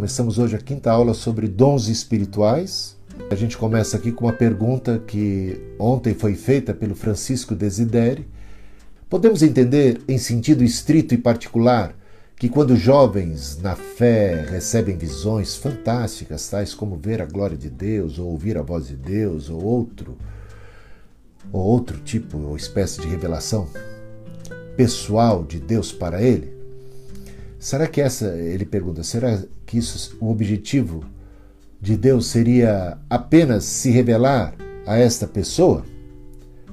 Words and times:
Começamos 0.00 0.38
hoje 0.38 0.56
a 0.56 0.58
quinta 0.58 0.90
aula 0.90 1.12
sobre 1.12 1.46
dons 1.46 1.88
espirituais. 1.88 2.96
A 3.30 3.34
gente 3.34 3.58
começa 3.58 3.98
aqui 3.98 4.10
com 4.10 4.24
uma 4.24 4.32
pergunta 4.32 4.98
que 4.98 5.60
ontem 5.78 6.14
foi 6.14 6.34
feita 6.34 6.72
pelo 6.72 6.94
Francisco 6.94 7.54
Desideri. 7.54 8.26
Podemos 9.10 9.42
entender, 9.42 10.00
em 10.08 10.16
sentido 10.16 10.64
estrito 10.64 11.12
e 11.12 11.18
particular, 11.18 11.94
que 12.34 12.48
quando 12.48 12.76
jovens 12.76 13.60
na 13.60 13.76
fé 13.76 14.46
recebem 14.48 14.96
visões 14.96 15.56
fantásticas, 15.56 16.48
tais 16.48 16.72
como 16.72 16.96
ver 16.96 17.20
a 17.20 17.26
glória 17.26 17.58
de 17.58 17.68
Deus, 17.68 18.18
ou 18.18 18.30
ouvir 18.30 18.56
a 18.56 18.62
voz 18.62 18.88
de 18.88 18.96
Deus, 18.96 19.50
ou 19.50 19.62
outro, 19.62 20.16
ou 21.52 21.60
outro 21.60 21.98
tipo 21.98 22.38
ou 22.38 22.56
espécie 22.56 23.02
de 23.02 23.06
revelação 23.06 23.68
pessoal 24.78 25.44
de 25.44 25.60
Deus 25.60 25.92
para 25.92 26.22
ele, 26.22 26.58
será 27.60 27.86
que 27.86 28.00
essa, 28.00 28.26
ele 28.36 28.64
pergunta, 28.64 29.04
será 29.04 29.40
que 29.66 29.78
isso, 29.78 30.16
o 30.18 30.30
objetivo 30.30 31.04
de 31.80 31.96
Deus 31.96 32.26
seria 32.26 32.98
apenas 33.08 33.64
se 33.64 33.90
revelar 33.90 34.54
a 34.86 34.96
esta 34.96 35.26
pessoa? 35.26 35.84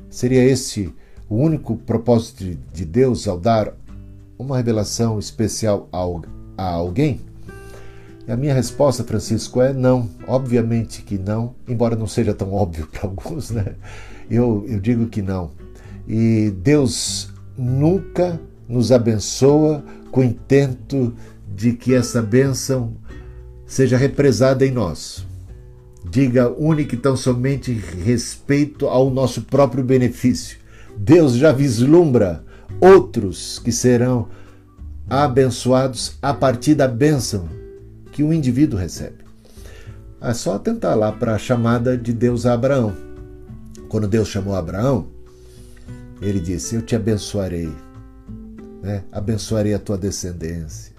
Seria 0.09 0.43
esse 0.43 0.91
o 1.29 1.35
único 1.35 1.75
propósito 1.75 2.57
de 2.73 2.85
Deus 2.85 3.27
ao 3.27 3.37
dar 3.37 3.73
uma 4.39 4.55
revelação 4.55 5.19
especial 5.19 5.89
a 5.91 6.63
alguém? 6.63 7.19
E 8.25 8.31
a 8.31 8.37
minha 8.37 8.53
resposta, 8.53 9.03
Francisco, 9.03 9.61
é 9.61 9.73
não. 9.73 10.09
Obviamente 10.25 11.01
que 11.01 11.17
não, 11.17 11.53
embora 11.67 11.95
não 11.95 12.07
seja 12.07 12.33
tão 12.33 12.53
óbvio 12.53 12.87
para 12.91 13.09
alguns, 13.09 13.51
né? 13.51 13.75
Eu, 14.29 14.65
eu 14.67 14.79
digo 14.79 15.07
que 15.07 15.21
não. 15.21 15.51
E 16.07 16.49
Deus 16.61 17.29
nunca 17.57 18.39
nos 18.67 18.91
abençoa 18.91 19.83
com 20.17 20.21
o 20.21 20.25
intento 20.25 21.13
de 21.55 21.73
que 21.73 21.93
essa 21.93 22.23
bênção 22.23 22.95
seja 23.67 23.95
represada 23.97 24.65
em 24.65 24.71
nós. 24.71 25.23
Diga 26.09 26.49
única 26.49 26.95
e 26.95 26.97
tão 26.97 27.15
somente 27.15 27.71
respeito 27.71 28.87
ao 28.87 29.11
nosso 29.11 29.43
próprio 29.43 29.83
benefício. 29.83 30.57
Deus 30.97 31.33
já 31.33 31.51
vislumbra 31.51 32.43
outros 32.81 33.59
que 33.59 33.71
serão 33.71 34.27
abençoados 35.07 36.17
a 36.19 36.33
partir 36.33 36.73
da 36.73 36.87
bênção 36.87 37.47
que 38.11 38.23
o 38.23 38.33
indivíduo 38.33 38.79
recebe. 38.79 39.23
É 40.19 40.33
só 40.33 40.55
atentar 40.55 40.97
lá 40.97 41.11
para 41.11 41.35
a 41.35 41.37
chamada 41.37 41.95
de 41.95 42.11
Deus 42.11 42.47
a 42.47 42.53
Abraão. 42.53 42.91
Quando 43.87 44.07
Deus 44.07 44.29
chamou 44.29 44.55
Abraão, 44.55 45.09
ele 46.19 46.39
disse: 46.39 46.73
Eu 46.73 46.81
te 46.81 46.95
abençoarei, 46.95 47.69
né? 48.87 49.03
abençoarei 49.11 49.73
a 49.73 49.79
tua 49.79 49.97
descendência. 49.97 50.93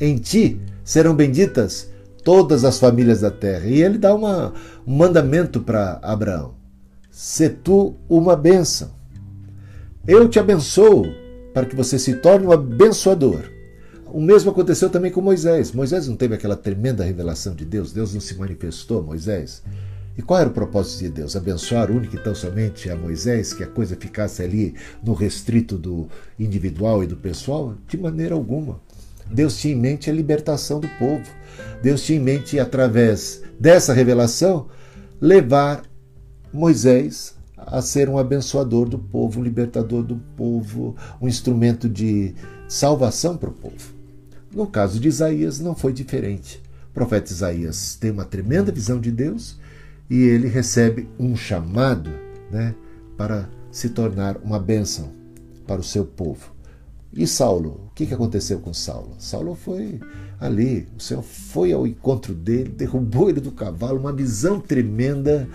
Em 0.00 0.16
ti 0.16 0.60
serão 0.82 1.14
benditas 1.14 1.90
todas 2.24 2.64
as 2.64 2.78
famílias 2.78 3.20
da 3.20 3.30
terra. 3.30 3.66
E 3.66 3.82
ele 3.82 3.98
dá 3.98 4.14
uma, 4.14 4.54
um 4.86 4.96
mandamento 4.96 5.60
para 5.60 6.00
Abraão: 6.02 6.54
Se 7.10 7.48
tu 7.50 7.94
uma 8.08 8.34
bênção. 8.34 8.92
Eu 10.06 10.28
te 10.28 10.38
abençoo 10.38 11.04
para 11.52 11.66
que 11.66 11.76
você 11.76 11.98
se 11.98 12.14
torne 12.16 12.46
um 12.46 12.52
abençoador. 12.52 13.42
O 14.06 14.20
mesmo 14.20 14.50
aconteceu 14.50 14.90
também 14.90 15.10
com 15.10 15.20
Moisés. 15.20 15.72
Moisés 15.72 16.08
não 16.08 16.16
teve 16.16 16.34
aquela 16.34 16.56
tremenda 16.56 17.04
revelação 17.04 17.54
de 17.54 17.64
Deus, 17.64 17.92
Deus 17.92 18.12
não 18.14 18.20
se 18.20 18.34
manifestou 18.36 19.02
Moisés. 19.02 19.62
E 20.16 20.22
qual 20.22 20.40
era 20.40 20.48
o 20.48 20.52
propósito 20.52 21.00
de 21.00 21.08
Deus? 21.10 21.34
Abençoar 21.34 21.90
única 21.90 22.16
e 22.16 22.22
tão 22.22 22.34
somente 22.34 22.88
a 22.88 22.96
Moisés, 22.96 23.52
que 23.52 23.64
a 23.64 23.66
coisa 23.66 23.96
ficasse 23.96 24.42
ali 24.42 24.74
no 25.02 25.12
restrito 25.12 25.76
do 25.76 26.08
individual 26.38 27.02
e 27.02 27.06
do 27.06 27.16
pessoal? 27.16 27.74
De 27.88 27.98
maneira 27.98 28.34
alguma. 28.34 28.80
Deus 29.30 29.56
tinha 29.56 29.74
em 29.74 29.78
mente 29.78 30.08
a 30.08 30.12
libertação 30.12 30.78
do 30.78 30.88
povo. 30.98 31.24
Deus 31.82 32.04
tinha 32.04 32.18
em 32.18 32.22
mente, 32.22 32.60
através 32.60 33.42
dessa 33.58 33.92
revelação, 33.92 34.68
levar 35.20 35.82
Moisés 36.52 37.34
a 37.56 37.80
ser 37.82 38.08
um 38.08 38.18
abençoador 38.18 38.88
do 38.88 38.98
povo, 38.98 39.40
um 39.40 39.42
libertador 39.42 40.02
do 40.02 40.16
povo, 40.36 40.94
um 41.20 41.26
instrumento 41.26 41.88
de 41.88 42.34
salvação 42.68 43.36
para 43.36 43.48
o 43.48 43.52
povo. 43.52 43.94
No 44.52 44.66
caso 44.66 45.00
de 45.00 45.08
Isaías, 45.08 45.58
não 45.58 45.74
foi 45.74 45.92
diferente. 45.92 46.62
O 46.90 46.94
profeta 46.94 47.32
Isaías 47.32 47.96
tem 47.96 48.10
uma 48.10 48.24
tremenda 48.24 48.70
visão 48.70 49.00
de 49.00 49.10
Deus 49.10 49.58
e 50.08 50.22
ele 50.22 50.48
recebe 50.48 51.08
um 51.18 51.34
chamado 51.36 52.10
né, 52.50 52.74
para 53.16 53.48
se 53.70 53.88
tornar 53.88 54.36
uma 54.38 54.58
bênção 54.58 55.10
para 55.66 55.80
o 55.80 55.84
seu 55.84 56.04
povo. 56.04 56.52
E 57.12 57.26
Saulo? 57.26 57.80
O 57.86 57.94
que 57.94 58.12
aconteceu 58.12 58.58
com 58.58 58.74
Saulo? 58.74 59.14
Saulo 59.18 59.54
foi 59.54 60.00
ali, 60.40 60.86
o 60.96 61.00
Senhor 61.00 61.22
foi 61.22 61.72
ao 61.72 61.86
encontro 61.86 62.34
dele, 62.34 62.70
derrubou 62.70 63.30
ele 63.30 63.40
do 63.40 63.52
cavalo, 63.52 63.98
uma 63.98 64.12
visão 64.12 64.60
tremenda. 64.60 65.48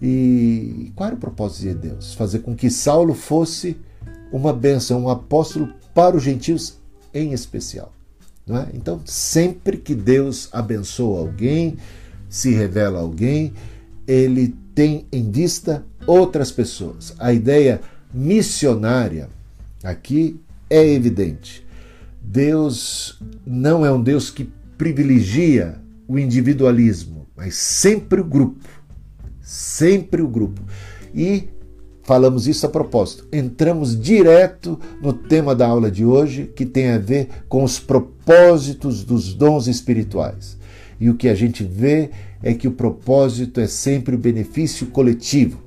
E 0.00 0.92
qual 0.94 1.08
era 1.08 1.16
o 1.16 1.18
propósito 1.18 1.62
de 1.62 1.74
Deus? 1.74 2.14
Fazer 2.14 2.38
com 2.40 2.54
que 2.54 2.70
Saulo 2.70 3.12
fosse 3.12 3.76
uma 4.32 4.52
bênção, 4.52 5.02
um 5.02 5.08
apóstolo 5.08 5.68
para 5.92 6.16
os 6.16 6.22
gentios 6.22 6.78
em 7.12 7.32
especial. 7.32 7.92
Não 8.46 8.56
é? 8.56 8.68
Então, 8.72 9.00
sempre 9.04 9.76
que 9.76 9.94
Deus 9.94 10.48
abençoa 10.52 11.20
alguém, 11.20 11.76
se 12.28 12.52
revela 12.52 13.00
alguém, 13.00 13.52
ele 14.10 14.56
tem 14.74 15.06
em 15.12 15.30
vista 15.30 15.84
outras 16.04 16.50
pessoas. 16.50 17.14
A 17.16 17.32
ideia 17.32 17.80
missionária 18.12 19.28
aqui 19.84 20.40
é 20.68 20.84
evidente. 20.84 21.64
Deus 22.20 23.20
não 23.46 23.86
é 23.86 23.92
um 23.92 24.02
Deus 24.02 24.28
que 24.28 24.50
privilegia 24.76 25.76
o 26.08 26.18
individualismo, 26.18 27.28
mas 27.36 27.54
sempre 27.54 28.20
o 28.20 28.24
grupo. 28.24 28.68
Sempre 29.40 30.22
o 30.22 30.28
grupo. 30.28 30.60
E 31.14 31.48
falamos 32.02 32.48
isso 32.48 32.66
a 32.66 32.68
propósito. 32.68 33.28
Entramos 33.32 33.98
direto 33.98 34.76
no 35.00 35.12
tema 35.12 35.54
da 35.54 35.68
aula 35.68 35.88
de 35.88 36.04
hoje, 36.04 36.50
que 36.56 36.66
tem 36.66 36.90
a 36.90 36.98
ver 36.98 37.28
com 37.48 37.62
os 37.62 37.78
propósitos 37.78 39.04
dos 39.04 39.34
dons 39.34 39.68
espirituais. 39.68 40.58
E 40.98 41.08
o 41.08 41.14
que 41.14 41.28
a 41.28 41.34
gente 41.34 41.62
vê 41.62 42.10
é 42.42 42.54
que 42.54 42.68
o 42.68 42.72
propósito 42.72 43.60
é 43.60 43.66
sempre 43.66 44.14
o 44.14 44.18
benefício 44.18 44.86
coletivo, 44.86 45.60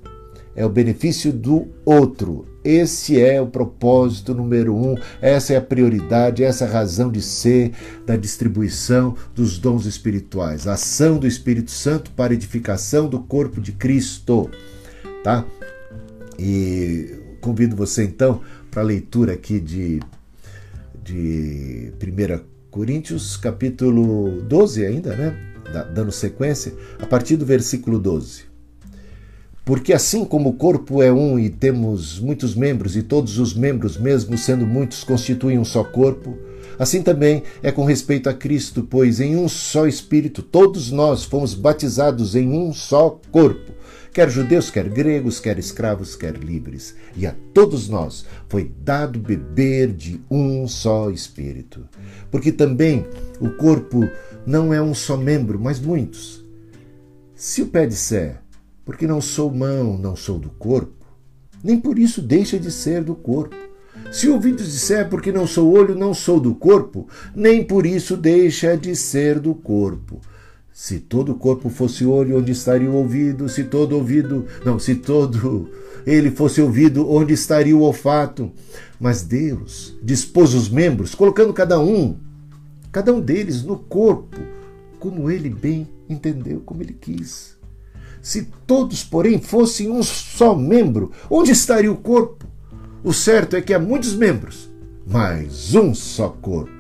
é 0.56 0.66
o 0.66 0.70
benefício 0.70 1.32
do 1.32 1.68
outro. 1.86 2.46
Esse 2.64 3.20
é 3.20 3.42
o 3.42 3.48
propósito 3.48 4.34
número 4.34 4.74
um, 4.74 4.96
essa 5.22 5.54
é 5.54 5.58
a 5.58 5.62
prioridade, 5.62 6.44
essa 6.44 6.64
é 6.64 6.68
a 6.68 6.72
razão 6.72 7.12
de 7.12 7.22
ser 7.22 7.74
da 8.06 8.16
distribuição 8.16 9.18
dos 9.36 9.58
dons 9.58 9.86
espirituais, 9.86 10.66
a 10.66 10.74
ação 10.74 11.18
do 11.18 11.28
Espírito 11.28 11.72
Santo 11.72 12.12
para 12.12 12.34
edificação 12.34 13.10
do 13.10 13.20
corpo 13.20 13.60
de 13.60 13.74
Cristo, 13.74 14.50
tá? 15.24 15.46
E 16.40 17.20
convido 17.42 17.76
você 17.76 18.06
então 18.06 18.40
para 18.72 18.82
a 18.82 18.86
leitura 18.86 19.34
aqui 19.34 19.60
de, 19.60 20.00
de 21.04 21.92
1 22.02 22.44
Coríntios, 22.72 23.36
capítulo 23.36 24.42
12 24.42 24.86
ainda, 24.86 25.16
né? 25.18 25.53
Dando 25.94 26.12
sequência, 26.12 26.74
a 27.00 27.06
partir 27.06 27.36
do 27.36 27.46
versículo 27.46 28.00
12. 28.00 28.44
Porque 29.66 29.94
assim 29.94 30.26
como 30.26 30.50
o 30.50 30.54
corpo 30.54 31.02
é 31.02 31.12
um 31.12 31.40
e 31.40 31.50
temos 31.50 32.20
muitos 32.20 32.54
membros, 32.54 32.98
e 32.98 33.02
todos 33.02 33.40
os 33.40 33.54
membros, 33.54 33.98
mesmo 33.98 34.38
sendo 34.38 34.66
muitos, 34.66 35.04
constituem 35.04 35.58
um 35.58 35.64
só 35.64 35.84
corpo, 35.84 36.38
assim 36.78 37.02
também 37.02 37.44
é 37.62 37.72
com 37.72 37.86
respeito 37.86 38.30
a 38.30 38.34
Cristo, 38.34 38.86
pois 38.90 39.22
em 39.22 39.38
um 39.38 39.48
só 39.48 39.88
Espírito 39.88 40.42
todos 40.42 40.92
nós 40.92 41.24
fomos 41.24 41.54
batizados 41.54 42.36
em 42.36 42.50
um 42.50 42.74
só 42.74 43.22
corpo 43.32 43.74
quer 44.14 44.30
judeus, 44.30 44.70
quer 44.70 44.88
gregos, 44.88 45.40
quer 45.40 45.58
escravos, 45.58 46.16
quer 46.16 46.38
livres, 46.38 46.96
e 47.16 47.26
a 47.26 47.34
todos 47.54 47.90
nós 47.90 48.24
foi 48.48 48.72
dado 48.84 49.18
beber 49.18 49.92
de 49.92 50.22
um 50.30 50.68
só 50.68 51.10
Espírito. 51.10 51.90
Porque 52.30 52.52
também 52.52 53.08
o 53.42 53.50
corpo 53.52 54.08
não 54.46 54.74
é 54.74 54.82
um 54.82 54.94
só 54.94 55.18
membro, 55.18 55.60
mas 55.60 55.80
muitos. 55.80 56.44
Se 57.36 57.62
o 57.62 57.68
pé 57.68 57.86
disser, 57.86 58.42
porque 58.86 59.08
não 59.08 59.22
sou 59.22 59.54
mão, 59.54 59.98
não 59.98 60.16
sou 60.16 60.38
do 60.38 60.50
corpo, 60.50 61.06
nem 61.64 61.80
por 61.80 61.98
isso 61.98 62.22
deixa 62.22 62.60
de 62.60 62.72
ser 62.72 63.04
do 63.04 63.16
corpo. 63.16 63.56
Se 64.12 64.28
o 64.28 64.34
ouvido 64.34 64.64
disser, 64.64 65.10
porque 65.10 65.32
não 65.32 65.48
sou 65.48 65.72
olho, 65.72 65.96
não 65.96 66.14
sou 66.14 66.40
do 66.40 66.54
corpo, 66.54 67.08
nem 67.36 67.64
por 67.64 67.86
isso 67.86 68.18
deixa 68.18 68.76
de 68.76 68.96
ser 68.96 69.40
do 69.40 69.56
corpo. 69.56 70.20
Se 70.74 71.00
todo 71.00 71.32
o 71.32 71.36
corpo 71.36 71.70
fosse 71.70 72.04
olho, 72.04 72.38
onde 72.38 72.52
estaria 72.52 72.90
o 72.90 72.96
ouvido? 72.96 73.48
Se 73.48 73.64
todo 73.64 73.96
ouvido, 73.96 74.46
não, 74.66 74.80
se 74.80 74.96
todo 74.96 75.70
ele 76.06 76.32
fosse 76.32 76.62
ouvido, 76.62 77.10
onde 77.10 77.34
estaria 77.34 77.76
o 77.76 77.82
olfato? 77.82 78.52
Mas 79.00 79.22
Deus 79.24 79.96
dispôs 80.04 80.54
os 80.54 80.70
membros, 80.70 81.14
colocando 81.16 81.54
cada 81.54 81.80
um, 81.80 82.18
cada 82.94 83.12
um 83.12 83.20
deles 83.20 83.64
no 83.64 83.76
corpo, 83.76 84.38
como 85.00 85.30
ele 85.30 85.50
bem 85.50 85.90
entendeu, 86.08 86.62
como 86.64 86.84
ele 86.84 86.94
quis. 86.94 87.58
Se 88.22 88.48
todos, 88.68 89.04
porém, 89.04 89.42
fossem 89.42 89.90
um 89.90 90.04
só 90.04 90.56
membro, 90.56 91.12
onde 91.30 91.52
estaria 91.52 91.92
o 91.92 91.98
corpo? 91.98 92.46
O 93.04 93.12
certo 93.12 93.56
é 93.56 93.62
que 93.62 93.74
há 93.74 93.80
muitos 93.80 94.14
membros, 94.14 94.70
mas 95.08 95.74
um 95.74 95.94
só 95.94 96.30
corpo. 96.30 96.72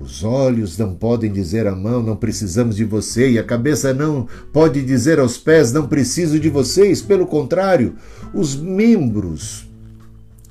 Os 0.00 0.24
olhos 0.24 0.78
não 0.78 0.94
podem 0.94 1.30
dizer 1.30 1.66
à 1.66 1.76
mão, 1.76 2.02
não 2.02 2.16
precisamos 2.16 2.74
de 2.74 2.84
você, 2.86 3.32
e 3.32 3.38
a 3.38 3.44
cabeça 3.44 3.92
não 3.92 4.26
pode 4.50 4.82
dizer 4.82 5.18
aos 5.18 5.36
pés, 5.36 5.70
não 5.70 5.86
preciso 5.86 6.40
de 6.40 6.48
vocês. 6.48 7.02
Pelo 7.02 7.26
contrário, 7.26 7.94
os 8.32 8.56
membros 8.56 9.68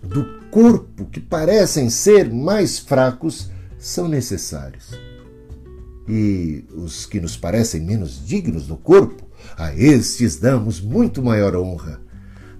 do 0.04 0.24
corpo 0.52 1.06
que 1.06 1.20
parecem 1.20 1.90
ser 1.90 2.32
mais 2.32 2.78
fracos 2.78 3.50
são 3.80 4.08
necessários. 4.08 4.92
E 6.08 6.66
os 6.76 7.06
que 7.06 7.20
nos 7.20 7.38
parecem 7.38 7.82
menos 7.82 8.24
dignos 8.26 8.68
do 8.68 8.76
corpo, 8.76 9.26
a 9.58 9.74
estes 9.74 10.36
damos 10.36 10.82
muito 10.82 11.24
maior 11.24 11.56
honra. 11.56 12.02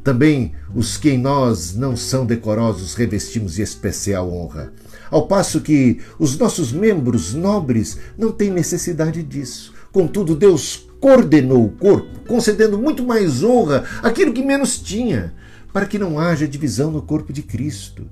Também 0.04 0.54
os 0.74 0.98
que 0.98 1.10
em 1.10 1.18
nós 1.18 1.76
não 1.76 1.96
são 1.96 2.26
decorosos 2.26 2.96
revestimos 2.96 3.56
de 3.56 3.62
especial 3.62 4.32
honra. 4.32 4.72
Ao 5.12 5.28
passo 5.28 5.62
que 5.62 6.00
os 6.18 6.38
nossos 6.38 6.72
membros 6.72 7.34
nobres 7.34 7.98
não 8.18 8.32
têm 8.32 8.50
necessidade 8.50 9.22
disso. 9.22 9.74
Contudo, 9.92 10.36
Deus 10.36 10.88
coordenou 11.00 11.66
o 11.66 11.72
corpo, 11.72 12.20
concedendo 12.28 12.78
muito 12.78 13.04
mais 13.04 13.44
honra 13.44 13.84
àquilo 14.02 14.34
que 14.34 14.44
menos 14.44 14.78
tinha, 14.80 15.34
para 15.74 15.86
que 15.86 16.00
não 16.00 16.20
haja 16.20 16.48
divisão 16.48 16.92
no 16.92 17.02
corpo 17.02 17.34
de 17.34 17.42
Cristo, 17.42 18.08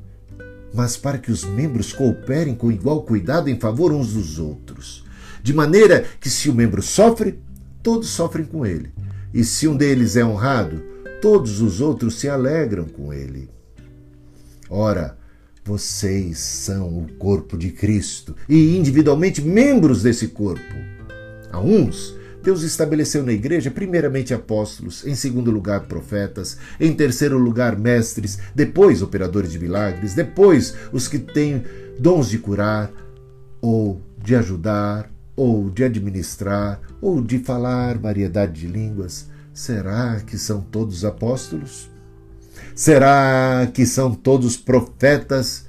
mas 0.73 0.97
para 0.97 1.17
que 1.17 1.31
os 1.31 1.43
membros 1.43 1.93
cooperem 1.93 2.55
com 2.55 2.71
igual 2.71 3.03
cuidado 3.03 3.49
em 3.49 3.59
favor 3.59 3.91
uns 3.91 4.13
dos 4.13 4.39
outros. 4.39 5.03
De 5.41 5.53
maneira 5.53 6.05
que, 6.19 6.29
se 6.29 6.49
o 6.49 6.53
membro 6.53 6.81
sofre, 6.81 7.39
todos 7.81 8.09
sofrem 8.09 8.45
com 8.45 8.65
ele. 8.65 8.91
E 9.33 9.43
se 9.43 9.67
um 9.67 9.75
deles 9.75 10.15
é 10.15 10.25
honrado, 10.25 10.83
todos 11.21 11.61
os 11.61 11.81
outros 11.81 12.19
se 12.19 12.27
alegram 12.27 12.85
com 12.85 13.13
ele. 13.13 13.49
Ora, 14.69 15.17
vocês 15.63 16.39
são 16.39 16.87
o 16.97 17.07
corpo 17.17 17.57
de 17.57 17.71
Cristo 17.71 18.35
e 18.47 18.77
individualmente 18.77 19.41
membros 19.41 20.03
desse 20.03 20.29
corpo. 20.29 20.75
A 21.51 21.59
uns, 21.59 22.15
Deus 22.47 22.63
estabeleceu 22.63 23.23
na 23.23 23.33
igreja, 23.33 23.69
primeiramente 23.69 24.33
apóstolos, 24.33 25.05
em 25.05 25.15
segundo 25.15 25.51
lugar 25.51 25.81
profetas, 25.81 26.57
em 26.79 26.93
terceiro 26.93 27.37
lugar 27.37 27.77
mestres, 27.77 28.39
depois 28.55 29.01
operadores 29.01 29.51
de 29.51 29.59
milagres, 29.59 30.13
depois 30.13 30.73
os 30.93 31.09
que 31.09 31.19
têm 31.19 31.65
dons 31.99 32.29
de 32.29 32.37
curar, 32.39 32.89
ou 33.59 34.01
de 34.23 34.33
ajudar, 34.33 35.11
ou 35.35 35.69
de 35.69 35.83
administrar, 35.83 36.79
ou 37.01 37.21
de 37.21 37.37
falar 37.39 37.97
variedade 37.97 38.61
de 38.61 38.67
línguas. 38.67 39.27
Será 39.53 40.21
que 40.25 40.37
são 40.37 40.61
todos 40.61 41.03
apóstolos? 41.03 41.91
Será 42.73 43.69
que 43.73 43.85
são 43.85 44.15
todos 44.15 44.55
profetas? 44.55 45.65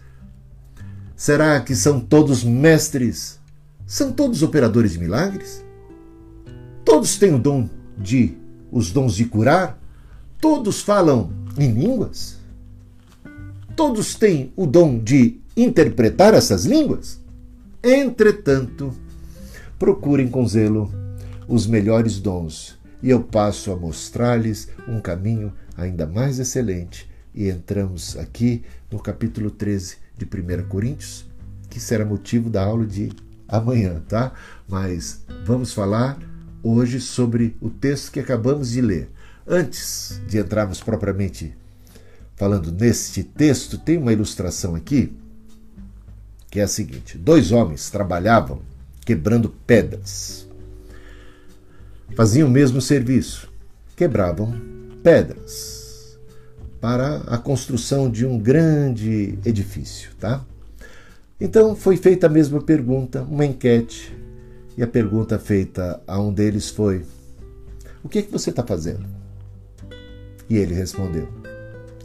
Será 1.16 1.58
que 1.58 1.74
são 1.74 1.98
todos 1.98 2.44
mestres? 2.44 3.40
São 3.84 4.12
todos 4.12 4.44
operadores 4.44 4.92
de 4.92 5.00
milagres? 5.00 5.66
Todos 6.88 7.19
têm 7.19 7.35
o 7.35 7.38
dom 7.38 7.69
de 7.99 8.35
os 8.73 8.90
dons 8.90 9.14
de 9.14 9.26
curar? 9.26 9.79
Todos 10.40 10.81
falam 10.81 11.31
em 11.58 11.70
línguas? 11.70 12.38
Todos 13.76 14.14
têm 14.14 14.55
o 14.56 14.67
dom 14.67 14.99
de 14.99 15.38
interpretar 15.55 16.32
essas 16.32 16.64
línguas? 16.64 17.20
Entretanto, 17.85 18.90
procurem 19.79 20.29
com 20.29 20.49
zelo 20.49 20.90
os 21.46 21.67
melhores 21.67 22.19
dons 22.20 22.79
e 23.02 23.11
eu 23.11 23.20
passo 23.20 23.70
a 23.70 23.76
mostrar-lhes 23.76 24.70
um 24.88 24.99
caminho 24.99 25.52
ainda 25.76 26.06
mais 26.06 26.38
excelente. 26.38 27.06
E 27.34 27.50
entramos 27.50 28.17
aqui 28.17 28.62
no 28.91 28.99
capítulo 28.99 29.50
13 29.50 29.99
de 30.17 30.25
1 30.25 30.67
Coríntios, 30.69 31.26
que 31.69 31.79
será 31.79 32.02
motivo 32.02 32.49
da 32.49 32.64
aula 32.64 32.87
de 32.87 33.12
amanhã, 33.46 34.02
tá? 34.08 34.32
Mas 34.67 35.23
vamos 35.44 35.75
falar 35.75 36.19
hoje 36.62 37.00
sobre 37.00 37.56
o 37.60 37.70
texto 37.70 38.12
que 38.12 38.20
acabamos 38.20 38.70
de 38.70 38.81
ler. 38.81 39.10
Antes 39.46 40.20
de 40.26 40.38
entrarmos 40.38 40.81
propriamente 40.81 41.56
falando 42.37 42.70
neste 42.70 43.22
texto, 43.22 43.78
tem 43.78 43.96
uma 43.96 44.12
ilustração 44.12 44.75
aqui 44.75 45.12
que 46.50 46.60
é 46.60 46.62
a 46.62 46.69
seguinte: 46.69 47.16
dois 47.16 47.52
homens 47.52 47.90
trabalhavam 47.90 48.60
quebrando 49.05 49.49
pedras 49.66 50.49
faziam 52.14 52.49
o 52.49 52.50
mesmo 52.50 52.81
serviço, 52.81 53.49
quebravam 53.96 54.55
pedras 55.02 56.19
para 56.81 57.19
a 57.28 57.38
construção 57.38 58.10
de 58.10 58.25
um 58.26 58.38
grande 58.38 59.38
edifício, 59.44 60.10
tá? 60.19 60.44
Então 61.40 61.76
foi 61.76 61.96
feita 61.96 62.26
a 62.26 62.31
mesma 62.31 62.60
pergunta, 62.60 63.22
uma 63.22 63.44
enquete, 63.44 64.16
e 64.78 64.82
a 64.84 64.86
pergunta 64.86 65.40
feita 65.40 66.00
a 66.06 66.20
um 66.20 66.32
deles 66.32 66.70
foi: 66.70 67.04
O 68.00 68.08
que 68.08 68.20
é 68.20 68.22
que 68.22 68.30
você 68.30 68.50
está 68.50 68.62
fazendo? 68.62 69.04
E 70.48 70.56
ele 70.56 70.72
respondeu: 70.72 71.28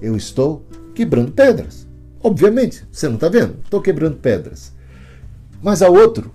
Eu 0.02 0.18
estou 0.18 0.66
quebrando 0.96 1.32
pedras. 1.32 1.88
Obviamente, 2.20 2.84
você 2.92 3.08
não 3.08 3.16
está 3.16 3.30
vendo? 3.30 3.60
Estou 3.64 3.80
quebrando 3.80 4.18
pedras. 4.18 4.74
Mas 5.62 5.84
a 5.84 5.90
outro 5.90 6.34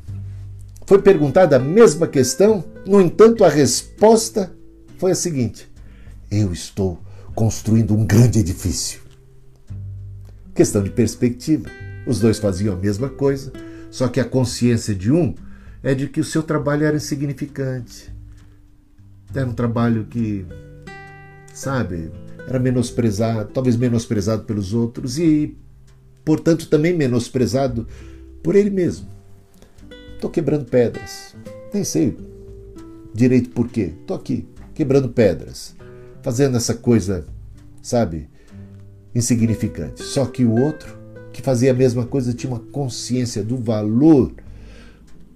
foi 0.87 1.02
perguntada 1.02 1.56
a 1.56 1.58
mesma 1.58 2.06
questão, 2.06 2.64
no 2.87 3.00
entanto, 3.00 3.44
a 3.44 3.49
resposta 3.49 4.52
foi 4.96 5.11
a 5.11 5.17
seguinte: 5.17 5.69
Eu 6.31 6.52
estou 6.52 7.00
construindo 7.34 7.94
um 7.94 8.06
grande 8.06 8.38
edifício. 8.38 9.00
Questão 10.55 10.84
de 10.84 10.91
perspectiva. 10.91 11.69
Os 12.06 12.20
dois 12.20 12.38
faziam 12.38 12.75
a 12.75 12.79
mesma 12.79 13.08
coisa, 13.08 13.52
só 13.91 14.06
que 14.06 14.20
a 14.20 14.25
consciência 14.25 14.94
de 14.94 15.11
um 15.11 15.34
é 15.83 15.95
de 15.95 16.09
que 16.09 16.21
o 16.21 16.25
seu 16.25 16.43
trabalho 16.43 16.85
era 16.85 16.97
insignificante. 16.97 18.13
Era 19.35 19.47
um 19.47 19.53
trabalho 19.53 20.05
que, 20.07 20.45
sabe, 21.53 22.11
era 22.47 22.59
menosprezado, 22.59 23.51
talvez 23.53 23.77
menosprezado 23.77 24.45
pelos 24.45 24.73
outros 24.73 25.19
e, 25.19 25.57
portanto, 26.25 26.69
também 26.69 26.97
menosprezado 26.97 27.87
por 28.43 28.57
ele 28.57 28.71
mesmo. 28.71 29.07
Estou 30.15 30.31
quebrando 30.31 30.65
pedras. 30.65 31.37
Nem 31.73 31.85
sei 31.85 32.17
direito 33.13 33.51
por 33.51 33.69
quê. 33.69 33.93
Estou 34.01 34.17
aqui, 34.17 34.47
quebrando 34.75 35.09
pedras, 35.09 35.75
fazendo 36.23 36.57
essa 36.57 36.75
coisa, 36.75 37.27
sabe, 37.83 38.29
insignificante. 39.15 40.03
Só 40.03 40.25
que 40.27 40.45
o 40.45 40.55
outro, 40.55 40.97
que 41.33 41.43
fazia 41.43 41.73
a 41.73 41.75
mesma 41.75 42.06
coisa, 42.06 42.32
tinha 42.32 42.53
uma 42.53 42.61
consciência 42.61 43.43
do 43.43 43.56
valor, 43.56 44.32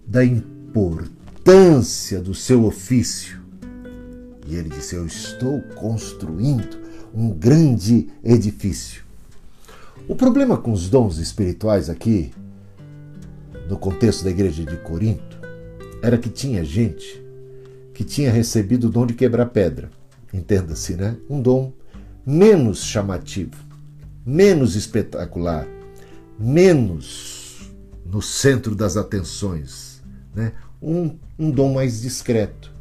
da 0.07 0.25
importância 0.25 2.21
do 2.21 2.35
seu 2.35 2.65
ofício. 2.65 3.41
E 4.47 4.55
ele 4.55 4.69
disse: 4.69 4.95
Eu 4.95 5.07
estou 5.07 5.61
construindo 5.75 6.81
um 7.15 7.31
grande 7.31 8.09
edifício. 8.25 9.03
O 10.09 10.15
problema 10.15 10.57
com 10.57 10.73
os 10.73 10.89
dons 10.89 11.19
espirituais 11.19 11.89
aqui 11.89 12.33
no 13.69 13.79
contexto 13.79 14.25
da 14.25 14.31
igreja 14.31 14.65
de 14.65 14.77
Corinto, 14.77 15.39
era 16.03 16.19
que 16.19 16.29
tinha 16.29 16.65
gente 16.65 17.23
que 17.95 18.05
tinha 18.05 18.31
recebido 18.31 18.87
o 18.87 18.91
dom 18.91 19.07
de 19.07 19.15
quebrar 19.15 19.47
pedra. 19.47 19.91
Entenda-se, 20.33 20.95
né? 20.95 21.17
Um 21.29 21.41
dom 21.41 21.73
menos 22.25 22.85
chamativo, 22.85 23.57
menos 24.25 24.77
espetacular, 24.77 25.67
menos 26.39 27.71
no 28.05 28.23
centro 28.23 28.75
das 28.75 28.97
atenções, 28.97 29.92
né? 30.35 30.53
Um, 30.81 31.17
um 31.39 31.51
dom 31.51 31.75
mais 31.75 32.03
discreto, 32.03 32.73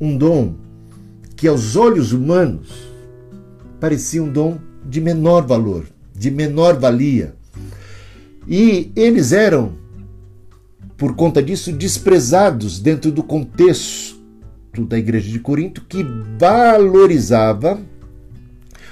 um 0.00 0.16
dom 0.16 0.54
que 1.36 1.46
aos 1.46 1.76
olhos 1.76 2.12
humanos 2.12 2.68
parecia 3.80 4.22
um 4.22 4.30
dom 4.30 4.58
de 4.84 5.00
menor 5.00 5.46
valor, 5.46 5.86
de 6.14 6.30
menor 6.30 6.78
valia. 6.78 7.34
E 8.46 8.90
eles 8.96 9.32
eram 9.32 9.82
por 11.02 11.16
conta 11.16 11.42
disso, 11.42 11.72
desprezados 11.72 12.78
dentro 12.78 13.10
do 13.10 13.24
contexto 13.24 14.22
da 14.86 14.96
igreja 14.96 15.28
de 15.32 15.40
Corinto, 15.40 15.84
que 15.88 16.06
valorizava 16.38 17.82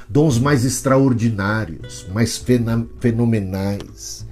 dons 0.08 0.36
mais 0.36 0.64
extraordinários, 0.64 2.04
mais 2.12 2.44
fenomenais, 2.98 4.26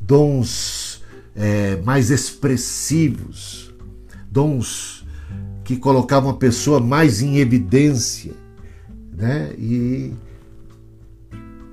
dons 0.00 0.79
é, 1.34 1.76
mais 1.82 2.10
expressivos, 2.10 3.72
dons 4.30 5.06
que 5.64 5.76
colocavam 5.76 6.30
a 6.30 6.34
pessoa 6.34 6.80
mais 6.80 7.22
em 7.22 7.38
evidência, 7.38 8.32
né? 9.12 9.54
E 9.58 10.12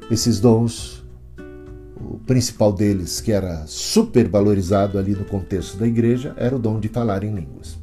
esses 0.10 0.40
dons 0.40 0.98
o 2.00 2.20
principal 2.20 2.72
deles, 2.72 3.20
que 3.20 3.32
era 3.32 3.66
super 3.66 4.28
valorizado 4.30 4.98
ali 4.98 5.14
no 5.14 5.26
contexto 5.26 5.78
da 5.78 5.88
igreja, 5.88 6.34
era 6.38 6.56
o 6.56 6.60
dom 6.60 6.80
de 6.80 6.88
falar 6.88 7.24
em 7.24 7.34
línguas. 7.34 7.78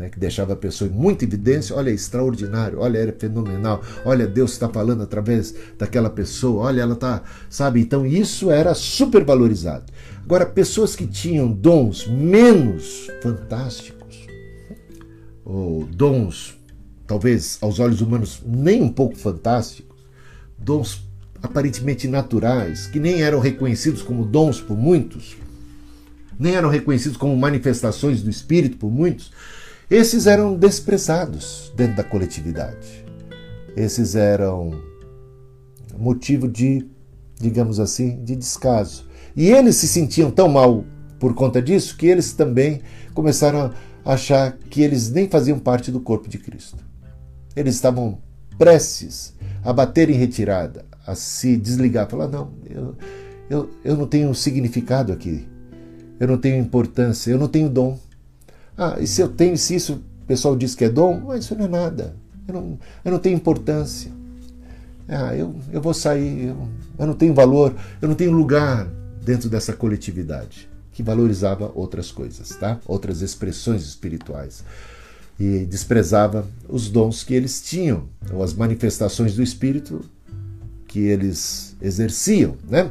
Né, 0.00 0.08
que 0.08 0.18
deixava 0.18 0.54
a 0.54 0.56
pessoa 0.56 0.90
em 0.90 0.92
muita 0.92 1.24
evidência. 1.24 1.76
Olha, 1.76 1.90
é 1.90 1.92
extraordinário, 1.92 2.80
olha, 2.80 2.96
era 2.96 3.12
fenomenal, 3.12 3.82
olha, 4.04 4.26
Deus 4.26 4.52
está 4.52 4.66
falando 4.68 5.02
através 5.02 5.54
daquela 5.78 6.08
pessoa, 6.08 6.64
olha, 6.64 6.80
ela 6.80 6.94
está, 6.94 7.22
sabe? 7.50 7.80
Então 7.80 8.06
isso 8.06 8.50
era 8.50 8.74
super 8.74 9.24
valorizado. 9.24 9.84
Agora, 10.24 10.46
pessoas 10.46 10.96
que 10.96 11.06
tinham 11.06 11.52
dons 11.52 12.06
menos 12.06 13.08
fantásticos, 13.22 14.26
ou 15.44 15.84
dons, 15.84 16.56
talvez 17.06 17.58
aos 17.60 17.78
olhos 17.78 18.00
humanos, 18.00 18.40
nem 18.46 18.82
um 18.82 18.88
pouco 18.88 19.16
fantásticos, 19.16 19.96
dons 20.56 21.06
aparentemente 21.42 22.08
naturais, 22.08 22.86
que 22.86 22.98
nem 22.98 23.22
eram 23.22 23.38
reconhecidos 23.38 24.02
como 24.02 24.24
dons 24.24 24.60
por 24.60 24.76
muitos, 24.76 25.36
nem 26.38 26.54
eram 26.54 26.70
reconhecidos 26.70 27.18
como 27.18 27.36
manifestações 27.36 28.22
do 28.22 28.30
Espírito 28.30 28.78
por 28.78 28.90
muitos, 28.90 29.30
esses 29.90 30.26
eram 30.26 30.54
desprezados 30.54 31.72
dentro 31.76 31.96
da 31.96 32.04
coletividade. 32.04 33.04
Esses 33.76 34.14
eram 34.14 34.80
motivo 35.98 36.46
de, 36.48 36.86
digamos 37.40 37.80
assim, 37.80 38.22
de 38.22 38.36
descaso. 38.36 39.08
E 39.36 39.50
eles 39.50 39.76
se 39.76 39.88
sentiam 39.88 40.30
tão 40.30 40.48
mal 40.48 40.84
por 41.18 41.34
conta 41.34 41.60
disso 41.60 41.96
que 41.96 42.06
eles 42.06 42.32
também 42.32 42.80
começaram 43.14 43.72
a 44.04 44.12
achar 44.12 44.56
que 44.70 44.80
eles 44.82 45.10
nem 45.10 45.28
faziam 45.28 45.58
parte 45.58 45.90
do 45.90 46.00
corpo 46.00 46.28
de 46.28 46.38
Cristo. 46.38 46.78
Eles 47.54 47.74
estavam 47.74 48.18
prestes 48.56 49.34
a 49.62 49.72
bater 49.72 50.08
em 50.08 50.14
retirada, 50.14 50.84
a 51.06 51.14
se 51.14 51.56
desligar, 51.56 52.08
falar: 52.08 52.28
não, 52.28 52.52
eu, 52.68 52.96
eu, 53.48 53.70
eu 53.84 53.96
não 53.96 54.06
tenho 54.06 54.34
significado 54.34 55.12
aqui, 55.12 55.46
eu 56.18 56.28
não 56.28 56.38
tenho 56.38 56.58
importância, 56.58 57.30
eu 57.30 57.38
não 57.38 57.48
tenho 57.48 57.68
dom. 57.68 57.98
Ah, 58.76 58.96
e 59.00 59.06
se 59.06 59.20
eu 59.20 59.28
tenho, 59.28 59.56
se 59.56 59.74
isso 59.74 59.94
o 60.22 60.26
pessoal 60.26 60.56
diz 60.56 60.74
que 60.74 60.84
é 60.84 60.88
dom, 60.88 61.20
mas 61.26 61.44
isso 61.44 61.54
não 61.54 61.64
é 61.64 61.68
nada, 61.68 62.14
eu 62.46 62.54
não, 62.54 62.78
eu 63.04 63.12
não 63.12 63.18
tenho 63.18 63.36
importância. 63.36 64.10
Ah, 65.08 65.34
eu, 65.34 65.54
eu 65.72 65.80
vou 65.80 65.92
sair, 65.92 66.48
eu, 66.48 66.68
eu 66.98 67.06
não 67.06 67.14
tenho 67.14 67.34
valor, 67.34 67.74
eu 68.00 68.08
não 68.08 68.14
tenho 68.14 68.30
lugar 68.32 68.86
dentro 69.24 69.48
dessa 69.48 69.72
coletividade 69.72 70.68
que 70.92 71.02
valorizava 71.02 71.70
outras 71.74 72.10
coisas, 72.12 72.50
tá? 72.50 72.78
Outras 72.86 73.20
expressões 73.22 73.82
espirituais 73.82 74.64
e 75.40 75.64
desprezava 75.64 76.46
os 76.68 76.90
dons 76.90 77.24
que 77.24 77.32
eles 77.32 77.62
tinham, 77.62 78.04
ou 78.30 78.42
as 78.42 78.52
manifestações 78.52 79.34
do 79.34 79.42
espírito 79.42 80.04
que 80.86 80.98
eles 81.00 81.74
exerciam, 81.80 82.56
né? 82.68 82.90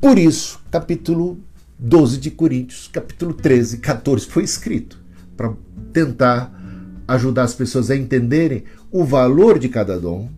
Por 0.00 0.18
isso, 0.18 0.58
capítulo 0.70 1.38
12 1.78 2.18
de 2.18 2.30
Coríntios, 2.30 2.88
capítulo 2.90 3.34
13, 3.34 3.78
14 3.78 4.26
foi 4.26 4.44
escrito 4.44 4.98
para 5.36 5.52
tentar 5.92 6.52
ajudar 7.06 7.42
as 7.44 7.54
pessoas 7.54 7.90
a 7.90 7.96
entenderem 7.96 8.64
o 8.90 9.04
valor 9.04 9.58
de 9.58 9.68
cada 9.68 9.98
dom 9.98 10.30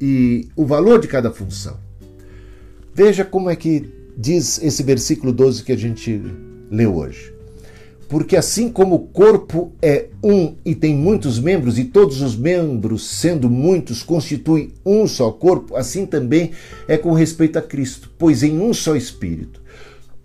e 0.00 0.48
o 0.54 0.66
valor 0.66 1.00
de 1.00 1.08
cada 1.08 1.30
função. 1.30 1.78
Veja 2.94 3.24
como 3.24 3.48
é 3.48 3.56
que 3.56 3.88
diz 4.16 4.62
esse 4.62 4.82
versículo 4.82 5.32
12 5.32 5.64
que 5.64 5.72
a 5.72 5.76
gente 5.76 6.20
leu 6.70 6.96
hoje. 6.96 7.32
Porque 8.08 8.36
assim 8.36 8.68
como 8.68 8.96
o 8.96 9.06
corpo 9.06 9.72
é 9.80 10.08
um 10.22 10.56
e 10.64 10.74
tem 10.74 10.94
muitos 10.94 11.38
membros, 11.38 11.78
e 11.78 11.84
todos 11.84 12.20
os 12.20 12.36
membros, 12.36 13.08
sendo 13.08 13.48
muitos, 13.48 14.02
constituem 14.02 14.72
um 14.84 15.06
só 15.06 15.30
corpo, 15.30 15.76
assim 15.76 16.04
também 16.04 16.50
é 16.88 16.98
com 16.98 17.12
respeito 17.12 17.58
a 17.58 17.62
Cristo, 17.62 18.10
pois 18.18 18.42
em 18.42 18.58
um 18.58 18.74
só 18.74 18.96
Espírito. 18.96 19.59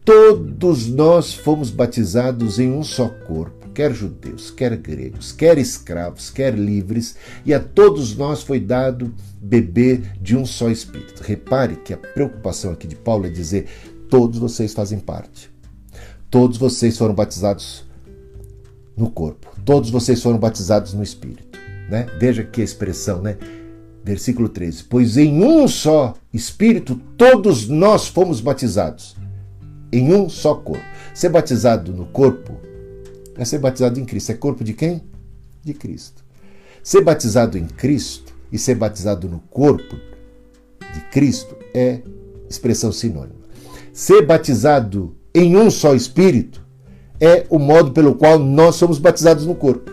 Todos 0.05 0.87
nós 0.87 1.33
fomos 1.33 1.71
batizados 1.71 2.59
em 2.59 2.71
um 2.71 2.83
só 2.83 3.09
corpo, 3.09 3.69
quer 3.69 3.91
judeus, 3.91 4.51
quer 4.51 4.77
gregos, 4.77 5.31
quer 5.31 5.57
escravos, 5.57 6.29
quer 6.29 6.53
livres, 6.53 7.15
e 7.45 7.53
a 7.53 7.59
todos 7.59 8.15
nós 8.15 8.43
foi 8.43 8.59
dado 8.59 9.13
beber 9.41 10.13
de 10.21 10.37
um 10.37 10.45
só 10.45 10.69
Espírito. 10.69 11.23
Repare 11.23 11.75
que 11.77 11.93
a 11.93 11.97
preocupação 11.97 12.71
aqui 12.71 12.87
de 12.87 12.95
Paulo 12.95 13.25
é 13.25 13.29
dizer: 13.29 13.67
todos 14.07 14.37
vocês 14.37 14.73
fazem 14.73 14.99
parte 14.99 15.55
Todos 16.35 16.57
vocês 16.57 16.97
foram 16.97 17.13
batizados 17.13 17.85
no 18.97 19.09
corpo. 19.09 19.47
Todos 19.63 19.89
vocês 19.89 20.21
foram 20.21 20.37
batizados 20.37 20.93
no 20.93 21.01
Espírito. 21.01 21.57
Né? 21.89 22.07
Veja 22.19 22.43
que 22.43 22.61
expressão, 22.61 23.21
né? 23.21 23.37
Versículo 24.03 24.49
13: 24.49 24.83
Pois 24.83 25.15
em 25.15 25.41
um 25.41 25.65
só 25.65 26.13
Espírito 26.33 26.99
todos 27.17 27.69
nós 27.69 28.09
fomos 28.09 28.41
batizados, 28.41 29.15
em 29.97 30.13
um 30.13 30.27
só 30.27 30.55
corpo. 30.55 30.83
Ser 31.13 31.29
batizado 31.29 31.93
no 31.93 32.05
corpo 32.05 32.59
é 33.37 33.45
ser 33.45 33.59
batizado 33.59 33.99
em 33.99 34.05
Cristo. 34.05 34.31
É 34.31 34.35
corpo 34.35 34.63
de 34.63 34.73
quem? 34.73 35.01
De 35.63 35.73
Cristo. 35.73 36.23
Ser 36.83 37.01
batizado 37.01 37.57
em 37.57 37.65
Cristo 37.65 38.33
e 38.51 38.57
ser 38.57 38.75
batizado 38.75 39.29
no 39.29 39.39
corpo 39.39 39.95
de 40.93 41.01
Cristo 41.11 41.55
é 41.73 42.01
expressão 42.49 42.91
sinônima. 42.91 43.45
Ser 43.93 44.25
batizado 44.25 45.15
em 45.33 45.55
um 45.55 45.71
só 45.71 45.95
Espírito 45.95 46.61
é 47.19 47.45
o 47.49 47.57
modo 47.57 47.91
pelo 47.91 48.15
qual 48.15 48.37
nós 48.37 48.75
somos 48.75 48.99
batizados 48.99 49.45
no 49.45 49.55
corpo. 49.55 49.89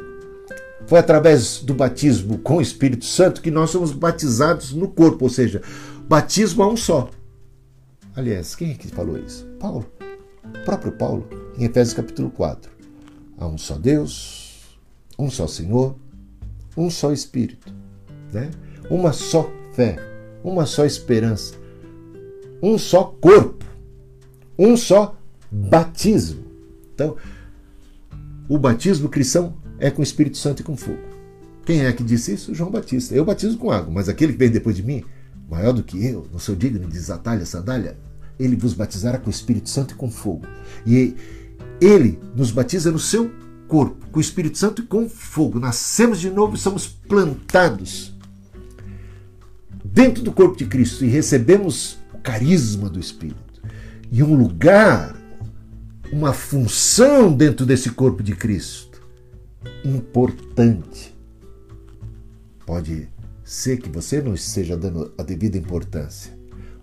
Foi 0.86 0.98
através 0.98 1.62
do 1.62 1.72
batismo 1.72 2.38
com 2.38 2.56
o 2.56 2.60
Espírito 2.60 3.04
Santo 3.04 3.40
que 3.40 3.50
nós 3.50 3.70
somos 3.70 3.92
batizados 3.92 4.72
no 4.72 4.88
corpo, 4.88 5.24
ou 5.24 5.30
seja, 5.30 5.62
batismo 6.08 6.64
a 6.64 6.68
um 6.68 6.76
só. 6.76 7.08
Aliás, 8.14 8.54
quem 8.54 8.72
é 8.72 8.74
que 8.74 8.88
falou 8.88 9.18
isso? 9.18 9.46
Paulo. 9.58 9.90
O 10.44 10.64
próprio 10.64 10.92
Paulo, 10.92 11.26
em 11.56 11.64
Efésios 11.64 11.94
capítulo 11.94 12.30
4. 12.30 12.70
Há 13.38 13.46
um 13.46 13.56
só 13.56 13.78
Deus, 13.78 14.78
um 15.18 15.30
só 15.30 15.46
Senhor, 15.46 15.96
um 16.76 16.90
só 16.90 17.10
Espírito, 17.10 17.72
né? 18.30 18.50
uma 18.90 19.12
só 19.12 19.50
fé, 19.72 19.96
uma 20.44 20.66
só 20.66 20.84
esperança, 20.84 21.54
um 22.62 22.76
só 22.76 23.04
corpo, 23.04 23.64
um 24.58 24.76
só 24.76 25.16
batismo. 25.50 26.44
Então, 26.94 27.16
o 28.46 28.58
batismo 28.58 29.08
cristão 29.08 29.54
é 29.78 29.90
com 29.90 30.00
o 30.00 30.04
Espírito 30.04 30.36
Santo 30.36 30.60
e 30.60 30.64
com 30.64 30.76
fogo. 30.76 31.00
Quem 31.64 31.86
é 31.86 31.92
que 31.92 32.02
disse 32.02 32.34
isso? 32.34 32.54
João 32.54 32.70
Batista. 32.70 33.14
Eu 33.14 33.24
batizo 33.24 33.56
com 33.56 33.70
água, 33.70 33.90
mas 33.90 34.08
aquele 34.08 34.32
que 34.32 34.38
vem 34.38 34.50
depois 34.50 34.76
de 34.76 34.82
mim, 34.82 35.02
maior 35.52 35.72
do 35.72 35.82
que 35.82 36.02
eu, 36.04 36.26
não 36.32 36.38
sou 36.38 36.56
digno 36.56 36.80
de 36.80 36.86
desatalha 36.86 37.44
sandália, 37.44 37.98
ele 38.40 38.56
vos 38.56 38.72
batizará 38.72 39.18
com 39.18 39.26
o 39.26 39.30
Espírito 39.30 39.68
Santo 39.68 39.92
e 39.92 39.96
com 39.96 40.10
fogo. 40.10 40.46
E 40.86 41.14
ele 41.80 42.18
nos 42.34 42.50
batiza 42.50 42.90
no 42.90 42.98
seu 42.98 43.30
corpo, 43.68 44.06
com 44.10 44.18
o 44.18 44.20
Espírito 44.20 44.56
Santo 44.56 44.82
e 44.82 44.86
com 44.86 45.08
fogo. 45.08 45.60
Nascemos 45.60 46.20
de 46.20 46.30
novo 46.30 46.56
e 46.56 46.58
somos 46.58 46.86
plantados 46.86 48.16
dentro 49.84 50.22
do 50.22 50.32
corpo 50.32 50.56
de 50.56 50.64
Cristo 50.64 51.04
e 51.04 51.08
recebemos 51.08 51.98
o 52.14 52.18
carisma 52.18 52.88
do 52.88 52.98
Espírito 52.98 53.62
e 54.10 54.22
um 54.22 54.34
lugar 54.34 55.14
uma 56.10 56.32
função 56.32 57.32
dentro 57.32 57.66
desse 57.66 57.90
corpo 57.90 58.22
de 58.22 58.34
Cristo 58.34 59.02
importante. 59.84 61.14
Pode 62.66 63.11
ser 63.52 63.76
que 63.76 63.90
você 63.90 64.22
não 64.22 64.32
esteja 64.32 64.78
dando 64.78 65.12
a 65.18 65.22
devida 65.22 65.58
importância. 65.58 66.32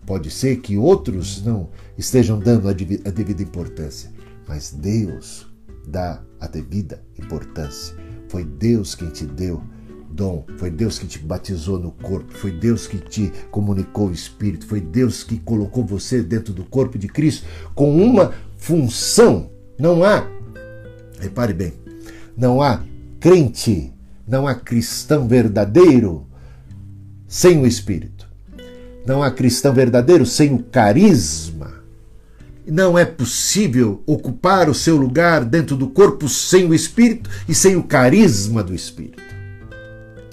Pode 0.06 0.30
ser 0.30 0.58
que 0.58 0.78
outros 0.78 1.44
não 1.44 1.72
estejam 1.98 2.38
dando 2.38 2.70
a 2.70 2.74
devida 2.74 3.42
importância. 3.42 4.12
Mas 4.48 4.70
Deus 4.70 5.48
dá 5.88 6.22
a 6.40 6.46
devida 6.46 7.04
importância. 7.18 7.96
Foi 8.28 8.46
Deus 8.46 8.94
quem 8.94 9.10
te 9.10 9.26
deu 9.26 9.64
dom, 10.12 10.46
foi 10.58 10.70
Deus 10.70 11.00
que 11.00 11.08
te 11.08 11.18
batizou 11.18 11.80
no 11.80 11.92
corpo, 11.92 12.32
foi 12.34 12.52
Deus 12.52 12.86
que 12.86 13.00
te 13.00 13.34
comunicou 13.50 14.10
o 14.10 14.14
Espírito, 14.14 14.68
foi 14.68 14.80
Deus 14.80 15.24
que 15.24 15.40
colocou 15.40 15.84
você 15.84 16.22
dentro 16.22 16.54
do 16.54 16.64
corpo 16.64 17.00
de 17.00 17.08
Cristo 17.08 17.48
com 17.74 17.98
uma 17.98 18.32
função. 18.58 19.50
Não 19.80 20.04
há, 20.04 20.28
repare 21.20 21.54
bem, 21.54 21.74
não 22.38 22.62
há 22.62 22.84
crente, 23.20 23.92
não 24.28 24.48
há 24.48 24.54
cristão 24.54 25.28
verdadeiro 25.28 26.29
sem 27.30 27.62
o 27.62 27.68
Espírito. 27.68 28.28
Não 29.06 29.22
há 29.22 29.30
cristão 29.30 29.74
verdadeiro 29.74 30.26
sem 30.26 30.54
o 30.54 30.64
carisma. 30.64 31.76
Não 32.68 32.98
é 32.98 33.06
possível 33.06 34.04
ocupar 34.06 34.68
o 34.68 34.74
seu 34.74 34.98
lugar 34.98 35.46
dentro 35.46 35.78
do 35.78 35.88
corpo 35.88 36.28
sem 36.28 36.66
o 36.66 36.74
Espírito 36.74 37.30
e 37.48 37.54
sem 37.54 37.76
o 37.76 37.84
carisma 37.84 38.64
do 38.64 38.74
Espírito. 38.74 39.24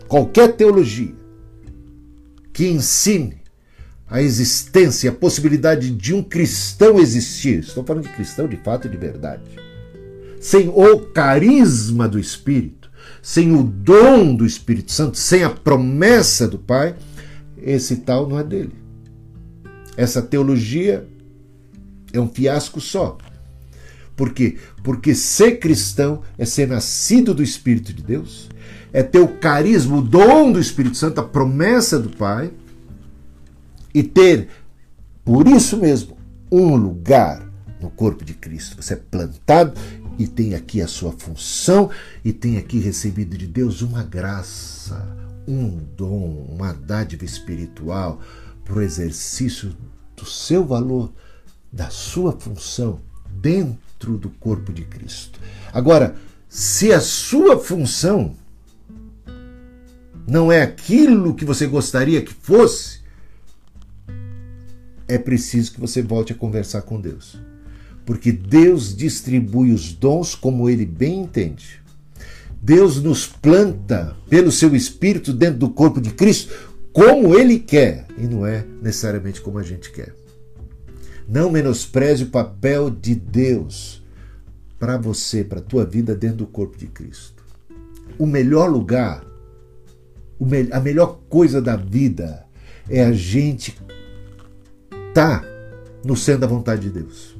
Qualquer 0.09 0.55
teologia 0.55 1.15
que 2.53 2.67
ensine 2.67 3.37
a 4.09 4.23
existência, 4.23 5.11
a 5.11 5.15
possibilidade 5.15 5.91
de 5.91 6.15
um 6.15 6.23
cristão 6.23 6.99
existir. 6.99 7.61
Estou 7.61 7.85
falando 7.85 8.05
de 8.05 8.13
cristão 8.15 8.49
de 8.49 8.57
fato 8.57 8.87
e 8.87 8.91
de 8.91 8.97
verdade. 8.97 9.43
Sem 10.41 10.69
o 10.69 10.99
carisma 11.01 12.09
do 12.09 12.19
Espírito, 12.19 12.76
sem 13.27 13.57
o 13.57 13.65
dom 13.65 14.37
do 14.37 14.47
Espírito 14.47 14.93
Santo, 14.93 15.19
sem 15.19 15.43
a 15.43 15.51
promessa 15.51 16.47
do 16.47 16.61
Pai, 16.61 16.95
esse 17.61 17.97
tal 17.97 18.29
não 18.29 18.39
é 18.39 18.45
dele. 18.45 18.73
Essa 19.97 20.23
teologia 20.23 21.05
é 22.13 22.21
um 22.21 22.29
fiasco 22.29 22.81
só. 22.81 23.19
Por 24.15 24.33
quê? 24.33 24.59
Porque 24.85 25.13
ser 25.13 25.59
cristão 25.59 26.23
é 26.39 26.45
ser 26.45 26.69
nascido 26.69 27.35
do 27.35 27.43
Espírito 27.43 27.93
de 27.93 28.01
Deus, 28.01 28.49
é 28.93 29.03
ter 29.03 29.19
o 29.19 29.27
carisma, 29.27 29.97
o 29.97 30.03
dom 30.03 30.53
do 30.53 30.61
Espírito 30.61 30.97
Santo, 30.97 31.21
a 31.21 31.25
promessa 31.25 31.99
do 31.99 32.11
Pai, 32.11 32.53
e 33.93 34.05
ter, 34.05 34.51
por 35.25 35.49
isso 35.49 35.77
mesmo, 35.79 36.17
um 36.49 36.77
lugar 36.77 37.45
no 37.81 37.91
corpo 37.91 38.25
de 38.25 38.35
Cristo. 38.35 38.81
Você 38.81 38.95
é 38.95 38.97
plantado 38.97 39.73
e 40.19 40.27
tem 40.27 40.55
aqui 40.55 40.81
a 40.81 40.89
sua 40.89 41.13
função 41.13 41.91
e 42.25 42.33
tem 42.33 42.59
aqui 42.59 42.79
recebido 42.79 43.37
de 43.37 43.47
Deus 43.47 43.83
uma 43.83 44.03
graça, 44.03 45.07
um 45.47 45.79
dom, 45.97 46.47
uma 46.49 46.73
dádiva 46.73 47.25
espiritual 47.25 48.21
para 48.65 48.79
o 48.79 48.83
exercício 48.83 49.77
do 50.17 50.25
seu 50.25 50.65
valor, 50.65 51.13
da 51.73 51.91
sua 51.91 52.33
função 52.33 53.01
dentro 53.31 54.17
do 54.17 54.31
corpo 54.31 54.73
de 54.73 54.85
Cristo. 54.85 55.39
Agora, 55.73 56.17
se 56.49 56.93
a 56.93 57.01
sua 57.01 57.59
função 57.59 58.35
não 60.27 60.51
é 60.51 60.63
aquilo 60.63 61.35
que 61.35 61.45
você 61.45 61.67
gostaria 61.67 62.23
que 62.23 62.33
fosse, 62.33 63.01
é 65.07 65.19
preciso 65.19 65.73
que 65.73 65.81
você 65.81 66.03
volte 66.03 66.33
a 66.33 66.37
conversar 66.37 66.83
com 66.83 67.01
Deus. 67.01 67.39
Porque 68.07 68.33
Deus 68.33 68.97
distribui 68.97 69.73
os 69.73 69.93
dons 69.93 70.35
como 70.35 70.71
ele 70.71 70.87
bem 70.87 71.21
entende. 71.21 71.83
Deus 72.63 73.03
nos 73.03 73.27
planta 73.27 74.17
pelo 74.31 74.51
seu 74.51 74.75
espírito 74.75 75.33
dentro 75.33 75.59
do 75.59 75.69
corpo 75.69 76.01
de 76.01 76.11
Cristo 76.11 76.55
como 76.97 77.39
ele 77.39 77.59
quer 77.59 78.07
e 78.17 78.23
não 78.23 78.47
é 78.47 78.65
necessariamente 78.81 79.43
como 79.43 79.59
a 79.59 79.63
gente 79.63 79.93
quer. 79.93 80.15
Não 81.29 81.51
menospreze 81.51 82.25
o 82.25 82.31
papel 82.31 82.89
de 82.89 83.15
Deus 83.15 84.03
para 84.79 84.97
você, 84.97 85.45
para 85.45 85.59
a 85.59 85.63
tua 85.63 85.85
vida 85.85 86.15
dentro 86.15 86.39
do 86.39 86.47
corpo 86.47 86.79
de 86.79 86.87
Cristo. 86.87 87.45
O 88.19 88.27
melhor 88.27 88.71
lugar, 88.71 89.23
a 90.73 90.81
melhor 90.81 91.21
coisa 91.29 91.61
da 91.61 91.77
vida 91.77 92.47
é 92.89 93.05
a 93.05 93.13
gente 93.13 93.77
estar 95.09 95.43
tá 95.43 95.45
no 96.03 96.17
centro 96.17 96.41
da 96.41 96.47
vontade 96.47 96.83
de 96.83 97.01
Deus. 97.01 97.36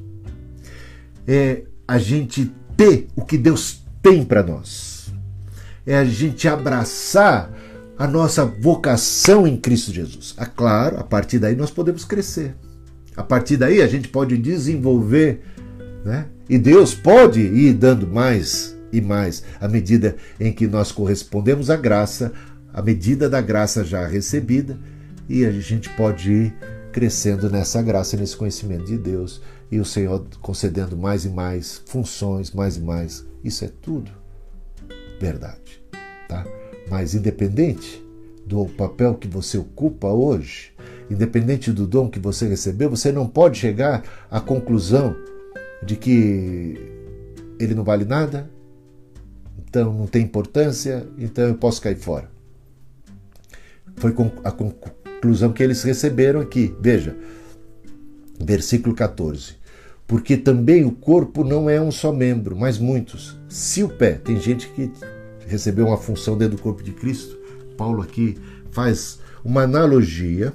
É 1.27 1.63
a 1.87 1.97
gente 1.97 2.51
ter 2.75 3.07
o 3.15 3.25
que 3.25 3.37
Deus 3.37 3.83
tem 4.01 4.23
para 4.23 4.43
nós. 4.43 5.13
É 5.85 5.97
a 5.97 6.05
gente 6.05 6.47
abraçar 6.47 7.51
a 7.97 8.07
nossa 8.07 8.45
vocação 8.45 9.47
em 9.47 9.57
Cristo 9.57 9.91
Jesus. 9.91 10.35
É 10.37 10.45
claro, 10.45 10.97
a 10.99 11.03
partir 11.03 11.39
daí 11.39 11.55
nós 11.55 11.71
podemos 11.71 12.05
crescer. 12.05 12.55
A 13.15 13.23
partir 13.23 13.57
daí 13.57 13.81
a 13.81 13.87
gente 13.87 14.07
pode 14.07 14.37
desenvolver, 14.37 15.41
né? 16.05 16.27
E 16.47 16.57
Deus 16.57 16.93
pode 16.93 17.41
ir 17.41 17.73
dando 17.73 18.07
mais 18.07 18.77
e 18.93 19.01
mais 19.01 19.43
à 19.59 19.67
medida 19.67 20.15
em 20.39 20.53
que 20.53 20.67
nós 20.67 20.91
correspondemos 20.91 21.69
à 21.69 21.75
graça, 21.75 22.31
à 22.73 22.81
medida 22.81 23.27
da 23.27 23.41
graça 23.41 23.83
já 23.83 24.05
recebida, 24.07 24.77
e 25.27 25.45
a 25.45 25.51
gente 25.51 25.89
pode 25.89 26.31
ir 26.31 26.53
crescendo 26.91 27.49
nessa 27.49 27.81
graça, 27.81 28.15
nesse 28.15 28.37
conhecimento 28.37 28.85
de 28.85 28.97
Deus, 28.97 29.41
e 29.71 29.79
o 29.79 29.85
Senhor 29.85 30.25
concedendo 30.41 30.95
mais 30.95 31.25
e 31.25 31.29
mais 31.29 31.81
funções, 31.85 32.51
mais 32.51 32.77
e 32.77 32.81
mais. 32.81 33.25
Isso 33.43 33.65
é 33.65 33.71
tudo 33.81 34.11
verdade, 35.19 35.81
tá? 36.27 36.45
Mas 36.89 37.13
independente 37.13 38.03
do 38.45 38.65
papel 38.65 39.15
que 39.15 39.27
você 39.27 39.57
ocupa 39.57 40.07
hoje, 40.07 40.73
independente 41.09 41.71
do 41.71 41.85
dom 41.85 42.09
que 42.09 42.19
você 42.19 42.47
recebeu, 42.47 42.89
você 42.89 43.11
não 43.11 43.27
pode 43.27 43.57
chegar 43.57 44.03
à 44.31 44.39
conclusão 44.39 45.15
de 45.83 45.95
que 45.95 46.75
ele 47.59 47.75
não 47.75 47.83
vale 47.83 48.05
nada, 48.05 48.49
então 49.67 49.93
não 49.93 50.07
tem 50.07 50.23
importância, 50.23 51.07
então 51.17 51.45
eu 51.45 51.55
posso 51.55 51.81
cair 51.81 51.97
fora. 51.97 52.29
Foi 53.97 54.15
a 54.43 54.51
conclusão 54.51 55.51
que 55.51 55.63
eles 55.63 55.83
receberam 55.83 56.39
aqui. 56.39 56.75
Veja, 56.79 57.17
versículo 58.39 58.95
14. 58.95 59.55
Porque 60.05 60.37
também 60.37 60.85
o 60.85 60.91
corpo 60.91 61.43
não 61.43 61.69
é 61.69 61.81
um 61.81 61.91
só 61.91 62.13
membro, 62.13 62.55
mas 62.55 62.77
muitos. 62.77 63.37
Se 63.49 63.83
o 63.83 63.89
pé, 63.89 64.13
tem 64.13 64.39
gente 64.39 64.69
que 64.69 64.91
recebeu 65.45 65.87
uma 65.87 65.97
função 65.97 66.37
dentro 66.37 66.57
do 66.57 66.61
corpo 66.61 66.81
de 66.81 66.91
Cristo, 66.91 67.37
Paulo 67.77 68.01
aqui 68.01 68.37
faz 68.71 69.19
uma 69.43 69.63
analogia 69.63 70.53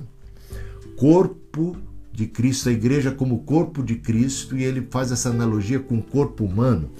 corpo 0.96 1.76
de 2.12 2.26
Cristo, 2.26 2.68
a 2.68 2.72
igreja 2.72 3.10
como 3.10 3.40
corpo 3.40 3.82
de 3.82 3.96
Cristo, 3.96 4.56
e 4.56 4.64
ele 4.64 4.86
faz 4.90 5.10
essa 5.10 5.30
analogia 5.30 5.80
com 5.80 5.96
o 5.96 6.02
corpo 6.02 6.44
humano. 6.44 6.90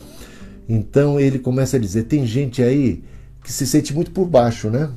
Então 0.68 1.20
ele 1.20 1.38
começa 1.38 1.76
a 1.76 1.80
dizer: 1.80 2.04
tem 2.04 2.26
gente 2.26 2.62
aí 2.62 3.04
que 3.44 3.52
se 3.52 3.66
sente 3.66 3.94
muito 3.94 4.11
por 4.11 4.26
baixo, 4.26 4.70
né? 4.70 4.90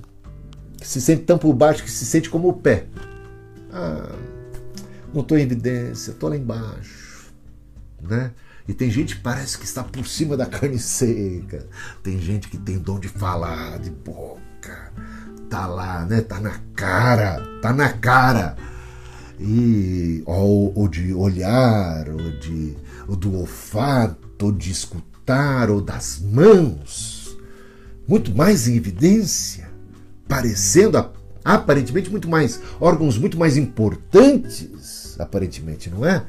Que 0.78 0.88
se 0.88 1.02
sente 1.02 1.24
tão 1.24 1.38
por 1.38 1.54
baixo 1.54 1.84
que 1.84 1.92
se 1.92 2.06
sente 2.06 2.30
como 2.30 2.50
o 2.50 2.54
pé. 2.54 2.86
Ah, 3.72 4.16
não 5.16 5.22
estou 5.22 5.38
em 5.38 5.42
evidência, 5.42 6.12
estou 6.12 6.30
lá 6.30 6.38
embaixo, 6.38 7.34
né? 8.02 8.32
E 8.68 8.74
tem 8.74 8.90
gente 8.90 9.16
que 9.16 9.22
parece 9.22 9.58
que 9.58 9.66
está 9.66 9.84
por 9.84 10.06
cima 10.08 10.36
da 10.36 10.46
carne 10.46 10.80
seca. 10.80 11.68
Tem 12.02 12.20
gente 12.20 12.50
que 12.50 12.58
tem 12.58 12.80
dom 12.80 13.00
de 13.00 13.08
falar, 13.08 13.78
de 13.80 13.92
boca. 13.92 14.92
Tá 15.50 15.68
lá, 15.68 16.04
né? 16.06 16.22
Tá 16.22 16.40
na 16.40 16.60
cara, 16.76 17.42
tá 17.62 17.72
na 17.72 17.90
cara 17.90 18.58
e 19.40 20.24
ou, 20.26 20.72
ou 20.76 20.88
de 20.88 21.14
olhar, 21.14 22.10
ou, 22.10 22.32
de, 22.40 22.76
ou 23.08 23.16
do 23.16 23.36
olfato, 23.38 24.46
ou 24.46 24.52
de 24.52 24.72
escutar, 24.72 25.70
ou 25.70 25.82
das 25.82 26.20
mãos, 26.20 27.38
muito 28.08 28.34
mais 28.36 28.68
em 28.68 28.76
evidência, 28.76 29.70
parecendo 30.28 31.10
aparentemente 31.44 32.10
muito 32.10 32.28
mais 32.28 32.60
órgãos 32.80 33.18
muito 33.18 33.38
mais 33.38 33.56
importantes, 33.58 34.68
aparentemente, 35.20 35.90
não 35.90 36.06
é? 36.06 36.24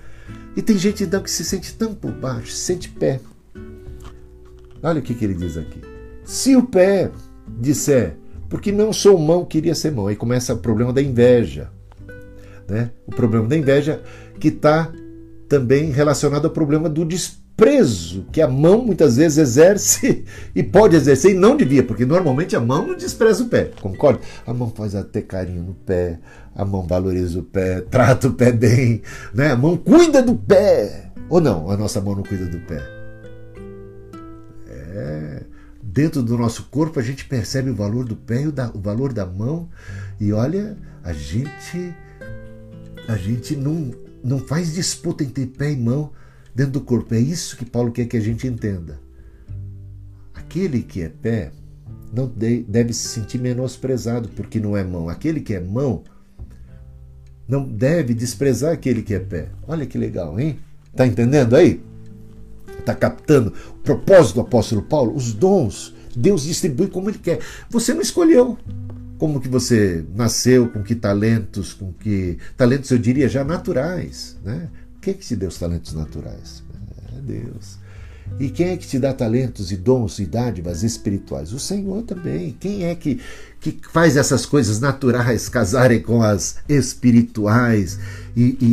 E 0.56 0.62
tem 0.62 0.76
gente 0.78 1.04
então 1.04 1.22
que 1.22 1.30
se 1.30 1.44
sente 1.44 1.74
tão 1.74 1.94
por 1.94 2.12
baixo, 2.12 2.52
se 2.52 2.58
sente 2.58 2.88
pé. 2.88 3.20
Olha 4.82 5.00
o 5.00 5.02
que, 5.02 5.14
que 5.14 5.24
ele 5.24 5.34
diz 5.34 5.56
aqui. 5.56 5.80
Se 6.24 6.56
o 6.56 6.62
pé 6.62 7.10
disser, 7.46 8.16
porque 8.48 8.72
não 8.72 8.92
sou 8.92 9.18
mão, 9.18 9.44
queria 9.44 9.74
ser 9.74 9.92
mão, 9.92 10.06
aí 10.06 10.16
começa 10.16 10.54
o 10.54 10.58
problema 10.58 10.92
da 10.92 11.02
inveja. 11.02 11.70
Né? 12.68 12.90
O 13.06 13.12
problema 13.12 13.46
da 13.46 13.56
inveja 13.56 14.02
que 14.40 14.48
está 14.48 14.92
também 15.48 15.90
relacionado 15.90 16.46
ao 16.46 16.50
problema 16.50 16.88
do 16.88 17.04
desprezo 17.04 17.45
que 18.32 18.42
a 18.42 18.48
mão 18.48 18.84
muitas 18.84 19.16
vezes 19.16 19.38
exerce 19.38 20.24
e 20.54 20.62
pode 20.62 20.94
exercer 20.94 21.32
e 21.32 21.38
não 21.38 21.56
devia, 21.56 21.82
porque 21.82 22.04
normalmente 22.04 22.54
a 22.54 22.60
mão 22.60 22.86
não 22.86 22.96
despreza 22.96 23.42
o 23.42 23.48
pé, 23.48 23.70
concorda? 23.80 24.20
A 24.46 24.52
mão 24.52 24.70
faz 24.70 24.94
até 24.94 25.22
carinho 25.22 25.62
no 25.62 25.74
pé, 25.74 26.18
a 26.54 26.64
mão 26.64 26.86
valoriza 26.86 27.38
o 27.38 27.42
pé, 27.42 27.80
trata 27.90 28.28
o 28.28 28.34
pé 28.34 28.52
bem, 28.52 29.00
né? 29.32 29.52
a 29.52 29.56
mão 29.56 29.76
cuida 29.76 30.22
do 30.22 30.34
pé. 30.34 31.10
Ou 31.28 31.40
não, 31.40 31.70
a 31.70 31.76
nossa 31.76 32.00
mão 32.00 32.14
não 32.14 32.22
cuida 32.22 32.46
do 32.46 32.60
pé. 32.60 32.80
É, 34.68 35.42
dentro 35.82 36.22
do 36.22 36.36
nosso 36.36 36.64
corpo 36.70 37.00
a 37.00 37.02
gente 37.02 37.24
percebe 37.24 37.70
o 37.70 37.74
valor 37.74 38.04
do 38.04 38.14
pé 38.14 38.42
e 38.42 38.46
o, 38.48 38.52
da, 38.52 38.70
o 38.72 38.78
valor 38.78 39.12
da 39.12 39.24
mão, 39.24 39.68
e 40.20 40.32
olha, 40.32 40.76
a 41.02 41.12
gente 41.12 41.94
a 43.08 43.16
gente 43.16 43.56
não, 43.56 43.92
não 44.22 44.38
faz 44.38 44.74
disputa 44.74 45.22
entre 45.22 45.46
pé 45.46 45.72
e 45.72 45.76
mão 45.76 46.10
dentro 46.56 46.72
do 46.72 46.80
corpo. 46.80 47.14
É 47.14 47.20
isso 47.20 47.56
que 47.58 47.66
Paulo 47.66 47.92
quer 47.92 48.06
que 48.06 48.16
a 48.16 48.20
gente 48.20 48.46
entenda. 48.46 48.98
Aquele 50.32 50.82
que 50.82 51.02
é 51.02 51.10
pé 51.10 51.52
não 52.10 52.32
deve 52.66 52.94
se 52.94 53.08
sentir 53.08 53.38
menosprezado 53.38 54.30
porque 54.30 54.58
não 54.58 54.74
é 54.74 54.82
mão. 54.82 55.10
Aquele 55.10 55.40
que 55.40 55.52
é 55.52 55.60
mão 55.60 56.02
não 57.46 57.68
deve 57.68 58.14
desprezar 58.14 58.72
aquele 58.72 59.02
que 59.02 59.12
é 59.12 59.18
pé. 59.20 59.50
Olha 59.68 59.84
que 59.84 59.98
legal, 59.98 60.40
hein? 60.40 60.58
Tá 60.94 61.06
entendendo 61.06 61.54
aí? 61.54 61.82
Tá 62.86 62.94
captando 62.94 63.52
o 63.70 63.74
propósito 63.82 64.36
do 64.36 64.40
apóstolo 64.40 64.80
Paulo? 64.80 65.14
Os 65.14 65.34
dons 65.34 65.94
Deus 66.16 66.44
distribui 66.44 66.88
como 66.88 67.10
ele 67.10 67.18
quer. 67.18 67.40
Você 67.68 67.92
não 67.92 68.00
escolheu 68.00 68.56
como 69.18 69.40
que 69.40 69.48
você 69.48 70.04
nasceu, 70.14 70.68
com 70.68 70.82
que 70.82 70.94
talentos, 70.94 71.74
com 71.74 71.92
que 71.92 72.38
talentos 72.56 72.90
eu 72.90 72.98
diria 72.98 73.28
já 73.28 73.44
naturais, 73.44 74.38
né? 74.42 74.70
Quem 75.06 75.14
é 75.14 75.16
que 75.18 75.24
te 75.24 75.36
deu 75.36 75.48
os 75.48 75.56
talentos 75.56 75.92
naturais? 75.92 76.64
É 77.16 77.20
Deus. 77.20 77.78
E 78.40 78.50
quem 78.50 78.70
é 78.70 78.76
que 78.76 78.88
te 78.88 78.98
dá 78.98 79.12
talentos 79.12 79.70
e 79.70 79.76
dons 79.76 80.18
e 80.18 80.26
dádivas 80.26 80.82
espirituais? 80.82 81.52
O 81.52 81.60
Senhor 81.60 82.02
também. 82.02 82.56
Quem 82.58 82.86
é 82.86 82.92
que, 82.96 83.20
que 83.60 83.78
faz 83.92 84.16
essas 84.16 84.44
coisas 84.44 84.80
naturais 84.80 85.48
casarem 85.48 86.02
com 86.02 86.24
as 86.24 86.56
espirituais 86.68 88.00
e, 88.34 88.58
e, 88.60 88.64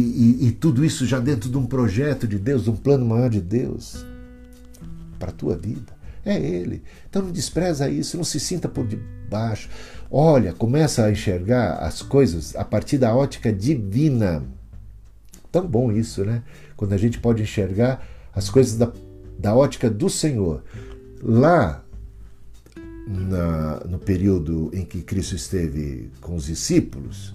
e, 0.42 0.48
e 0.48 0.52
tudo 0.54 0.84
isso 0.84 1.06
já 1.06 1.20
dentro 1.20 1.52
de 1.52 1.58
um 1.60 1.68
projeto 1.68 2.28
de 2.28 2.40
Deus, 2.40 2.64
de 2.64 2.72
um 2.72 2.76
plano 2.76 3.06
maior 3.06 3.30
de 3.30 3.40
Deus 3.40 4.04
para 5.20 5.30
a 5.30 5.34
tua 5.34 5.56
vida? 5.56 5.94
É 6.26 6.36
Ele. 6.36 6.82
Então 7.08 7.22
não 7.22 7.32
despreza 7.32 7.88
isso, 7.88 8.18
não 8.18 8.24
se 8.24 8.40
sinta 8.40 8.68
por 8.68 8.88
debaixo. 8.88 9.70
Olha, 10.10 10.52
começa 10.52 11.06
a 11.06 11.12
enxergar 11.12 11.74
as 11.74 12.02
coisas 12.02 12.56
a 12.56 12.66
partir 12.66 12.98
da 12.98 13.16
ótica 13.16 13.54
divina. 13.54 14.44
Tão 15.54 15.66
bom 15.66 15.90
isso, 15.90 16.26
né? 16.26 16.44
Quando 16.76 16.92
a 16.92 16.98
gente 16.98 17.18
pode 17.18 17.42
enxergar 17.42 18.06
as 18.36 18.50
coisas 18.50 18.78
da 18.78 18.92
da 19.38 19.54
ótica 19.54 19.90
do 19.90 20.10
Senhor, 20.10 20.64
lá 21.22 21.84
na, 23.06 23.82
no 23.90 24.00
período 24.00 24.72
em 24.74 24.86
que 24.86 25.02
Cristo 25.02 25.36
esteve 25.36 26.10
com 26.22 26.36
os 26.36 26.46
discípulos, 26.46 27.34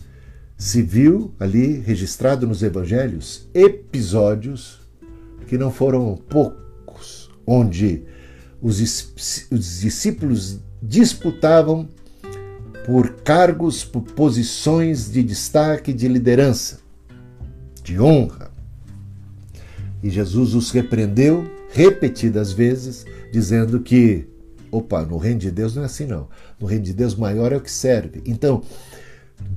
se 0.57 0.83
viu 0.83 1.35
ali 1.39 1.79
registrado 1.81 2.47
nos 2.47 2.63
evangelhos 2.63 3.47
episódios 3.53 4.81
que 5.47 5.59
não 5.59 5.71
foram 5.71 6.17
poucos, 6.17 7.31
onde 7.47 8.05
os, 8.61 8.81
os 9.51 9.81
discípulos 9.81 10.59
disputavam 10.83 11.87
por 12.87 13.17
cargos, 13.17 13.85
por 13.85 14.01
posições 14.01 15.11
de 15.13 15.23
destaque, 15.23 15.93
de 15.93 16.09
liderança, 16.09 16.81
de 17.89 17.99
honra. 17.99 18.51
E 20.03 20.11
Jesus 20.11 20.55
os 20.55 20.71
repreendeu 20.71 21.51
repetidas 21.73 22.53
vezes, 22.53 23.07
dizendo 23.33 23.81
que, 23.81 24.27
opa, 24.71 25.07
no 25.07 25.17
reino 25.17 25.41
de 25.41 25.51
Deus 25.51 25.75
não 25.75 25.83
é 25.83 25.87
assim 25.87 26.05
não. 26.05 26.29
No 26.61 26.67
reino 26.67 26.85
de 26.85 26.93
Deus 26.93 27.15
maior 27.15 27.51
é 27.51 27.57
o 27.57 27.61
que 27.63 27.71
serve. 27.71 28.23
Então, 28.27 28.63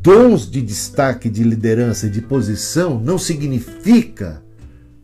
dons 0.01 0.49
de 0.49 0.61
destaque, 0.61 1.29
de 1.29 1.43
liderança 1.43 2.07
e 2.07 2.09
de 2.09 2.21
posição 2.21 2.97
não 2.97 3.17
significa 3.17 4.41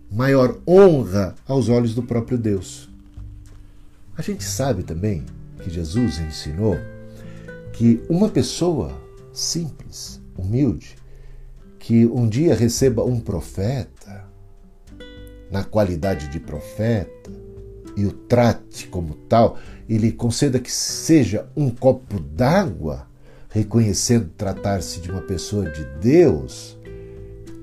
maior 0.09 0.57
honra 0.65 1.35
aos 1.45 1.67
olhos 1.67 1.93
do 1.93 2.03
próprio 2.03 2.37
Deus. 2.37 2.89
A 4.17 4.21
gente 4.21 4.45
sabe 4.45 4.83
também 4.83 5.25
que 5.61 5.69
Jesus 5.69 6.17
ensinou 6.19 6.77
que 7.73 8.01
uma 8.09 8.29
pessoa 8.29 8.97
simples, 9.33 10.21
humilde, 10.37 10.95
que 11.87 12.05
um 12.05 12.27
dia 12.27 12.53
receba 12.53 13.01
um 13.05 13.17
profeta, 13.17 14.25
na 15.49 15.63
qualidade 15.63 16.27
de 16.27 16.37
profeta, 16.37 17.31
e 17.95 18.05
o 18.05 18.11
trate 18.11 18.89
como 18.89 19.13
tal, 19.13 19.57
ele 19.87 20.11
conceda 20.11 20.59
que 20.59 20.69
seja 20.69 21.47
um 21.55 21.69
copo 21.69 22.19
d'água, 22.19 23.07
reconhecendo 23.47 24.29
tratar-se 24.37 24.99
de 24.99 25.09
uma 25.09 25.21
pessoa 25.21 25.69
de 25.69 25.85
Deus, 26.01 26.77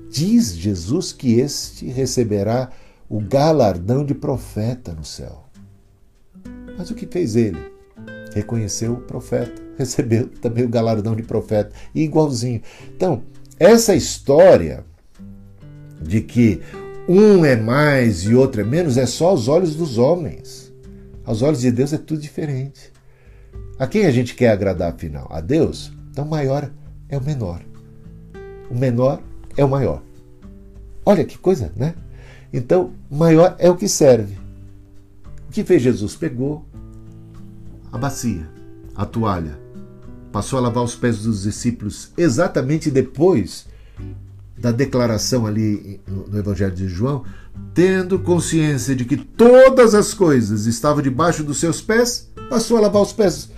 diz 0.09 0.55
Jesus 0.55 1.13
que 1.13 1.39
este 1.39 1.85
receberá 1.85 2.71
o 3.07 3.19
galardão 3.19 4.03
de 4.03 4.15
profeta 4.15 4.91
no 4.91 5.05
céu. 5.05 5.45
Mas 6.75 6.89
o 6.89 6.95
que 6.95 7.05
fez 7.05 7.35
ele? 7.35 7.59
Reconheceu 8.33 8.93
o 8.93 9.01
profeta, 9.01 9.61
recebeu 9.77 10.27
também 10.41 10.65
o 10.65 10.69
galardão 10.69 11.15
de 11.15 11.21
profeta, 11.21 11.75
igualzinho. 11.93 12.63
Então, 12.87 13.21
essa 13.59 13.95
história 13.95 14.85
de 16.01 16.21
que 16.21 16.61
um 17.07 17.45
é 17.45 17.55
mais 17.55 18.23
e 18.23 18.33
outro 18.33 18.61
é 18.61 18.63
menos 18.63 18.97
é 18.97 19.05
só 19.05 19.27
aos 19.27 19.47
olhos 19.47 19.75
dos 19.75 19.97
homens. 19.97 20.73
Aos 21.23 21.41
olhos 21.41 21.61
de 21.61 21.71
Deus 21.71 21.93
é 21.93 21.97
tudo 21.97 22.21
diferente. 22.21 22.91
A 23.77 23.87
quem 23.87 24.05
a 24.05 24.11
gente 24.11 24.35
quer 24.35 24.49
agradar, 24.49 24.93
afinal? 24.93 25.27
A 25.29 25.41
Deus? 25.41 25.91
Então, 26.11 26.25
o 26.25 26.29
maior 26.29 26.71
é 27.09 27.17
o 27.17 27.23
menor. 27.23 27.61
O 28.69 28.75
menor 28.75 29.21
é 29.57 29.63
o 29.63 29.69
maior. 29.69 30.01
Olha 31.05 31.25
que 31.25 31.37
coisa, 31.37 31.71
né? 31.75 31.93
Então, 32.51 32.91
maior 33.09 33.55
é 33.59 33.69
o 33.69 33.75
que 33.75 33.87
serve. 33.87 34.37
O 35.47 35.51
que 35.51 35.63
fez 35.63 35.81
Jesus? 35.81 36.15
Pegou 36.15 36.65
a 37.91 37.97
bacia, 37.97 38.47
a 38.95 39.05
toalha, 39.05 39.57
passou 40.35 40.59
a 40.59 40.63
lavar 40.63 40.83
os 40.83 40.95
pés 40.95 41.19
dos 41.19 41.43
discípulos 41.43 42.11
exatamente 42.17 42.91
depois 42.91 43.67
da 44.57 44.69
declaração 44.69 45.47
ali 45.47 46.01
no 46.05 46.37
Evangelho 46.37 46.75
de 46.75 46.89
João, 46.89 47.23
tendo 47.73 48.19
consciência 48.19 48.93
de 48.93 49.05
que 49.05 49.15
todas 49.15 49.95
as 49.95 50.13
coisas 50.13 50.65
estavam 50.65 51.01
debaixo 51.01 51.41
dos 51.41 51.57
seus 51.57 51.79
pés, 51.79 52.29
passou 52.49 52.75
a 52.75 52.81
lavar 52.81 53.01
os 53.01 53.13
pés 53.13 53.49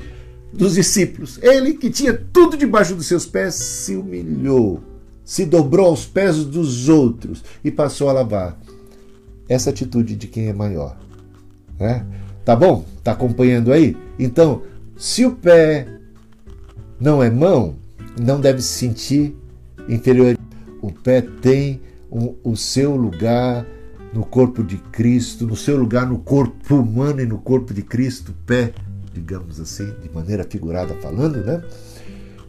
dos 0.53 0.75
discípulos. 0.75 1.39
Ele, 1.41 1.73
que 1.73 1.89
tinha 1.89 2.13
tudo 2.13 2.55
debaixo 2.55 2.93
dos 2.93 3.07
seus 3.07 3.25
pés, 3.25 3.55
se 3.55 3.95
humilhou, 3.95 4.79
se 5.25 5.47
dobrou 5.47 5.87
aos 5.87 6.05
pés 6.05 6.45
dos 6.45 6.89
outros 6.89 7.43
e 7.63 7.71
passou 7.71 8.07
a 8.07 8.13
lavar. 8.13 8.55
Essa 9.49 9.71
atitude 9.71 10.15
de 10.15 10.27
quem 10.27 10.49
é 10.49 10.53
maior. 10.53 10.95
Né? 11.79 12.05
Tá 12.45 12.55
bom? 12.55 12.85
Tá 13.03 13.13
acompanhando 13.13 13.73
aí? 13.73 13.97
Então, 14.19 14.61
se 14.95 15.25
o 15.25 15.31
pé 15.31 15.97
não 16.99 17.21
é 17.21 17.29
mão, 17.29 17.75
não 18.19 18.39
deve 18.39 18.61
se 18.61 18.69
sentir 18.69 19.35
inferior 19.87 20.37
o 20.81 20.91
pé 20.91 21.21
tem 21.21 21.81
um, 22.11 22.35
o 22.43 22.55
seu 22.55 22.95
lugar 22.95 23.65
no 24.13 24.25
corpo 24.25 24.63
de 24.63 24.77
Cristo, 24.77 25.45
no 25.45 25.55
seu 25.55 25.77
lugar 25.77 26.07
no 26.07 26.19
corpo 26.19 26.75
humano 26.75 27.21
e 27.21 27.25
no 27.25 27.37
corpo 27.37 27.73
de 27.73 27.81
Cristo, 27.81 28.33
pé, 28.45 28.73
digamos 29.13 29.59
assim, 29.59 29.91
de 30.01 30.09
maneira 30.09 30.43
figurada 30.43 30.93
falando, 30.95 31.43
né? 31.43 31.61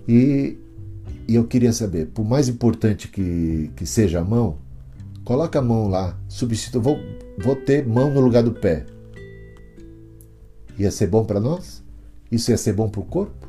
E, 0.07 0.57
e 1.27 1.35
eu 1.35 1.45
queria 1.45 1.73
saber, 1.73 2.07
por 2.07 2.25
mais 2.25 2.49
importante 2.49 3.09
que, 3.09 3.71
que 3.75 3.85
seja 3.85 4.21
a 4.21 4.25
mão, 4.25 4.59
coloca 5.25 5.59
a 5.59 5.63
mão 5.63 5.89
lá, 5.89 6.17
substitua, 6.29 6.81
vou, 6.81 6.99
vou 7.39 7.57
ter 7.57 7.87
mão 7.87 8.13
no 8.13 8.21
lugar 8.21 8.43
do 8.43 8.53
pé. 8.53 8.87
Ia 10.79 10.91
ser 10.91 11.09
bom 11.09 11.25
para 11.25 11.41
nós? 11.41 11.83
Isso 12.31 12.51
ia 12.51 12.57
ser 12.57 12.73
bom 12.73 12.89
para 12.89 13.01
o 13.01 13.05
corpo? 13.05 13.48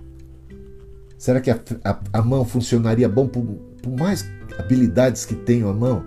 Será 1.20 1.42
que 1.42 1.52
a, 1.52 1.60
a, 1.84 2.00
a 2.14 2.22
mão 2.22 2.46
funcionaria 2.46 3.10
bom 3.10 3.28
por, 3.28 3.44
por 3.84 3.92
mais 3.92 4.26
habilidades 4.58 5.26
que 5.26 5.36
tenho 5.36 5.68
a 5.68 5.74
mão, 5.74 6.06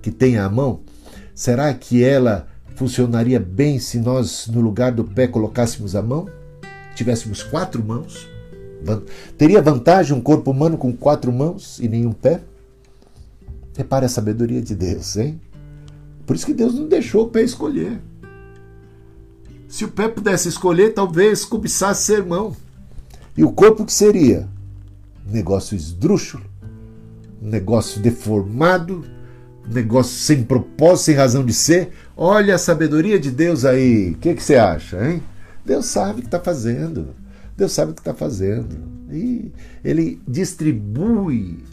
que 0.00 0.10
tenha 0.10 0.42
a 0.42 0.48
mão, 0.48 0.80
será 1.34 1.72
que 1.74 2.02
ela 2.02 2.48
funcionaria 2.74 3.38
bem 3.38 3.78
se 3.78 3.98
nós 3.98 4.48
no 4.48 4.62
lugar 4.62 4.90
do 4.90 5.04
pé 5.04 5.28
colocássemos 5.28 5.94
a 5.94 6.00
mão? 6.00 6.26
Tivéssemos 6.94 7.42
quatro 7.42 7.84
mãos? 7.84 8.26
Teria 9.36 9.60
vantagem 9.60 10.16
um 10.16 10.20
corpo 10.20 10.50
humano 10.50 10.78
com 10.78 10.96
quatro 10.96 11.30
mãos 11.30 11.78
e 11.78 11.86
nenhum 11.86 12.12
pé? 12.12 12.40
Repare 13.76 14.06
a 14.06 14.08
sabedoria 14.08 14.62
de 14.62 14.74
Deus, 14.74 15.14
hein? 15.18 15.38
Por 16.24 16.36
isso 16.36 16.46
que 16.46 16.54
Deus 16.54 16.74
não 16.74 16.88
deixou 16.88 17.24
o 17.24 17.28
pé 17.28 17.42
escolher. 17.42 18.00
Se 19.68 19.84
o 19.84 19.88
pé 19.88 20.08
pudesse 20.08 20.48
escolher, 20.48 20.94
talvez 20.94 21.44
cobiçasse 21.44 22.04
ser 22.04 22.24
mão. 22.24 22.56
E 23.36 23.44
o 23.44 23.52
corpo 23.52 23.84
que 23.84 23.92
seria? 23.92 24.53
Negócio 25.26 25.74
esdrúxulo, 25.74 26.44
negócio 27.40 28.00
deformado, 28.00 29.04
negócio 29.66 30.12
sem 30.12 30.42
propósito, 30.42 31.06
sem 31.06 31.14
razão 31.14 31.44
de 31.44 31.52
ser. 31.52 31.90
Olha 32.16 32.54
a 32.54 32.58
sabedoria 32.58 33.18
de 33.18 33.30
Deus 33.30 33.64
aí. 33.64 34.10
O 34.10 34.18
que, 34.18 34.34
que 34.34 34.42
você 34.42 34.56
acha, 34.56 35.08
hein? 35.08 35.22
Deus 35.64 35.86
sabe 35.86 36.18
o 36.18 36.22
que 36.22 36.28
está 36.28 36.40
fazendo. 36.40 37.14
Deus 37.56 37.72
sabe 37.72 37.92
o 37.92 37.94
que 37.94 38.00
está 38.00 38.14
fazendo. 38.14 38.76
E 39.10 39.52
ele 39.82 40.20
distribui 40.26 41.64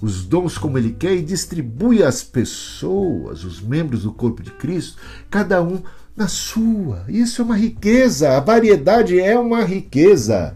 os 0.00 0.24
dons 0.24 0.58
como 0.58 0.76
ele 0.76 0.92
quer 0.92 1.14
e 1.14 1.22
distribui 1.22 2.02
as 2.02 2.22
pessoas, 2.22 3.44
os 3.44 3.60
membros 3.60 4.02
do 4.02 4.12
corpo 4.12 4.42
de 4.42 4.50
Cristo, 4.50 4.98
cada 5.30 5.62
um 5.62 5.80
na 6.14 6.28
sua. 6.28 7.04
Isso 7.08 7.40
é 7.40 7.44
uma 7.44 7.56
riqueza. 7.56 8.36
A 8.36 8.40
variedade 8.40 9.18
é 9.18 9.38
uma 9.38 9.62
riqueza. 9.62 10.54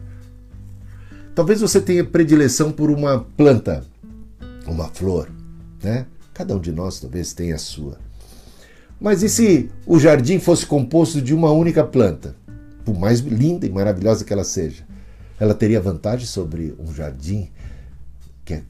Talvez 1.41 1.63
você 1.63 1.81
tenha 1.81 2.05
predileção 2.05 2.71
por 2.71 2.91
uma 2.91 3.21
planta 3.21 3.83
uma 4.67 4.89
flor, 4.89 5.31
né? 5.83 6.05
Cada 6.35 6.55
um 6.55 6.61
de 6.61 6.71
nós 6.71 7.01
talvez 7.01 7.33
tenha 7.33 7.55
a 7.55 7.59
sua. 7.59 7.99
Mas 9.01 9.23
e 9.23 9.29
se 9.31 9.71
o 9.87 9.99
jardim 9.99 10.39
fosse 10.39 10.67
composto 10.67 11.19
de 11.19 11.33
uma 11.33 11.51
única 11.51 11.83
planta? 11.83 12.37
Por 12.85 12.95
mais 12.95 13.21
linda 13.21 13.65
e 13.65 13.71
maravilhosa 13.71 14.23
que 14.23 14.35
ela 14.35 14.45
seja, 14.45 14.85
ela 15.39 15.55
teria 15.55 15.81
vantagem 15.81 16.27
sobre 16.27 16.75
um 16.79 16.93
jardim 16.93 17.49
que 18.45 18.53
é 18.53 18.63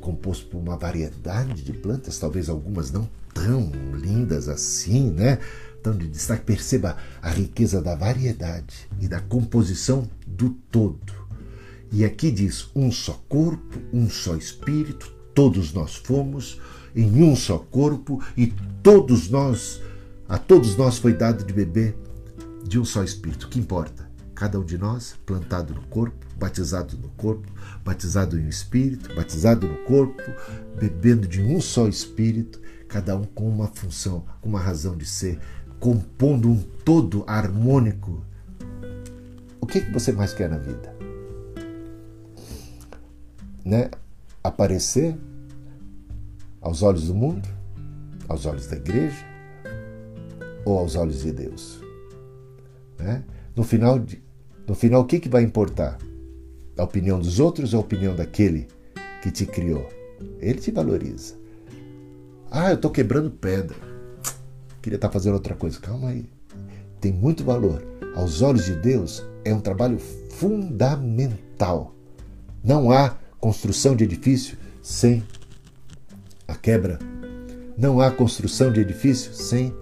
composto 0.00 0.46
por 0.46 0.58
uma 0.58 0.76
variedade 0.76 1.60
de 1.60 1.72
plantas, 1.72 2.20
talvez 2.20 2.48
algumas 2.48 2.92
não 2.92 3.10
tão 3.34 3.72
lindas 3.96 4.48
assim, 4.48 5.10
né? 5.10 5.40
Tão 5.82 5.98
de 5.98 6.06
destaque. 6.06 6.44
Perceba 6.44 6.96
a 7.20 7.30
riqueza 7.30 7.82
da 7.82 7.96
variedade 7.96 8.88
e 9.00 9.08
da 9.08 9.18
composição 9.18 10.08
do 10.24 10.50
todo. 10.70 11.19
E 11.92 12.04
aqui 12.04 12.30
diz: 12.30 12.68
um 12.74 12.90
só 12.90 13.20
corpo, 13.28 13.78
um 13.92 14.08
só 14.08 14.36
espírito, 14.36 15.12
todos 15.34 15.72
nós 15.72 15.96
fomos 15.96 16.60
em 16.94 17.22
um 17.22 17.34
só 17.36 17.58
corpo 17.58 18.22
e 18.36 18.48
todos 18.82 19.28
nós, 19.28 19.80
a 20.28 20.38
todos 20.38 20.76
nós 20.76 20.98
foi 20.98 21.12
dado 21.14 21.44
de 21.44 21.52
beber 21.52 21.96
de 22.64 22.78
um 22.78 22.84
só 22.84 23.02
espírito. 23.02 23.48
Que 23.48 23.58
importa? 23.58 24.08
Cada 24.34 24.58
um 24.58 24.64
de 24.64 24.78
nós 24.78 25.16
plantado 25.26 25.74
no 25.74 25.82
corpo, 25.82 26.26
batizado 26.36 26.96
no 26.96 27.08
corpo, 27.10 27.46
batizado 27.84 28.38
em 28.38 28.44
um 28.44 28.48
espírito, 28.48 29.14
batizado 29.14 29.66
no 29.66 29.76
corpo, 29.84 30.22
bebendo 30.78 31.28
de 31.28 31.42
um 31.42 31.60
só 31.60 31.86
espírito, 31.88 32.60
cada 32.88 33.16
um 33.16 33.24
com 33.24 33.48
uma 33.48 33.66
função, 33.66 34.24
com 34.40 34.48
uma 34.48 34.60
razão 34.60 34.96
de 34.96 35.04
ser, 35.04 35.38
compondo 35.78 36.48
um 36.48 36.62
todo 36.84 37.22
harmônico. 37.26 38.24
O 39.60 39.66
que, 39.66 39.82
que 39.82 39.92
você 39.92 40.10
mais 40.10 40.32
quer 40.32 40.48
na 40.48 40.56
vida? 40.56 40.99
Né, 43.70 43.88
aparecer 44.42 45.16
aos 46.60 46.82
olhos 46.82 47.06
do 47.06 47.14
mundo, 47.14 47.48
aos 48.28 48.44
olhos 48.44 48.66
da 48.66 48.76
igreja, 48.76 49.24
ou 50.64 50.76
aos 50.76 50.96
olhos 50.96 51.22
de 51.22 51.30
Deus? 51.30 51.80
Né? 52.98 53.22
No 53.54 53.62
final, 53.62 54.00
de, 54.00 54.20
no 54.66 54.74
final, 54.74 55.02
o 55.02 55.04
que, 55.04 55.20
que 55.20 55.28
vai 55.28 55.44
importar? 55.44 55.98
A 56.76 56.82
opinião 56.82 57.20
dos 57.20 57.38
outros 57.38 57.72
ou 57.72 57.78
a 57.78 57.82
opinião 57.82 58.16
daquele 58.16 58.66
que 59.22 59.30
te 59.30 59.46
criou? 59.46 59.88
Ele 60.40 60.58
te 60.58 60.72
valoriza. 60.72 61.34
Ah, 62.50 62.70
eu 62.70 62.74
estou 62.74 62.90
quebrando 62.90 63.30
pedra. 63.30 63.76
Queria 64.82 64.96
estar 64.96 65.08
tá 65.08 65.12
fazendo 65.12 65.34
outra 65.34 65.54
coisa. 65.54 65.78
Calma 65.78 66.08
aí. 66.08 66.28
Tem 67.00 67.12
muito 67.12 67.44
valor. 67.44 67.86
Aos 68.16 68.42
olhos 68.42 68.64
de 68.64 68.74
Deus, 68.74 69.22
é 69.44 69.54
um 69.54 69.60
trabalho 69.60 69.98
fundamental. 70.30 71.94
Não 72.64 72.90
há 72.90 73.16
construção 73.40 73.96
de 73.96 74.04
edifício 74.04 74.56
sem 74.82 75.24
a 76.46 76.54
quebra. 76.54 76.98
Não 77.76 78.00
há 78.00 78.10
construção 78.10 78.72
de 78.72 78.80
edifício 78.80 79.32
sem 79.32 79.74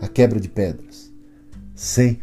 a 0.00 0.08
quebra 0.08 0.40
de 0.40 0.48
pedras. 0.48 1.12
Sem 1.74 2.20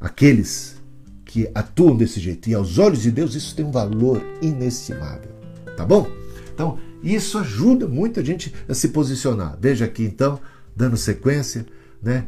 aqueles 0.00 0.76
que 1.24 1.48
atuam 1.54 1.96
desse 1.96 2.18
jeito. 2.18 2.48
E 2.48 2.54
aos 2.54 2.78
olhos 2.78 3.02
de 3.02 3.10
Deus 3.10 3.34
isso 3.34 3.54
tem 3.54 3.64
um 3.64 3.70
valor 3.70 4.22
inestimável. 4.42 5.30
Tá 5.76 5.84
bom? 5.84 6.08
Então, 6.52 6.78
isso 7.02 7.38
ajuda 7.38 7.86
muito 7.86 8.18
a 8.18 8.22
gente 8.22 8.52
a 8.68 8.74
se 8.74 8.88
posicionar. 8.88 9.56
Veja 9.60 9.84
aqui 9.84 10.04
então, 10.04 10.40
dando 10.74 10.96
sequência, 10.96 11.66
né? 12.02 12.26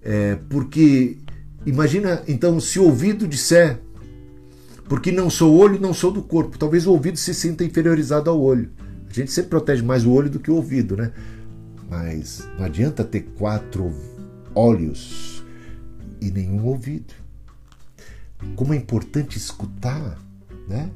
É, 0.00 0.38
porque 0.48 1.18
imagina 1.66 2.22
então 2.28 2.60
se 2.60 2.78
o 2.78 2.84
ouvido 2.84 3.26
disser 3.26 3.80
porque 4.88 5.12
não 5.12 5.28
sou 5.28 5.54
olho, 5.56 5.78
não 5.78 5.92
sou 5.92 6.10
do 6.10 6.22
corpo. 6.22 6.58
Talvez 6.58 6.86
o 6.86 6.92
ouvido 6.92 7.18
se 7.18 7.34
sinta 7.34 7.62
inferiorizado 7.62 8.30
ao 8.30 8.40
olho. 8.40 8.70
A 9.08 9.12
gente 9.12 9.30
sempre 9.30 9.50
protege 9.50 9.82
mais 9.82 10.06
o 10.06 10.12
olho 10.12 10.30
do 10.30 10.38
que 10.38 10.50
o 10.50 10.54
ouvido, 10.54 10.96
né? 10.96 11.12
Mas 11.90 12.48
não 12.58 12.64
adianta 12.64 13.04
ter 13.04 13.22
quatro 13.36 13.92
olhos 14.54 15.44
e 16.20 16.30
nenhum 16.30 16.64
ouvido. 16.64 17.14
Como 18.56 18.72
é 18.72 18.76
importante 18.76 19.36
escutar, 19.36 20.18
né? 20.68 20.90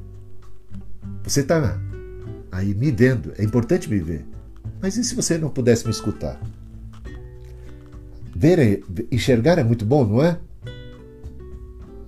Você 1.23 1.41
está 1.41 1.79
aí 2.51 2.73
me 2.73 2.91
vendo, 2.91 3.33
é 3.37 3.43
importante 3.43 3.89
me 3.89 3.99
ver. 3.99 4.25
Mas 4.81 4.97
e 4.97 5.03
se 5.03 5.15
você 5.15 5.37
não 5.37 5.49
pudesse 5.49 5.85
me 5.85 5.91
escutar? 5.91 6.39
Ver, 8.35 8.59
é, 8.59 8.81
enxergar 9.11 9.57
é 9.59 9.63
muito 9.63 9.85
bom, 9.85 10.05
não 10.05 10.23
é? 10.23 10.39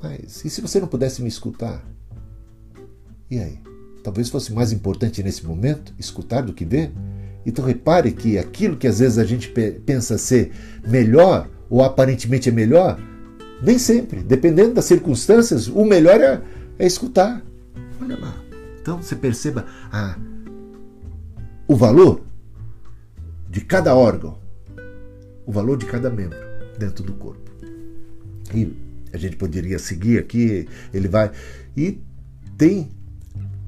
Mas 0.06 0.46
e 0.46 0.50
se 0.50 0.62
você 0.62 0.80
não 0.80 0.88
pudesse 0.88 1.22
me 1.22 1.28
escutar? 1.28 1.84
E 3.30 3.40
aí? 3.40 3.60
Talvez 4.04 4.30
fosse 4.30 4.54
mais 4.54 4.72
importante 4.72 5.24
nesse 5.24 5.44
momento 5.44 5.94
escutar 5.98 6.42
do 6.42 6.54
que 6.54 6.64
ver? 6.64 6.92
Então 7.44 7.66
repare 7.66 8.12
que 8.12 8.38
aquilo 8.38 8.78
que 8.78 8.88
às 8.88 9.00
vezes 9.00 9.18
a 9.18 9.24
gente 9.24 9.50
pensa 9.84 10.18
ser 10.18 10.52
melhor 10.88 11.50
ou 11.70 11.84
aparentemente 11.84 12.50
é 12.50 12.52
melhor, 12.52 13.00
nem 13.64 13.80
sempre, 13.80 14.22
dependendo 14.22 14.76
das 14.76 14.86
circunstâncias, 14.86 15.68
o 15.68 15.84
melhor 15.84 16.22
é, 16.22 16.40
é 16.78 16.86
escutar. 16.86 17.44
Olha 18.00 18.20
lá. 18.20 18.36
Então 18.80 19.02
você 19.02 19.16
perceba 19.16 19.66
a, 19.92 20.16
o 21.68 21.76
valor 21.76 22.22
de 23.50 23.62
cada 23.62 23.96
órgão, 23.96 24.38
o 25.48 25.52
valor 25.52 25.78
de 25.78 25.88
cada 25.88 26.12
membro 26.12 26.38
dentro 26.78 27.04
do 27.04 27.14
corpo. 27.14 27.50
E 28.54 28.85
a 29.16 29.18
gente 29.18 29.38
poderia 29.38 29.80
seguir 29.80 30.20
aqui, 30.20 30.68
ele 30.94 31.08
vai. 31.08 31.32
E 31.76 32.00
tem 32.58 32.90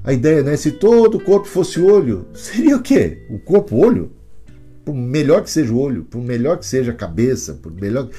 a 0.03 0.11
ideia, 0.11 0.43
né? 0.43 0.57
Se 0.57 0.71
todo 0.71 1.17
o 1.17 1.23
corpo 1.23 1.47
fosse 1.47 1.79
olho, 1.79 2.27
seria 2.33 2.75
o 2.75 2.81
quê? 2.81 3.25
O 3.29 3.39
corpo 3.39 3.77
olho? 3.77 4.11
Por 4.83 4.93
melhor 4.93 5.41
que 5.43 5.49
seja 5.49 5.73
o 5.73 5.79
olho, 5.79 6.03
por 6.03 6.21
melhor 6.21 6.57
que 6.57 6.65
seja 6.65 6.91
a 6.91 6.95
cabeça, 6.95 7.53
por 7.55 7.71
melhor. 7.71 8.09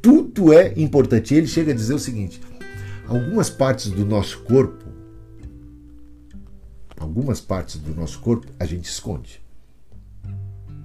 Tudo 0.00 0.52
é 0.52 0.72
importante. 0.76 1.34
E 1.34 1.38
ele 1.38 1.46
chega 1.46 1.72
a 1.72 1.74
dizer 1.74 1.94
o 1.94 1.98
seguinte: 1.98 2.40
algumas 3.06 3.48
partes 3.48 3.90
do 3.90 4.04
nosso 4.04 4.40
corpo, 4.40 4.84
algumas 6.98 7.40
partes 7.40 7.76
do 7.76 7.94
nosso 7.94 8.18
corpo, 8.20 8.46
a 8.58 8.64
gente 8.64 8.86
esconde. 8.86 9.40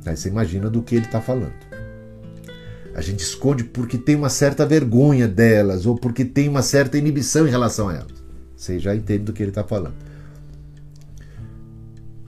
Aí 0.06 0.16
você 0.16 0.30
imagina 0.30 0.70
do 0.70 0.82
que 0.82 0.96
ele 0.96 1.06
está 1.06 1.20
falando 1.20 1.67
a 2.98 3.02
gente 3.02 3.20
esconde 3.20 3.64
porque 3.64 3.96
tem 3.96 4.16
uma 4.16 4.28
certa 4.28 4.66
vergonha 4.66 5.28
delas 5.28 5.86
ou 5.86 5.96
porque 5.96 6.26
tem 6.26 6.50
uma 6.50 6.64
certa 6.64 6.98
inibição 6.98 7.48
em 7.48 7.52
relação 7.52 7.90
a 7.90 7.94
elas. 7.94 8.24
Você 8.56 8.80
já 8.80 8.96
entende 8.96 9.26
do 9.26 9.34
que 9.34 9.44
ele 9.44 9.52
está 9.52 9.64
falando. 9.64 9.94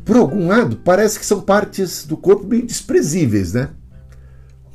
Por 0.06 0.16
algum 0.16 0.48
lado, 0.48 0.78
parece 0.78 1.18
que 1.18 1.26
são 1.26 1.42
partes 1.42 2.06
do 2.06 2.16
corpo 2.16 2.46
bem 2.46 2.68
desprezíveis, 2.68 3.54
né? 3.54 3.72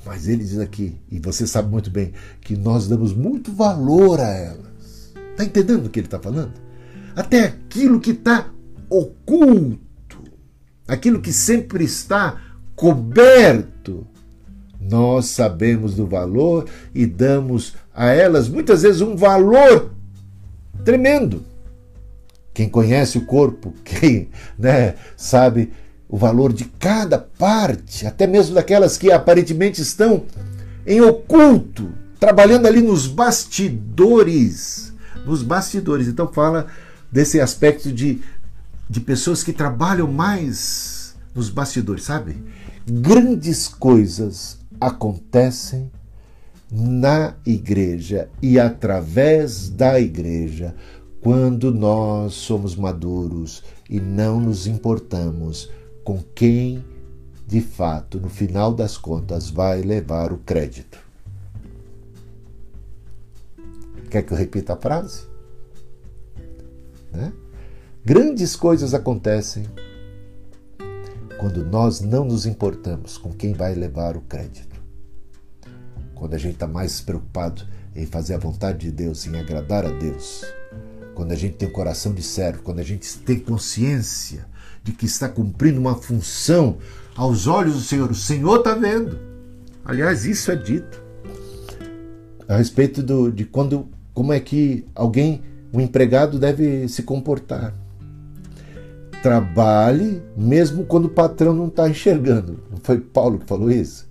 Mas 0.04 0.26
ele 0.26 0.42
diz 0.42 0.59
aqui, 0.59 1.00
e 1.09 1.20
você 1.20 1.46
sabe 1.46 1.70
muito 1.70 1.90
bem, 1.90 2.12
que 2.40 2.57
nós 2.57 2.88
damos 2.88 3.14
muito 3.14 3.52
valor 3.52 4.18
a 4.18 4.30
elas. 4.30 5.14
Está 5.30 5.44
entendendo 5.44 5.87
o 5.87 5.90
que 5.90 6.00
ele 6.00 6.09
está 6.09 6.18
falando? 6.18 6.54
Até 7.14 7.44
aquilo 7.44 8.00
que 8.00 8.11
está 8.11 8.50
oculto, 8.90 10.24
aquilo 10.88 11.20
que 11.20 11.33
sempre 11.33 11.85
está 11.85 12.40
coberto, 12.74 14.04
nós 14.90 15.27
sabemos 15.27 15.94
do 15.94 16.07
valor 16.07 16.66
e 16.94 17.07
damos 17.07 17.75
a 17.94 18.07
elas 18.09 18.49
muitas 18.49 18.83
vezes 18.83 19.01
um 19.01 19.16
valor 19.16 19.90
tremendo. 20.85 21.42
Quem 22.53 22.68
conhece 22.68 23.18
o 23.18 23.25
corpo, 23.25 23.73
quem 23.85 24.29
né, 24.59 24.94
sabe 25.16 25.73
o 26.09 26.16
valor 26.16 26.53
de 26.53 26.64
cada 26.79 27.18
parte, 27.18 28.07
até 28.07 28.27
mesmo 28.27 28.55
daquelas 28.55 28.97
que 28.99 29.11
aparentemente 29.11 29.81
estão 29.81 30.25
em 30.87 31.01
oculto, 31.01 31.92
trabalhando 32.20 32.66
ali 32.66 32.81
nos 32.81 33.07
bastidores. 33.07 34.92
Nos 35.25 35.42
bastidores. 35.42 36.07
Então 36.07 36.31
fala 36.31 36.66
desse 37.11 37.40
aspecto 37.40 37.90
de, 37.90 38.20
de 38.88 39.01
pessoas 39.01 39.42
que 39.42 39.53
trabalham 39.53 40.07
mais 40.07 41.16
nos 41.35 41.49
bastidores, 41.49 42.05
sabe? 42.05 42.37
Grandes 42.87 43.66
coisas 43.66 44.59
acontecem 44.80 45.90
na 46.70 47.34
igreja 47.46 48.28
e 48.42 48.58
através 48.58 49.68
da 49.68 50.00
igreja 50.00 50.74
quando 51.20 51.72
nós 51.72 52.34
somos 52.34 52.76
maduros 52.76 53.62
e 53.88 54.00
não 54.00 54.40
nos 54.40 54.66
importamos 54.66 55.70
com 56.02 56.22
quem 56.34 56.84
de 57.46 57.60
fato, 57.60 58.18
no 58.18 58.28
final 58.28 58.72
das 58.72 58.96
contas, 58.96 59.50
vai 59.50 59.82
levar 59.82 60.32
o 60.32 60.38
crédito. 60.38 60.98
Quer 64.10 64.22
que 64.22 64.32
eu 64.32 64.37
repita 64.37 64.72
a 64.72 64.76
frase? 64.76 65.26
Né? 67.12 67.32
Grandes 68.04 68.56
coisas 68.56 68.94
acontecem 68.94 69.66
quando 71.44 71.62
nós 71.62 72.00
não 72.00 72.24
nos 72.24 72.46
importamos 72.46 73.18
com 73.18 73.30
quem 73.30 73.52
vai 73.52 73.74
levar 73.74 74.16
o 74.16 74.22
crédito. 74.22 74.80
Quando 76.14 76.33
a 76.33 76.38
gente 76.38 76.54
está 76.54 76.66
mais 76.66 77.02
preocupado 77.02 77.66
em 77.94 78.07
fazer 78.07 78.33
a 78.33 78.38
vontade 78.38 78.78
de 78.78 78.90
Deus, 78.90 79.26
em 79.26 79.37
agradar 79.38 79.85
a 79.85 79.90
Deus. 79.90 80.42
Quando 81.14 81.33
a 81.33 81.37
gente 81.37 81.57
tem 81.57 81.68
o 81.68 81.70
um 81.70 81.74
coração 81.74 82.14
de 82.14 82.22
servo, 82.22 82.62
quando 82.62 82.78
a 82.78 82.83
gente 82.83 83.18
tem 83.18 83.38
consciência 83.38 84.46
de 84.83 84.92
que 84.92 85.04
está 85.04 85.28
cumprindo 85.28 85.78
uma 85.78 85.94
função 85.94 86.78
aos 87.14 87.46
olhos 87.46 87.74
do 87.74 87.83
Senhor. 87.83 88.11
O 88.11 88.14
Senhor 88.14 88.61
está 88.61 88.72
vendo. 88.72 89.18
Aliás, 89.85 90.24
isso 90.24 90.50
é 90.50 90.57
dito 90.57 91.04
a 92.48 92.57
respeito 92.57 93.02
do, 93.02 93.30
de 93.30 93.44
quando, 93.44 93.87
como 94.14 94.33
é 94.33 94.40
que 94.40 94.87
alguém, 94.94 95.42
um 95.74 95.80
empregado, 95.83 96.38
deve 96.38 96.88
se 96.88 97.02
comportar. 97.02 97.84
Trabalhe 99.24 100.22
mesmo 100.37 100.84
quando 100.84 101.06
o 101.06 101.08
patrão 101.08 101.54
não 101.54 101.68
está 101.68 101.88
enxergando. 101.88 102.60
Não 102.70 102.76
foi 102.82 103.00
Paulo 103.00 103.38
que 103.38 103.46
falou 103.46 103.70
isso? 103.70 104.06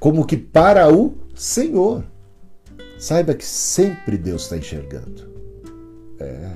Como 0.00 0.26
que 0.26 0.36
para 0.36 0.92
o 0.92 1.14
Senhor. 1.36 2.02
Saiba 2.98 3.32
que 3.32 3.44
sempre 3.46 4.18
Deus 4.18 4.42
está 4.42 4.56
enxergando. 4.56 5.30
É. 6.18 6.50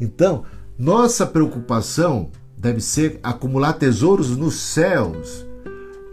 Então, 0.00 0.44
nossa 0.78 1.26
preocupação 1.26 2.30
deve 2.56 2.80
ser 2.80 3.20
acumular 3.22 3.74
tesouros 3.74 4.34
nos 4.34 4.58
céus, 4.58 5.44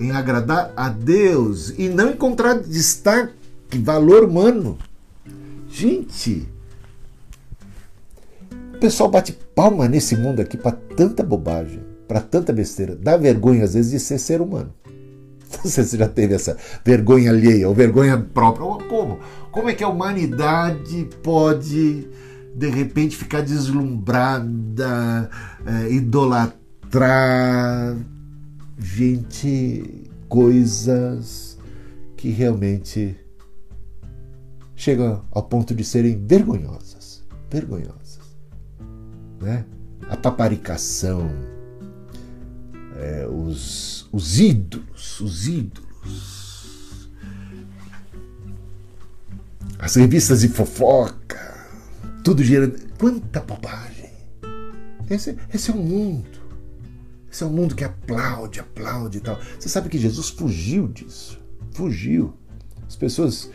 em 0.02 0.12
agradar 0.12 0.74
a 0.76 0.90
Deus 0.90 1.70
e 1.80 1.88
não 1.88 2.10
encontrar 2.10 2.60
destaque, 2.60 3.34
valor 3.76 4.26
humano. 4.26 4.78
Gente, 5.70 6.51
pessoal 8.82 9.12
bate 9.12 9.34
palma 9.54 9.88
nesse 9.88 10.18
mundo 10.18 10.42
aqui 10.42 10.58
para 10.58 10.72
tanta 10.72 11.22
bobagem, 11.22 11.84
para 12.08 12.20
tanta 12.20 12.52
besteira. 12.52 12.96
Dá 12.96 13.16
vergonha 13.16 13.64
às 13.64 13.76
vezes 13.76 13.92
de 13.92 14.00
ser 14.00 14.18
ser 14.18 14.42
humano. 14.42 14.74
Não 15.64 15.70
sei 15.70 15.84
se 15.84 15.92
você 15.92 15.98
já 15.98 16.08
teve 16.08 16.34
essa 16.34 16.58
vergonha 16.84 17.30
alheia 17.30 17.70
ou 17.70 17.76
vergonha 17.76 18.18
própria. 18.18 18.66
Como? 18.88 19.20
Como 19.52 19.70
é 19.70 19.76
que 19.76 19.84
a 19.84 19.88
humanidade 19.88 21.08
pode 21.22 22.08
de 22.56 22.70
repente 22.70 23.16
ficar 23.16 23.42
deslumbrada, 23.42 25.30
é, 25.66 25.92
idolatrar 25.92 27.96
gente, 28.80 30.10
coisas 30.28 31.58
que 32.18 32.30
realmente 32.30 33.16
chegam 34.76 35.24
ao 35.32 35.44
ponto 35.44 35.76
de 35.76 35.84
serem 35.84 36.26
vergonhosas. 36.26 37.24
Vergonhosas. 37.50 38.01
Né? 39.42 39.66
A 40.10 40.16
paparicação, 40.16 41.32
é, 42.98 43.28
os, 43.28 44.08
os 44.12 44.40
ídolos, 44.40 45.20
os 45.20 45.48
ídolos, 45.48 47.10
as 49.80 49.96
revistas 49.96 50.42
de 50.42 50.48
fofoca, 50.48 51.68
tudo 52.24 52.44
gerando. 52.44 52.80
Quanta 52.98 53.40
bobagem! 53.40 54.12
Esse, 55.10 55.36
esse 55.54 55.72
é 55.72 55.74
o 55.74 55.78
mundo. 55.78 56.40
Esse 57.32 57.44
é 57.44 57.46
um 57.46 57.50
mundo 57.50 57.76
que 57.76 57.84
aplaude, 57.84 58.60
aplaude 58.60 59.18
e 59.18 59.22
tal. 59.22 59.40
Você 59.60 59.68
sabe 59.68 59.90
que 59.90 59.98
Jesus 59.98 60.30
fugiu 60.30 60.88
disso. 60.88 61.42
Fugiu. 61.72 62.34
As 62.88 62.96
pessoas, 62.96 63.50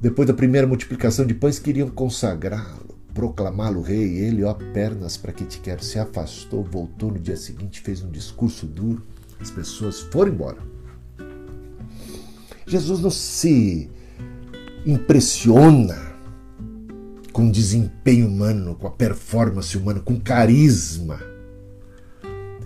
depois 0.00 0.28
da 0.28 0.34
primeira 0.34 0.66
multiplicação 0.66 1.26
de 1.26 1.34
pães, 1.34 1.58
queriam 1.58 1.88
consagrá-lo, 1.88 2.87
proclamá-lo 3.14 3.80
rei. 3.80 4.18
Ele, 4.18 4.44
ó, 4.44 4.54
pernas 4.54 5.16
para 5.16 5.32
que 5.32 5.44
te 5.44 5.60
quero, 5.60 5.82
se 5.82 5.98
afastou, 5.98 6.62
voltou 6.62 7.10
no 7.12 7.18
dia 7.18 7.36
seguinte, 7.36 7.80
fez 7.80 8.02
um 8.02 8.10
discurso 8.10 8.66
duro. 8.66 9.02
As 9.40 9.50
pessoas 9.50 10.00
foram 10.00 10.32
embora. 10.32 10.58
Jesus 12.66 13.00
não 13.00 13.10
se 13.10 13.90
impressiona 14.84 15.96
com 17.32 17.50
desempenho 17.50 18.26
humano, 18.26 18.74
com 18.74 18.86
a 18.86 18.90
performance 18.90 19.76
humana, 19.76 20.00
com 20.00 20.18
carisma 20.18 21.20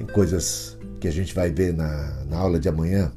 tem 0.03 0.07
coisas 0.07 0.77
que 0.99 1.07
a 1.07 1.13
gente 1.13 1.33
vai 1.33 1.51
ver 1.51 1.73
na, 1.73 2.25
na 2.25 2.37
aula 2.37 2.59
de 2.59 2.69
amanhã 2.69 3.13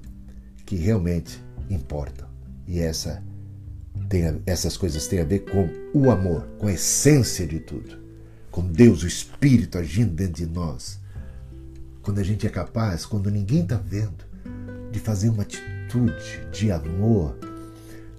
que 0.65 0.75
realmente 0.75 1.43
importam. 1.67 2.27
E 2.67 2.79
essa 2.79 3.23
tem, 4.10 4.41
essas 4.46 4.78
coisas 4.78 5.08
têm 5.08 5.20
a 5.20 5.26
ver 5.26 5.39
com 5.39 5.70
o 5.94 6.10
amor, 6.10 6.48
com 6.58 6.68
a 6.68 6.74
essência 6.74 7.46
de 7.46 7.60
tudo, 7.60 7.98
com 8.52 8.65
Deus, 8.65 9.04
o 9.04 9.08
Espírito 9.08 9.78
agindo 9.78 10.13
dentro 10.13 10.34
de 10.34 10.46
nós. 10.46 11.00
Quando 12.02 12.20
a 12.20 12.24
gente 12.24 12.46
é 12.46 12.50
capaz, 12.50 13.06
quando 13.06 13.32
ninguém 13.32 13.63
está 13.63 13.78
vendo, 13.78 14.26
de 14.91 15.00
fazer 15.00 15.30
uma 15.30 15.44
atitude 15.44 16.48
de 16.52 16.72
amor, 16.72 17.38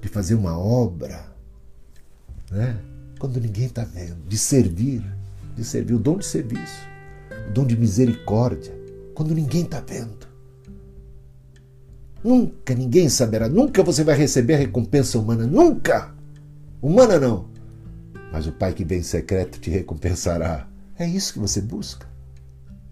de 0.01 0.09
fazer 0.09 0.35
uma 0.35 0.59
obra, 0.59 1.27
né? 2.51 2.79
quando 3.19 3.41
ninguém 3.41 3.67
está 3.67 3.85
vendo, 3.85 4.23
de 4.29 4.37
servir, 4.37 5.03
de 5.57 5.65
servir, 5.65 5.95
o 5.95 5.99
dom 5.99 6.19
de 6.19 6.27
serviço 6.27 6.97
o 7.49 7.53
dom 7.53 7.67
de 7.67 7.77
misericórdia, 7.77 8.73
quando 9.15 9.35
ninguém 9.35 9.63
está 9.63 9.81
vendo. 9.81 10.26
Nunca 12.27 12.75
ninguém 12.75 13.09
saberá, 13.09 13.49
nunca 13.49 13.85
você 13.85 14.03
vai 14.03 14.17
receber 14.17 14.55
a 14.55 14.59
recompensa 14.59 15.17
humana, 15.17 15.47
nunca! 15.47 16.13
Humana 16.83 17.21
não, 17.21 17.47
mas 18.33 18.49
o 18.49 18.53
Pai 18.53 18.73
que 18.73 18.85
vem 18.85 18.99
em 18.99 19.05
secreto 19.05 19.61
te 19.61 19.71
recompensará. 19.71 20.67
É 20.99 21.07
isso 21.07 21.35
que 21.35 21.39
você 21.39 21.61
busca. 21.61 22.05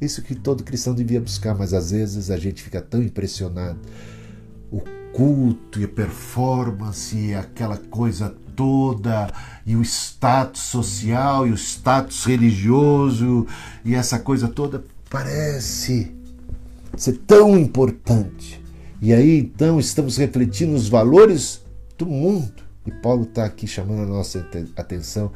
Isso 0.01 0.23
que 0.23 0.37
todo 0.37 0.63
cristão 0.63 0.95
devia 0.95 1.21
buscar, 1.21 1.53
mas 1.53 1.75
às 1.75 1.91
vezes 1.91 2.31
a 2.31 2.37
gente 2.37 2.63
fica 2.63 2.81
tão 2.81 3.03
impressionado. 3.03 3.81
O 4.71 4.81
culto 5.13 5.81
e 5.81 5.85
a 5.85 5.89
performance 5.89 7.17
e 7.17 7.35
aquela 7.35 7.77
coisa 7.77 8.33
toda, 8.55 9.33
e 9.67 9.75
o 9.75 9.83
status 9.83 10.63
social, 10.63 11.45
e 11.45 11.51
o 11.51 11.57
status 11.57 12.25
religioso, 12.25 13.49
e 13.85 13.97
essa 13.97 14.21
coisa 14.21 14.47
toda 14.47 14.85
parece 15.11 16.15
ser 16.97 17.19
tão 17.27 17.59
importante. 17.59 18.63
E 19.05 19.13
aí 19.13 19.39
então 19.41 19.79
estamos 19.79 20.17
refletindo 20.17 20.75
os 20.75 20.89
valores 20.89 21.63
do 21.99 22.07
mundo. 22.07 22.63
E 22.87 22.91
Paulo 22.91 23.25
está 23.25 23.45
aqui 23.45 23.67
chamando 23.67 24.01
a 24.01 24.07
nossa 24.07 24.49
atenção 24.77 25.31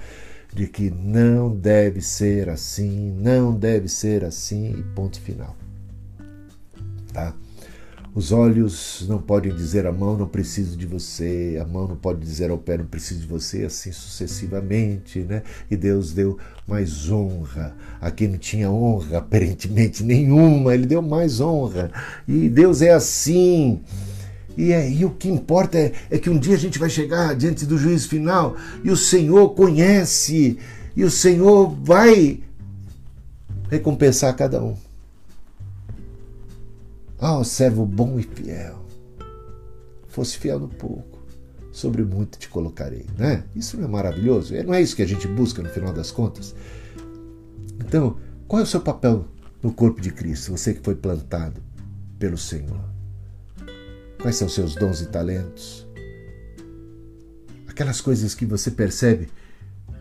de 0.55 0.67
que 0.67 0.89
não 0.89 1.55
deve 1.55 2.01
ser 2.01 2.49
assim, 2.49 3.13
não 3.21 3.55
deve 3.55 3.87
ser 3.87 4.25
assim, 4.25 4.71
e 4.71 4.83
ponto 4.95 5.21
final. 5.21 5.55
Tá? 7.13 7.35
Os 8.19 8.33
olhos 8.33 9.07
não 9.09 9.19
podem 9.19 9.55
dizer 9.55 9.87
à 9.87 9.93
mão, 9.93 10.17
não 10.17 10.27
preciso 10.27 10.77
de 10.77 10.85
você, 10.85 11.57
a 11.63 11.65
mão 11.65 11.87
não 11.87 11.95
pode 11.95 12.19
dizer 12.19 12.51
ao 12.51 12.59
pé, 12.59 12.77
não 12.77 12.85
preciso 12.85 13.21
de 13.21 13.29
você, 13.29 13.65
assim 13.65 13.93
sucessivamente, 13.93 15.21
né? 15.21 15.45
E 15.71 15.77
Deus 15.77 16.13
deu 16.13 16.37
mais 16.67 17.09
honra 17.09 17.77
a 18.01 18.11
quem 18.11 18.27
não 18.27 18.37
tinha 18.37 18.69
honra, 18.69 19.19
aparentemente 19.19 20.03
nenhuma, 20.03 20.75
Ele 20.75 20.85
deu 20.85 21.01
mais 21.01 21.41
honra. 21.41 21.93
E 22.27 22.49
Deus 22.49 22.83
é 22.83 22.91
assim. 22.91 23.83
E, 24.57 24.73
é, 24.73 24.91
e 24.91 25.05
o 25.05 25.11
que 25.11 25.29
importa 25.29 25.79
é, 25.79 25.93
é 26.11 26.19
que 26.19 26.29
um 26.29 26.41
dia 26.41 26.57
a 26.57 26.59
gente 26.59 26.77
vai 26.77 26.91
chegar 26.91 27.37
diante 27.37 27.65
do 27.65 27.79
juízo 27.79 28.09
final 28.09 28.57
e 28.83 28.91
o 28.91 28.97
Senhor 28.97 29.51
conhece, 29.51 30.59
e 30.97 31.05
o 31.05 31.11
Senhor 31.11 31.73
vai 31.85 32.41
recompensar 33.71 34.35
cada 34.35 34.61
um. 34.61 34.88
Ah, 37.21 37.39
oh, 37.39 37.45
servo 37.45 37.85
bom 37.85 38.19
e 38.19 38.23
fiel. 38.23 38.85
Fosse 40.07 40.39
fiel 40.39 40.61
no 40.61 40.69
pouco, 40.69 41.19
sobre 41.73 42.05
muito 42.05 42.39
te 42.39 42.49
colocarei, 42.49 43.07
né? 43.17 43.45
Isso 43.55 43.77
não 43.77 43.85
é 43.85 43.89
maravilhoso? 43.89 44.55
Não 44.65 44.75
é 44.75 44.81
isso 44.81 44.97
que 44.97 45.03
a 45.03 45.07
gente 45.07 45.27
busca 45.27 45.63
no 45.63 45.69
final 45.69 45.93
das 45.93 46.11
contas? 46.11 46.55
Então, 47.81 48.17
qual 48.47 48.61
é 48.61 48.63
o 48.63 48.67
seu 48.67 48.81
papel 48.81 49.27
no 49.63 49.73
corpo 49.73 50.01
de 50.01 50.11
Cristo, 50.11 50.53
você 50.53 50.75
que 50.75 50.83
foi 50.83 50.95
plantado 50.95 51.61
pelo 52.19 52.39
Senhor? 52.39 52.85
Quais 54.21 54.37
são 54.37 54.49
seus 54.49 54.75
dons 54.75 55.01
e 55.01 55.07
talentos? 55.07 55.87
Aquelas 57.67 58.01
coisas 58.01 58.35
que 58.35 58.45
você 58.45 58.71
percebe 58.71 59.29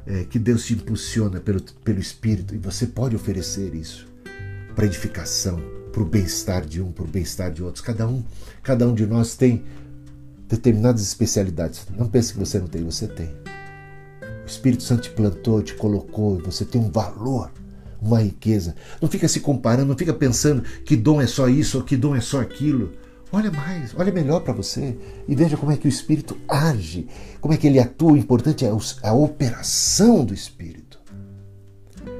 é, 0.05 0.23
que 0.23 0.39
Deus 0.39 0.65
te 0.65 0.73
impulsiona 0.73 1.39
pelo, 1.39 1.61
pelo 1.83 1.99
Espírito 1.99 2.55
e 2.55 2.57
você 2.57 2.87
pode 2.87 3.15
oferecer 3.15 3.75
isso 3.75 4.07
para 4.75 4.85
edificação, 4.85 5.59
para 5.91 6.01
o 6.01 6.05
bem-estar 6.05 6.65
de 6.65 6.81
um, 6.81 6.91
para 6.91 7.03
o 7.03 7.07
bem-estar 7.07 7.51
de 7.51 7.63
outros. 7.63 7.83
Cada 7.83 8.07
um, 8.07 8.23
cada 8.63 8.87
um 8.87 8.93
de 8.93 9.05
nós 9.05 9.35
tem 9.35 9.63
determinadas 10.47 11.01
especialidades. 11.01 11.85
Não 11.95 12.07
pense 12.07 12.33
que 12.33 12.39
você 12.39 12.59
não 12.59 12.67
tem, 12.67 12.83
você 12.83 13.07
tem. 13.07 13.29
O 14.43 14.47
Espírito 14.47 14.83
Santo 14.83 15.03
te 15.03 15.09
plantou, 15.09 15.61
te 15.61 15.75
colocou, 15.75 16.39
e 16.39 16.41
você 16.41 16.63
tem 16.63 16.79
um 16.79 16.89
valor, 16.89 17.51
uma 18.01 18.21
riqueza. 18.21 18.75
Não 19.01 19.09
fica 19.09 19.27
se 19.27 19.41
comparando, 19.41 19.89
não 19.89 19.97
fica 19.97 20.13
pensando 20.13 20.61
que 20.85 20.95
dom 20.95 21.21
é 21.21 21.27
só 21.27 21.49
isso 21.49 21.77
ou 21.79 21.83
que 21.83 21.97
dom 21.97 22.15
é 22.15 22.21
só 22.21 22.39
aquilo. 22.39 22.93
Olha 23.29 23.51
mais, 23.51 23.93
olha 23.97 24.11
melhor 24.11 24.39
para 24.39 24.53
você 24.53 24.97
e 25.27 25.35
veja 25.35 25.57
como 25.57 25.73
é 25.73 25.75
que 25.75 25.85
o 25.85 25.89
Espírito 25.89 26.37
age, 26.47 27.07
como 27.41 27.53
é 27.53 27.57
que 27.57 27.67
ele 27.67 27.77
atua. 27.77 28.13
O 28.13 28.17
importante 28.17 28.65
é 28.65 28.71
a 29.03 29.13
operação 29.13 30.23
do 30.23 30.33
Espírito, 30.33 30.97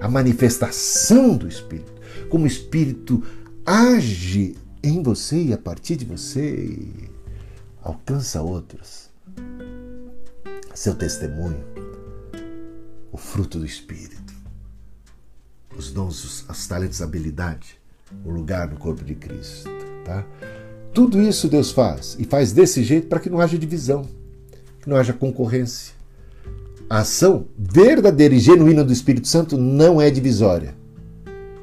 a 0.02 0.10
manifestação 0.10 1.38
do 1.38 1.48
Espírito, 1.48 1.94
como 2.30 2.44
o 2.44 2.48
Espírito 2.48 3.24
age 3.68 4.56
em 4.82 5.04
você 5.04 5.44
e 5.44 5.54
a 5.54 5.58
partir 5.58 5.98
de 5.98 6.06
você 6.06 6.88
alcança 7.84 8.42
outros. 8.42 9.10
Seu 10.74 10.96
testemunho, 10.96 11.66
o 13.12 13.18
fruto 13.18 13.60
do 13.60 13.66
Espírito, 13.66 14.34
os 15.78 15.92
dons, 15.92 16.46
os 16.48 16.68
talentos, 16.68 17.02
habilidade, 17.02 17.78
o 18.24 18.32
lugar 18.32 18.70
no 18.70 18.78
corpo 18.78 19.04
de 19.04 19.16
Cristo, 19.16 19.70
tá? 20.06 20.26
Tudo 20.94 21.22
isso 21.22 21.50
Deus 21.50 21.72
faz 21.72 22.16
e 22.18 22.24
faz 22.24 22.54
desse 22.54 22.84
jeito 22.84 23.08
para 23.08 23.20
que 23.20 23.30
não 23.30 23.42
haja 23.42 23.58
divisão, 23.58 24.08
que 24.82 24.90
não 24.90 24.96
haja 24.96 25.12
concorrência. 25.12 25.94
A 26.90 27.00
ação 27.00 27.48
verdadeira 27.58 28.34
e 28.34 28.40
genuína 28.40 28.82
do 28.82 28.94
Espírito 28.94 29.28
Santo 29.28 29.58
não 29.58 30.00
é 30.00 30.10
divisória. 30.10 30.74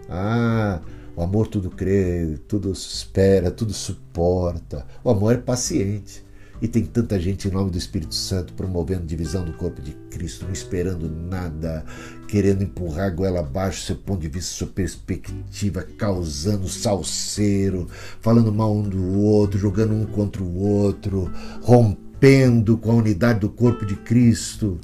Ah, 0.07 0.81
o 1.17 1.23
amor 1.23 1.47
tudo 1.47 1.71
crê, 1.71 2.39
tudo 2.49 2.73
espera, 2.73 3.51
tudo 3.51 3.73
suporta. 3.73 4.85
O 5.03 5.11
amor 5.11 5.35
é 5.35 5.39
paciente. 5.39 6.25
E 6.63 6.69
tem 6.69 6.85
tanta 6.85 7.21
gente 7.21 7.47
em 7.47 7.51
nome 7.51 7.71
do 7.71 7.77
Espírito 7.77 8.15
Santo 8.15 8.55
promovendo 8.55 9.05
divisão 9.05 9.45
do 9.45 9.53
corpo 9.53 9.83
de 9.83 9.93
Cristo, 10.11 10.45
não 10.47 10.53
esperando 10.53 11.11
nada, 11.11 11.85
querendo 12.27 12.63
empurrar 12.63 13.09
a 13.09 13.11
goela 13.11 13.41
abaixo, 13.41 13.85
seu 13.85 13.97
ponto 13.97 14.21
de 14.21 14.29
vista, 14.29 14.55
sua 14.55 14.69
perspectiva, 14.69 15.83
causando 15.83 16.69
salseiro, 16.69 17.89
falando 18.21 18.53
mal 18.53 18.75
um 18.75 18.83
do 18.83 19.21
outro, 19.21 19.59
jogando 19.59 19.95
um 19.95 20.07
contra 20.07 20.43
o 20.43 20.57
outro, 20.57 21.31
rompendo 21.61 22.79
com 22.79 22.93
a 22.93 22.95
unidade 22.95 23.41
do 23.41 23.51
corpo 23.51 23.85
de 23.85 23.97
Cristo. 23.97 24.81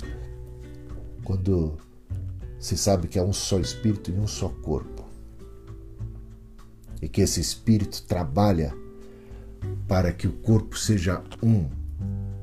Quando 1.25 1.79
se 2.59 2.77
sabe 2.77 3.09
que 3.09 3.19
é 3.19 3.23
um 3.23 3.33
só 3.33 3.59
Espírito 3.59 4.11
e 4.11 4.15
um 4.15 4.27
só 4.27 4.49
corpo 4.49 5.00
e 7.01 7.09
que 7.09 7.21
esse 7.21 7.41
espírito 7.41 8.03
trabalha 8.03 8.75
para 9.89 10.13
que 10.13 10.27
o 10.27 10.33
corpo 10.33 10.79
seja 10.79 11.23
um. 11.43 11.69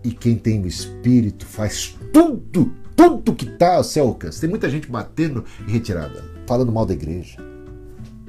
E 0.03 0.11
quem 0.11 0.37
tem 0.37 0.63
o 0.63 0.67
espírito 0.67 1.45
faz 1.45 1.97
tudo, 2.13 2.73
tudo 2.95 3.35
que 3.35 3.45
está 3.45 3.75
ao 3.75 3.83
seu 3.83 4.07
alcance. 4.07 4.39
Tem 4.39 4.49
muita 4.49 4.69
gente 4.69 4.89
batendo 4.89 5.43
em 5.67 5.71
retirada, 5.71 6.23
falando 6.45 6.71
mal 6.71 6.85
da 6.85 6.93
igreja. 6.93 7.37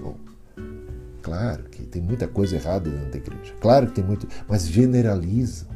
Bom, 0.01 0.17
claro 1.23 1.65
que 1.65 1.83
tem 1.85 2.03
muita 2.03 2.27
coisa 2.27 2.57
errada 2.57 2.91
dentro 2.91 3.11
da 3.11 3.17
igreja. 3.17 3.55
Claro 3.61 3.87
que 3.89 3.95
tem 3.95 4.05
muito, 4.05 4.27
mas 4.49 4.67
generalizam. 4.69 5.69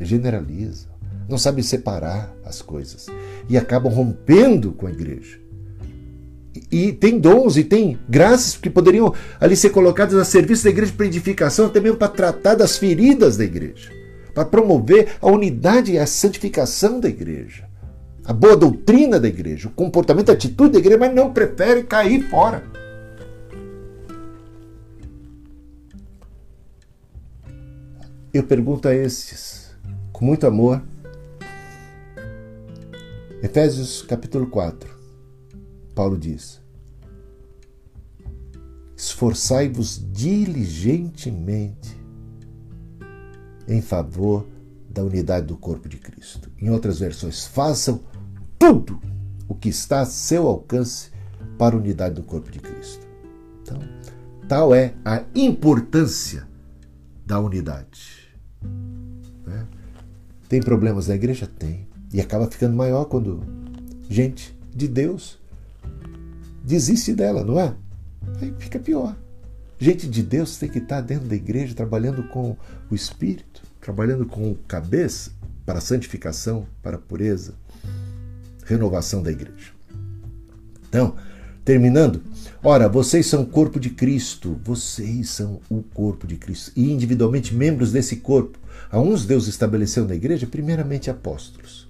generalizam, 0.00 0.92
não 1.28 1.38
sabem 1.38 1.62
separar 1.62 2.34
as 2.44 2.60
coisas 2.62 3.06
e 3.48 3.56
acabam 3.56 3.92
rompendo 3.92 4.72
com 4.72 4.86
a 4.86 4.90
igreja. 4.90 5.41
E 6.70 6.92
tem 6.92 7.18
dons 7.18 7.56
e 7.56 7.64
tem 7.64 7.98
graças 8.08 8.56
que 8.56 8.68
poderiam 8.68 9.14
ali 9.40 9.56
ser 9.56 9.70
colocadas 9.70 10.14
a 10.14 10.24
serviço 10.24 10.64
da 10.64 10.70
igreja 10.70 10.92
para 10.94 11.06
edificação, 11.06 11.66
até 11.66 11.80
mesmo 11.80 11.96
para 11.96 12.08
tratar 12.08 12.54
das 12.54 12.76
feridas 12.76 13.36
da 13.36 13.44
igreja, 13.44 13.90
para 14.34 14.44
promover 14.44 15.16
a 15.20 15.28
unidade 15.28 15.92
e 15.92 15.98
a 15.98 16.06
santificação 16.06 17.00
da 17.00 17.08
igreja, 17.08 17.64
a 18.24 18.32
boa 18.32 18.56
doutrina 18.56 19.18
da 19.18 19.28
igreja, 19.28 19.68
o 19.68 19.72
comportamento, 19.72 20.30
a 20.30 20.34
atitude 20.34 20.72
da 20.72 20.78
igreja, 20.78 20.98
mas 20.98 21.14
não 21.14 21.32
prefere 21.32 21.84
cair 21.84 22.28
fora. 22.28 22.62
Eu 28.32 28.42
pergunto 28.42 28.88
a 28.88 28.94
estes, 28.94 29.74
com 30.12 30.24
muito 30.24 30.46
amor, 30.46 30.82
Efésios 33.42 34.02
capítulo 34.02 34.46
4, 34.46 35.01
Paulo 35.94 36.18
diz: 36.18 36.60
Esforçai-vos 38.96 40.04
diligentemente 40.12 42.00
em 43.68 43.80
favor 43.80 44.46
da 44.88 45.02
unidade 45.02 45.46
do 45.46 45.56
corpo 45.56 45.88
de 45.88 45.96
Cristo. 45.96 46.50
Em 46.58 46.70
outras 46.70 46.98
versões, 46.98 47.46
façam 47.46 48.02
tudo 48.58 49.00
o 49.48 49.54
que 49.54 49.68
está 49.68 50.00
a 50.00 50.06
seu 50.06 50.46
alcance 50.46 51.10
para 51.58 51.74
a 51.74 51.78
unidade 51.78 52.14
do 52.14 52.22
corpo 52.22 52.50
de 52.50 52.58
Cristo. 52.58 53.06
Então, 53.62 53.78
tal 54.48 54.74
é 54.74 54.94
a 55.04 55.24
importância 55.34 56.46
da 57.24 57.40
unidade. 57.40 58.32
Né? 59.46 59.66
Tem 60.48 60.60
problemas 60.60 61.08
na 61.08 61.14
igreja? 61.14 61.46
Tem. 61.46 61.88
E 62.12 62.20
acaba 62.20 62.50
ficando 62.50 62.76
maior 62.76 63.06
quando 63.06 63.42
gente 64.08 64.56
de 64.74 64.86
Deus 64.86 65.41
desiste 66.64 67.12
dela, 67.14 67.44
não 67.44 67.58
é? 67.58 67.74
Aí 68.40 68.54
fica 68.58 68.78
pior. 68.78 69.16
Gente 69.78 70.08
de 70.08 70.22
Deus 70.22 70.56
tem 70.56 70.68
que 70.68 70.78
estar 70.78 71.00
dentro 71.00 71.26
da 71.26 71.34
igreja 71.34 71.74
trabalhando 71.74 72.22
com 72.28 72.56
o 72.90 72.94
Espírito, 72.94 73.62
trabalhando 73.80 74.24
com 74.24 74.52
o 74.52 74.54
cabeça 74.68 75.32
para 75.66 75.80
santificação, 75.80 76.66
para 76.82 76.98
pureza, 76.98 77.54
renovação 78.64 79.22
da 79.22 79.32
igreja. 79.32 79.72
Então, 80.88 81.16
terminando, 81.64 82.22
ora, 82.62 82.88
vocês 82.88 83.26
são 83.26 83.42
o 83.42 83.46
corpo 83.46 83.80
de 83.80 83.90
Cristo, 83.90 84.60
vocês 84.64 85.30
são 85.30 85.60
o 85.68 85.82
corpo 85.82 86.26
de 86.26 86.36
Cristo 86.36 86.70
e 86.76 86.92
individualmente 86.92 87.54
membros 87.54 87.90
desse 87.90 88.16
corpo. 88.16 88.58
A 88.90 89.00
uns 89.00 89.24
Deus 89.24 89.48
estabeleceu 89.48 90.06
na 90.06 90.14
igreja, 90.14 90.46
primeiramente 90.46 91.10
apóstolos. 91.10 91.81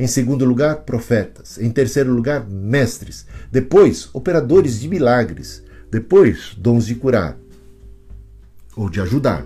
Em 0.00 0.06
segundo 0.06 0.46
lugar, 0.46 0.76
profetas. 0.76 1.58
Em 1.58 1.70
terceiro 1.70 2.10
lugar, 2.10 2.48
mestres. 2.48 3.26
Depois, 3.52 4.08
operadores 4.14 4.80
de 4.80 4.88
milagres. 4.88 5.62
Depois, 5.90 6.54
dons 6.56 6.86
de 6.86 6.94
curar, 6.94 7.36
ou 8.74 8.88
de 8.88 8.98
ajudar, 8.98 9.44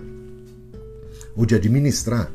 ou 1.35 1.45
de 1.45 1.55
administrar. 1.55 2.31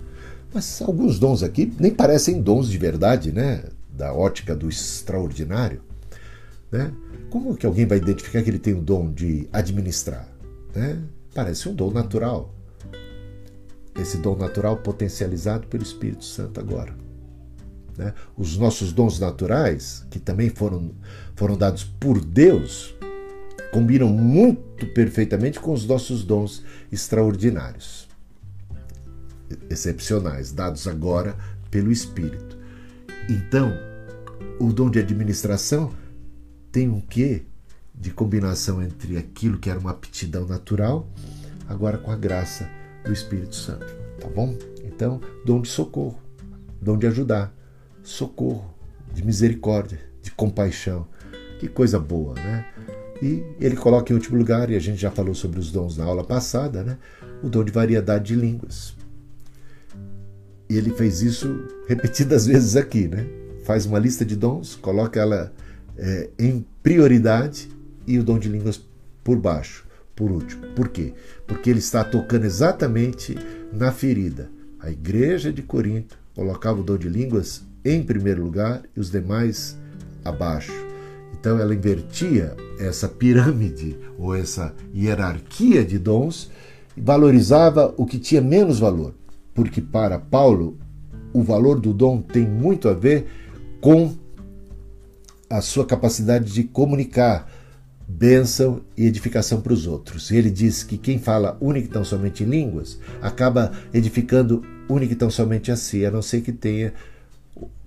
Mas 0.52 0.82
alguns 0.82 1.18
dons 1.18 1.42
aqui 1.42 1.72
nem 1.80 1.94
parecem 1.94 2.42
dons 2.42 2.68
de 2.68 2.76
verdade, 2.76 3.32
né? 3.32 3.64
Da 3.90 4.12
ótica 4.12 4.54
do 4.54 4.68
extraordinário. 4.68 5.80
Né? 6.70 6.92
Como 7.30 7.56
que 7.56 7.64
alguém 7.64 7.86
vai 7.86 7.96
identificar 7.96 8.42
que 8.42 8.50
ele 8.50 8.58
tem 8.58 8.74
o 8.74 8.82
dom 8.82 9.10
de 9.10 9.48
administrar? 9.50 10.28
Né? 10.74 10.98
Parece 11.34 11.70
um 11.70 11.74
dom 11.74 11.90
natural 11.90 12.54
esse 13.98 14.18
dom 14.18 14.36
natural 14.36 14.78
potencializado 14.78 15.66
pelo 15.66 15.82
Espírito 15.82 16.24
Santo 16.24 16.58
agora. 16.58 16.94
Né? 18.00 18.14
Os 18.34 18.56
nossos 18.56 18.94
dons 18.94 19.20
naturais, 19.20 20.06
que 20.10 20.18
também 20.18 20.48
foram, 20.48 20.92
foram 21.36 21.54
dados 21.54 21.84
por 21.84 22.18
Deus, 22.24 22.94
combinam 23.70 24.08
muito 24.08 24.86
perfeitamente 24.94 25.60
com 25.60 25.70
os 25.74 25.84
nossos 25.84 26.24
dons 26.24 26.64
extraordinários, 26.90 28.08
excepcionais, 29.68 30.50
dados 30.50 30.88
agora 30.88 31.36
pelo 31.70 31.92
Espírito. 31.92 32.56
Então, 33.28 33.70
o 34.58 34.72
dom 34.72 34.88
de 34.88 34.98
administração 34.98 35.92
tem 36.72 36.88
um 36.88 37.02
quê 37.02 37.42
de 37.94 38.10
combinação 38.10 38.82
entre 38.82 39.18
aquilo 39.18 39.58
que 39.58 39.68
era 39.68 39.78
uma 39.78 39.90
aptidão 39.90 40.46
natural, 40.46 41.06
agora 41.68 41.98
com 41.98 42.10
a 42.10 42.16
graça 42.16 42.66
do 43.04 43.12
Espírito 43.12 43.54
Santo, 43.54 43.94
tá 44.18 44.26
bom? 44.26 44.56
Então, 44.82 45.20
dom 45.44 45.60
de 45.60 45.68
socorro, 45.68 46.18
dom 46.80 46.96
de 46.96 47.06
ajudar, 47.06 47.59
socorro, 48.10 48.74
de 49.12 49.24
misericórdia, 49.24 50.00
de 50.22 50.30
compaixão. 50.30 51.06
Que 51.58 51.68
coisa 51.68 51.98
boa, 51.98 52.34
né? 52.34 52.66
E 53.22 53.42
ele 53.60 53.76
coloca 53.76 54.12
em 54.12 54.16
último 54.16 54.38
lugar, 54.38 54.70
e 54.70 54.76
a 54.76 54.78
gente 54.78 55.00
já 55.00 55.10
falou 55.10 55.34
sobre 55.34 55.60
os 55.60 55.70
dons 55.70 55.96
na 55.96 56.04
aula 56.04 56.24
passada, 56.24 56.82
né? 56.82 56.98
O 57.42 57.48
dom 57.48 57.62
de 57.62 57.70
variedade 57.70 58.34
de 58.34 58.34
línguas. 58.34 58.94
E 60.68 60.76
ele 60.76 60.90
fez 60.90 61.22
isso 61.22 61.68
repetidas 61.86 62.46
vezes 62.46 62.76
aqui, 62.76 63.06
né? 63.08 63.26
Faz 63.64 63.86
uma 63.86 63.98
lista 63.98 64.24
de 64.24 64.36
dons, 64.36 64.74
coloca 64.74 65.20
ela 65.20 65.52
é, 65.96 66.30
em 66.38 66.64
prioridade 66.82 67.68
e 68.06 68.18
o 68.18 68.24
dom 68.24 68.38
de 68.38 68.48
línguas 68.48 68.82
por 69.22 69.38
baixo 69.38 69.86
por 70.16 70.30
último. 70.30 70.66
Por 70.74 70.88
quê? 70.88 71.14
Porque 71.46 71.70
ele 71.70 71.78
está 71.78 72.04
tocando 72.04 72.44
exatamente 72.44 73.36
na 73.72 73.92
ferida. 73.92 74.50
A 74.78 74.90
igreja 74.90 75.52
de 75.52 75.62
Corinto 75.62 76.18
colocava 76.34 76.80
o 76.80 76.82
dom 76.82 76.96
de 76.96 77.08
línguas 77.08 77.62
em 77.84 78.02
primeiro 78.02 78.42
lugar 78.42 78.82
e 78.96 79.00
os 79.00 79.10
demais 79.10 79.78
abaixo. 80.24 80.72
Então 81.38 81.58
ela 81.58 81.74
invertia 81.74 82.54
essa 82.78 83.08
pirâmide 83.08 83.96
ou 84.18 84.34
essa 84.34 84.74
hierarquia 84.94 85.84
de 85.84 85.98
dons 85.98 86.50
e 86.96 87.00
valorizava 87.00 87.94
o 87.96 88.04
que 88.04 88.18
tinha 88.18 88.40
menos 88.40 88.78
valor. 88.78 89.14
Porque 89.54 89.80
para 89.80 90.18
Paulo, 90.18 90.78
o 91.32 91.42
valor 91.42 91.80
do 91.80 91.92
dom 91.92 92.20
tem 92.20 92.46
muito 92.46 92.88
a 92.88 92.92
ver 92.92 93.26
com 93.80 94.14
a 95.48 95.60
sua 95.60 95.84
capacidade 95.84 96.52
de 96.52 96.64
comunicar, 96.64 97.50
bênção 98.06 98.82
e 98.96 99.06
edificação 99.06 99.60
para 99.60 99.72
os 99.72 99.86
outros. 99.86 100.30
Ele 100.30 100.50
diz 100.50 100.82
que 100.82 100.98
quem 100.98 101.18
fala 101.18 101.56
única 101.60 101.88
e 101.88 101.90
tão 101.90 102.04
somente 102.04 102.44
em 102.44 102.46
línguas 102.46 102.98
acaba 103.22 103.72
edificando 103.92 104.62
única 104.88 105.12
e 105.12 105.16
tão 105.16 105.30
somente 105.30 105.72
a 105.72 105.76
si, 105.76 106.04
a 106.04 106.10
não 106.10 106.22
ser 106.22 106.40
que 106.42 106.52
tenha 106.52 106.92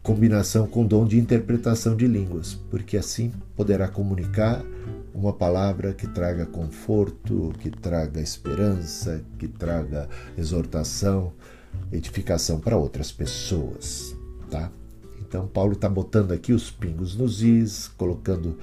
combinação 0.03 0.67
com 0.67 0.85
dom 0.85 1.05
de 1.05 1.17
interpretação 1.17 1.95
de 1.95 2.05
línguas, 2.05 2.59
porque 2.69 2.97
assim 2.97 3.31
poderá 3.55 3.87
comunicar 3.87 4.61
uma 5.15 5.31
palavra 5.31 5.93
que 5.93 6.05
traga 6.07 6.45
conforto, 6.45 7.53
que 7.59 7.69
traga 7.69 8.19
esperança, 8.19 9.23
que 9.39 9.47
traga 9.47 10.09
exortação, 10.37 11.31
edificação 11.91 12.59
para 12.59 12.77
outras 12.77 13.11
pessoas, 13.11 14.13
tá? 14.51 14.69
Então 15.21 15.47
Paulo 15.47 15.73
está 15.73 15.87
botando 15.87 16.33
aqui 16.33 16.51
os 16.51 16.69
pingos 16.69 17.15
nos 17.15 17.41
is, 17.41 17.87
colocando 17.97 18.57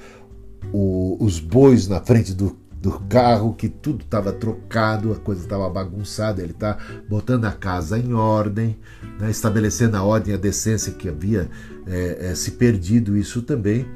o, 0.72 1.16
os 1.18 1.41
bois 1.41 1.88
na 1.88 2.01
frente 2.01 2.34
do, 2.34 2.57
do 2.81 2.99
carro, 3.01 3.55
que 3.55 3.68
tudo 3.68 4.03
estava 4.05 4.33
trocado, 4.33 5.12
a 5.12 5.16
coisa 5.16 5.43
estava 5.43 5.68
bagunçada. 5.68 6.43
Ele 6.43 6.53
está 6.53 6.78
botando 7.09 7.45
a 7.45 7.53
casa 7.53 7.99
em 7.99 8.14
ordem, 8.14 8.78
né, 9.18 9.31
estabelecendo 9.31 9.97
a 9.97 10.03
ordem 10.03 10.33
a 10.33 10.39
decência 10.39 10.93
que 10.93 11.09
havia 11.09 11.51
é, 11.87 12.31
é, 12.31 12.35
se 12.35 12.53
perdido 12.53 13.16
isso 13.16 13.43
também. 13.43 13.87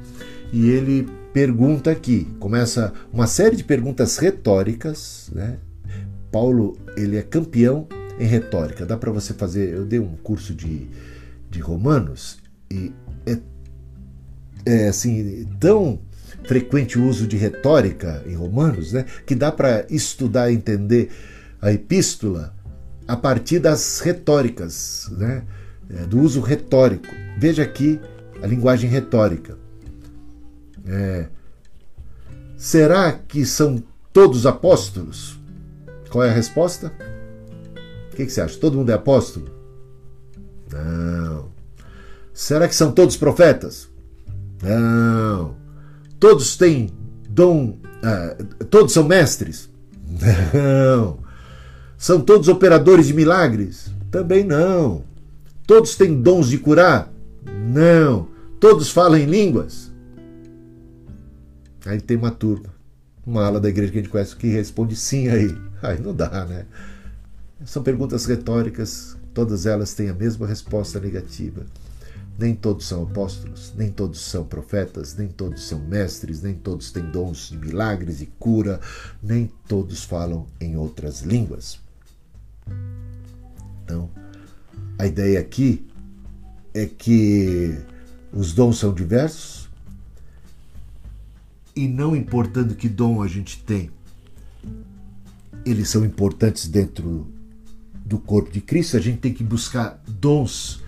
E 0.53 0.69
ele 0.69 1.07
pergunta 1.33 1.89
aqui, 1.91 2.25
começa 2.39 2.93
uma 3.11 3.25
série 3.25 3.55
de 3.55 3.63
perguntas 3.63 4.17
retóricas. 4.17 5.31
Né? 5.33 5.57
Paulo 6.31 6.77
ele 6.95 7.17
é 7.17 7.23
campeão 7.23 7.87
em 8.19 8.25
retórica. 8.25 8.85
Dá 8.85 8.95
para 8.97 9.11
você 9.11 9.33
fazer. 9.33 9.73
Eu 9.73 9.85
dei 9.85 9.99
um 9.99 10.15
curso 10.17 10.53
de, 10.53 10.87
de 11.49 11.59
Romanos 11.59 12.37
e 12.71 12.93
é, 13.25 13.39
é 14.65 14.87
assim 14.87 15.47
tão 15.59 15.99
frequente 16.47 16.99
uso 16.99 17.27
de 17.27 17.37
retórica 17.37 18.23
em 18.25 18.35
Romanos, 18.35 18.93
né, 18.93 19.05
que 19.25 19.35
dá 19.35 19.51
para 19.51 19.85
estudar 19.89 20.51
e 20.51 20.55
entender 20.55 21.11
a 21.61 21.71
epístola 21.71 22.53
a 23.07 23.15
partir 23.15 23.59
das 23.59 23.99
retóricas, 23.99 25.09
né, 25.11 25.43
é, 25.89 26.05
do 26.05 26.19
uso 26.19 26.41
retórico. 26.41 27.07
Veja 27.37 27.63
aqui 27.63 27.99
a 28.41 28.47
linguagem 28.47 28.89
retórica. 28.89 29.57
É, 30.87 31.27
será 32.57 33.11
que 33.11 33.45
são 33.45 33.83
todos 34.13 34.45
apóstolos? 34.45 35.39
Qual 36.09 36.23
é 36.23 36.29
a 36.29 36.33
resposta? 36.33 36.91
O 38.11 38.15
que, 38.15 38.25
que 38.25 38.31
você 38.31 38.41
acha? 38.41 38.57
Todo 38.57 38.77
mundo 38.77 38.89
é 38.89 38.93
apóstolo? 38.93 39.49
Não. 40.71 41.49
Será 42.33 42.67
que 42.67 42.75
são 42.75 42.91
todos 42.91 43.17
profetas? 43.17 43.89
Não. 44.61 45.64
Todos 46.27 46.57
têm 46.57 46.89
dom, 47.29 47.77
uh, 48.01 48.65
todos 48.65 48.93
são 48.93 49.03
mestres? 49.03 49.69
Não. 50.51 51.19
São 51.99 52.19
todos 52.19 52.47
operadores 52.47 53.05
de 53.05 53.13
milagres? 53.13 53.91
Também 54.09 54.43
não. 54.43 55.03
Todos 55.67 55.95
têm 55.95 56.19
dons 56.19 56.49
de 56.49 56.57
curar? 56.57 57.13
Não. 57.67 58.27
Todos 58.59 58.89
falam 58.89 59.19
em 59.19 59.25
línguas? 59.25 59.91
Aí 61.85 62.01
tem 62.01 62.17
uma 62.17 62.31
turma, 62.31 62.73
uma 63.23 63.45
ala 63.45 63.59
da 63.59 63.69
igreja 63.69 63.91
que 63.91 63.99
a 63.99 64.01
gente 64.01 64.11
conhece 64.11 64.35
que 64.35 64.47
responde 64.47 64.95
sim 64.95 65.27
aí. 65.27 65.55
Aí 65.83 66.01
não 66.01 66.11
dá, 66.11 66.43
né? 66.43 66.65
São 67.65 67.83
perguntas 67.83 68.25
retóricas, 68.25 69.15
todas 69.31 69.67
elas 69.67 69.93
têm 69.93 70.09
a 70.09 70.13
mesma 70.15 70.47
resposta 70.47 70.99
negativa. 70.99 71.67
Nem 72.37 72.53
todos 72.53 72.85
são 72.85 73.03
apóstolos, 73.03 73.73
nem 73.77 73.89
todos 73.89 74.19
são 74.19 74.43
profetas, 74.43 75.15
nem 75.15 75.29
todos 75.29 75.63
são 75.67 75.79
mestres, 75.79 76.41
nem 76.41 76.53
todos 76.53 76.91
têm 76.91 77.09
dons 77.09 77.49
de 77.49 77.57
milagres 77.57 78.21
e 78.21 78.25
cura, 78.25 78.79
nem 79.23 79.49
todos 79.67 80.03
falam 80.03 80.45
em 80.59 80.75
outras 80.75 81.21
línguas. 81.21 81.79
Então, 83.83 84.09
a 84.99 85.05
ideia 85.05 85.39
aqui 85.39 85.85
é 86.73 86.85
que 86.85 87.77
os 88.33 88.53
dons 88.53 88.79
são 88.79 88.93
diversos 88.93 89.69
e 91.75 91.87
não 91.87 92.15
importando 92.15 92.75
que 92.75 92.89
dom 92.89 93.21
a 93.21 93.27
gente 93.27 93.63
tem, 93.63 93.91
eles 95.65 95.89
são 95.89 96.05
importantes 96.05 96.67
dentro 96.67 97.27
do 98.05 98.19
corpo 98.19 98.51
de 98.51 98.61
Cristo. 98.61 98.95
A 98.95 98.99
gente 98.99 99.19
tem 99.19 99.33
que 99.33 99.43
buscar 99.43 100.01
dons 100.07 100.83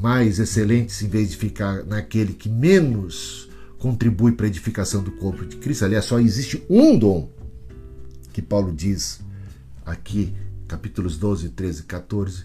mais 0.00 0.38
excelentes 0.38 1.02
em 1.02 1.08
vez 1.08 1.30
de 1.30 1.36
ficar 1.36 1.84
naquele 1.84 2.32
que 2.32 2.48
menos 2.48 3.48
contribui 3.78 4.32
para 4.32 4.46
a 4.46 4.48
edificação 4.48 5.02
do 5.02 5.12
corpo 5.12 5.44
de 5.44 5.56
Cristo. 5.56 5.84
Aliás, 5.84 6.04
só 6.04 6.18
existe 6.18 6.64
um 6.68 6.98
dom 6.98 7.30
que 8.32 8.42
Paulo 8.42 8.72
diz 8.72 9.20
aqui, 9.84 10.32
capítulos 10.66 11.16
12, 11.18 11.50
13 11.50 11.80
e 11.80 11.84
14, 11.84 12.44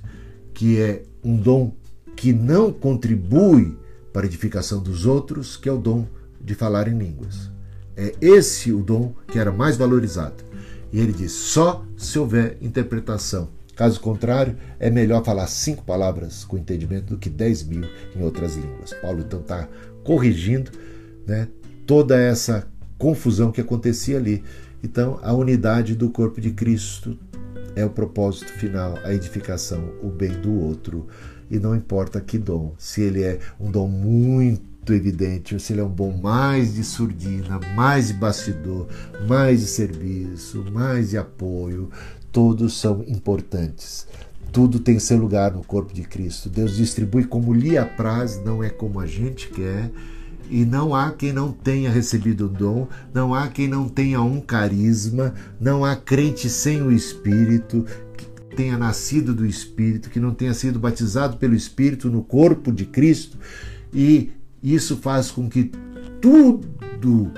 que 0.54 0.80
é 0.80 1.04
um 1.24 1.36
dom 1.36 1.76
que 2.16 2.34
não 2.34 2.72
contribui 2.72 3.78
para 4.12 4.24
a 4.24 4.26
edificação 4.26 4.82
dos 4.82 5.06
outros, 5.06 5.58
que 5.58 5.68
é 5.68 5.72
o 5.72 5.78
dom 5.78 6.08
de 6.40 6.56
falar 6.56 6.88
em 6.88 6.98
línguas. 6.98 7.52
É 7.96 8.16
esse 8.22 8.72
o 8.72 8.82
dom 8.82 9.14
que 9.28 9.38
era 9.38 9.52
mais 9.52 9.78
valorizado. 9.78 10.44
E 10.92 11.00
ele 11.00 11.12
diz: 11.12 11.32
só 11.32 11.86
se 11.98 12.18
houver 12.18 12.58
interpretação. 12.62 13.50
Caso 13.76 14.00
contrário, 14.00 14.56
é 14.80 14.90
melhor 14.90 15.24
falar 15.24 15.48
cinco 15.48 15.84
palavras 15.84 16.46
com 16.46 16.58
entendimento 16.58 17.14
do 17.14 17.18
que 17.18 17.30
dez 17.30 17.64
mil 17.64 17.84
em 18.16 18.22
outras 18.22 18.56
línguas. 18.56 18.94
Paulo 19.02 19.22
então 19.22 19.40
está 19.40 19.68
corrigindo 20.04 20.72
né, 21.26 21.48
toda 21.88 22.20
essa 22.20 22.68
confusão 22.98 23.52
que 23.52 23.62
acontecia 23.62 24.18
ali. 24.18 24.44
Então, 24.84 25.20
a 25.24 25.34
unidade 25.34 25.96
do 25.96 26.10
corpo 26.10 26.40
de 26.40 26.52
Cristo 26.52 27.18
é 27.76 27.84
o 27.86 27.90
propósito 27.90 28.52
final, 28.54 28.98
a 29.04 29.14
edificação, 29.14 29.92
o 30.02 30.10
bem 30.10 30.32
do 30.32 30.54
outro. 30.54 31.08
E 31.50 31.58
não 31.58 31.76
importa 31.76 32.22
que 32.22 32.38
dom, 32.38 32.74
se 32.78 33.02
ele 33.02 33.24
é 33.24 33.40
um 33.60 33.72
dom 33.72 33.88
muito 33.88 34.94
evidente, 34.94 35.54
ou 35.54 35.60
se 35.60 35.74
ele 35.74 35.82
é 35.82 35.84
um 35.84 35.90
bom 35.90 36.12
mais 36.12 36.76
de 36.76 36.84
surdina, 36.84 37.60
mais 37.76 38.08
de 38.08 38.14
bastidor, 38.14 38.88
mais 39.28 39.62
de 39.62 39.68
serviço, 39.68 40.66
mais 40.72 41.12
de 41.12 41.18
apoio, 41.18 41.90
todos 42.34 42.74
são 42.74 43.04
importantes. 43.08 44.08
Tudo 44.52 44.80
tem 44.80 45.00
seu 45.00 45.18
lugar 45.18 45.54
no 45.54 45.64
corpo 45.64 45.94
de 45.94 46.02
Cristo. 46.02 46.50
Deus 46.50 46.76
distribui 46.76 47.26
como 47.26 47.54
lhe 47.54 47.78
apraz, 47.78 48.44
não 48.44 48.64
é 48.64 48.70
como 48.70 49.00
a 49.00 49.06
gente 49.06 49.48
quer. 49.50 49.92
E 50.50 50.66
não 50.66 50.94
há 50.94 51.12
quem 51.12 51.32
não 51.32 51.52
tenha 51.52 51.90
recebido 51.90 52.46
o 52.46 52.50
dom, 52.50 52.88
não 53.14 53.34
há 53.34 53.48
quem 53.48 53.68
não 53.68 53.88
tenha 53.88 54.22
um 54.22 54.42
carisma, 54.42 55.34
não 55.60 55.86
há 55.86 55.96
crente 55.96 56.50
sem 56.50 56.82
o 56.82 56.92
Espírito, 56.92 57.86
que 58.18 58.26
tenha 58.56 58.78
nascido 58.78 59.34
do 59.34 59.46
Espírito, 59.46 60.10
que 60.10 60.20
não 60.20 60.34
tenha 60.34 60.54
sido 60.54 60.80
batizado 60.80 61.38
pelo 61.38 61.56
Espírito 61.56 62.10
no 62.10 62.24
corpo 62.24 62.72
de 62.72 62.86
Cristo. 62.86 63.38
E 63.94 64.32
isso 64.62 64.98
faz 64.98 65.32
com 65.32 65.48
que 65.48 65.72
tudo, 66.20 67.32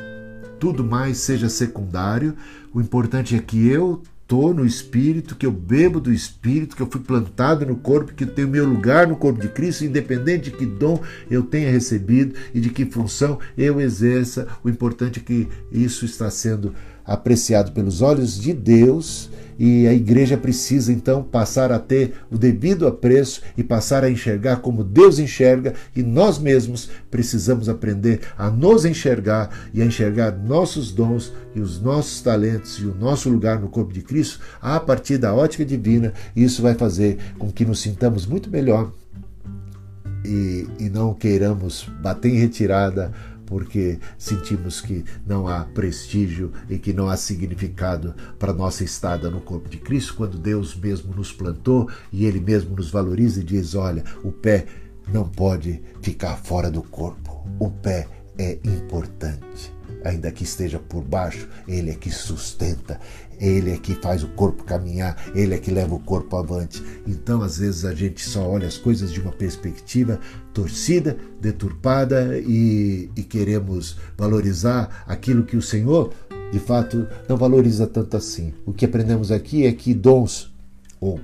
tudo 0.59 0.83
mais 0.83 1.17
seja 1.17 1.47
secundário. 1.47 2.35
O 2.73 2.81
importante 2.81 3.35
é 3.35 3.39
que 3.39 3.67
eu 3.67 4.01
estou 4.25 4.55
no 4.55 4.65
Espírito, 4.65 5.35
que 5.35 5.45
eu 5.45 5.51
bebo 5.51 5.99
do 5.99 6.11
Espírito, 6.11 6.75
que 6.75 6.81
eu 6.81 6.89
fui 6.89 6.99
plantado 6.99 7.63
no 7.63 7.75
corpo, 7.75 8.13
que 8.13 8.23
eu 8.23 8.27
tenho 8.27 8.47
meu 8.47 8.65
lugar 8.65 9.07
no 9.07 9.15
corpo 9.15 9.39
de 9.39 9.47
Cristo, 9.47 9.85
independente 9.85 10.49
de 10.49 10.57
que 10.57 10.65
dom 10.65 10.99
eu 11.29 11.43
tenha 11.43 11.69
recebido 11.69 12.33
e 12.51 12.59
de 12.59 12.69
que 12.69 12.85
função 12.85 13.39
eu 13.55 13.79
exerça. 13.79 14.47
O 14.63 14.69
importante 14.69 15.19
é 15.19 15.23
que 15.23 15.47
isso 15.71 16.05
está 16.05 16.29
sendo 16.31 16.73
apreciado 17.05 17.71
pelos 17.71 18.01
olhos 18.01 18.39
de 18.39 18.53
Deus 18.53 19.29
e 19.57 19.87
a 19.87 19.93
igreja 19.93 20.37
precisa 20.37 20.91
então 20.91 21.23
passar 21.23 21.71
a 21.71 21.79
ter 21.79 22.13
o 22.29 22.37
devido 22.37 22.87
apreço 22.87 23.41
e 23.57 23.63
passar 23.63 24.03
a 24.03 24.09
enxergar 24.09 24.57
como 24.57 24.83
Deus 24.83 25.19
enxerga, 25.19 25.73
e 25.95 26.03
nós 26.03 26.37
mesmos 26.37 26.89
precisamos 27.09 27.69
aprender 27.69 28.21
a 28.37 28.49
nos 28.49 28.85
enxergar 28.85 29.49
e 29.73 29.81
a 29.81 29.85
enxergar 29.85 30.31
nossos 30.31 30.91
dons 30.91 31.31
e 31.55 31.59
os 31.59 31.81
nossos 31.81 32.21
talentos 32.21 32.79
e 32.79 32.85
o 32.85 32.95
nosso 32.95 33.29
lugar 33.29 33.59
no 33.59 33.69
corpo 33.69 33.93
de 33.93 34.01
Cristo 34.01 34.39
a 34.61 34.79
partir 34.79 35.17
da 35.17 35.33
ótica 35.33 35.63
divina. 35.63 36.13
Isso 36.35 36.61
vai 36.61 36.73
fazer 36.73 37.17
com 37.37 37.51
que 37.51 37.65
nos 37.65 37.79
sintamos 37.79 38.25
muito 38.25 38.49
melhor 38.49 38.91
e, 40.25 40.67
e 40.79 40.89
não 40.89 41.13
queiramos 41.13 41.87
bater 42.01 42.29
em 42.29 42.39
retirada 42.39 43.13
porque 43.45 43.99
sentimos 44.17 44.81
que 44.81 45.03
não 45.25 45.47
há 45.47 45.65
prestígio 45.65 46.51
e 46.69 46.77
que 46.77 46.93
não 46.93 47.09
há 47.09 47.17
significado 47.17 48.13
para 48.39 48.53
nossa 48.53 48.83
estada 48.83 49.29
no 49.29 49.41
corpo 49.41 49.69
de 49.69 49.77
Cristo, 49.77 50.15
quando 50.15 50.37
Deus 50.37 50.75
mesmo 50.75 51.13
nos 51.15 51.31
plantou 51.31 51.89
e 52.11 52.25
Ele 52.25 52.39
mesmo 52.39 52.75
nos 52.75 52.89
valoriza 52.89 53.41
e 53.41 53.43
diz: 53.43 53.75
olha, 53.75 54.03
o 54.23 54.31
pé 54.31 54.65
não 55.11 55.27
pode 55.27 55.81
ficar 56.01 56.37
fora 56.37 56.69
do 56.71 56.81
corpo, 56.81 57.45
o 57.59 57.69
pé 57.69 58.07
é 58.37 58.57
importante. 58.63 59.74
Ainda 60.03 60.31
que 60.31 60.43
esteja 60.43 60.79
por 60.79 61.03
baixo, 61.03 61.47
ele 61.67 61.91
é 61.91 61.95
que 61.95 62.11
sustenta, 62.11 62.99
ele 63.39 63.71
é 63.71 63.77
que 63.77 63.95
faz 63.95 64.23
o 64.23 64.27
corpo 64.29 64.63
caminhar, 64.63 65.17
ele 65.33 65.53
é 65.53 65.57
que 65.57 65.71
leva 65.71 65.95
o 65.95 65.99
corpo 65.99 66.37
avante. 66.37 66.83
Então, 67.07 67.41
às 67.41 67.57
vezes, 67.57 67.85
a 67.85 67.93
gente 67.93 68.27
só 68.27 68.47
olha 68.47 68.67
as 68.67 68.77
coisas 68.77 69.11
de 69.11 69.19
uma 69.19 69.31
perspectiva 69.31 70.19
torcida, 70.53 71.17
deturpada 71.41 72.37
e, 72.39 73.09
e 73.15 73.23
queremos 73.23 73.97
valorizar 74.17 75.03
aquilo 75.07 75.43
que 75.43 75.57
o 75.57 75.61
Senhor, 75.61 76.13
de 76.51 76.59
fato, 76.59 77.07
não 77.27 77.37
valoriza 77.37 77.87
tanto 77.87 78.15
assim. 78.15 78.53
O 78.65 78.73
que 78.73 78.85
aprendemos 78.85 79.31
aqui 79.31 79.65
é 79.65 79.71
que 79.73 79.93
dons 79.93 80.53
ou 80.99 81.19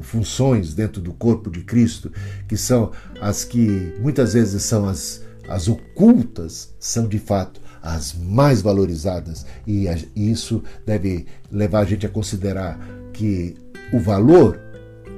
funções 0.00 0.74
dentro 0.74 1.00
do 1.00 1.12
corpo 1.12 1.50
de 1.50 1.62
Cristo, 1.62 2.12
que 2.46 2.56
são 2.56 2.92
as 3.20 3.44
que 3.44 3.94
muitas 4.00 4.34
vezes 4.34 4.62
são 4.62 4.86
as, 4.86 5.22
as 5.48 5.68
ocultas, 5.68 6.74
são 6.78 7.08
de 7.08 7.18
fato 7.18 7.60
as 7.86 8.12
mais 8.12 8.60
valorizadas. 8.60 9.46
E 9.64 9.86
isso 10.16 10.62
deve 10.84 11.26
levar 11.50 11.80
a 11.80 11.84
gente 11.84 12.04
a 12.04 12.08
considerar 12.08 12.78
que 13.12 13.54
o 13.92 14.00
valor 14.00 14.60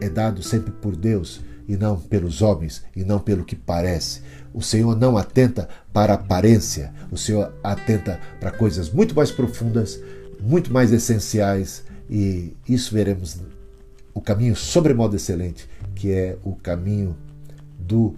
é 0.00 0.08
dado 0.10 0.42
sempre 0.42 0.70
por 0.70 0.94
Deus 0.94 1.40
e 1.66 1.76
não 1.76 1.98
pelos 1.98 2.42
homens 2.42 2.84
e 2.94 3.04
não 3.04 3.18
pelo 3.18 3.44
que 3.44 3.56
parece. 3.56 4.20
O 4.52 4.62
Senhor 4.62 4.94
não 4.94 5.16
atenta 5.16 5.66
para 5.92 6.12
a 6.12 6.16
aparência, 6.16 6.92
o 7.10 7.16
Senhor 7.16 7.54
atenta 7.64 8.20
para 8.38 8.50
coisas 8.50 8.90
muito 8.90 9.14
mais 9.14 9.30
profundas, 9.30 9.98
muito 10.38 10.72
mais 10.72 10.92
essenciais 10.92 11.82
e 12.10 12.54
isso 12.68 12.94
veremos 12.94 13.38
o 14.12 14.20
caminho 14.20 14.54
sobremodo 14.54 15.16
excelente, 15.16 15.68
que 15.94 16.12
é 16.12 16.36
o 16.44 16.54
caminho 16.54 17.16
do 17.78 18.14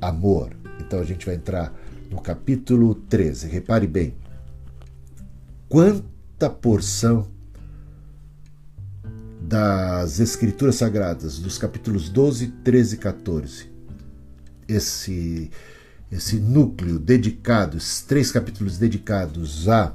amor. 0.00 0.50
Então 0.80 1.00
a 1.00 1.04
gente 1.04 1.24
vai 1.24 1.34
entrar 1.34 1.74
no 2.10 2.20
capítulo 2.20 2.94
13. 2.94 3.48
Repare 3.48 3.86
bem. 3.86 4.14
Quanta 5.68 6.48
porção 6.50 7.26
das 9.46 10.18
Escrituras 10.18 10.76
Sagradas, 10.76 11.38
dos 11.38 11.56
capítulos 11.56 12.08
12, 12.08 12.48
13 12.64 12.94
e 12.94 12.98
14, 12.98 13.70
esse, 14.66 15.50
esse 16.10 16.36
núcleo 16.40 16.98
dedicado, 16.98 17.76
esses 17.76 18.02
três 18.02 18.32
capítulos 18.32 18.76
dedicados 18.76 19.68
a 19.68 19.94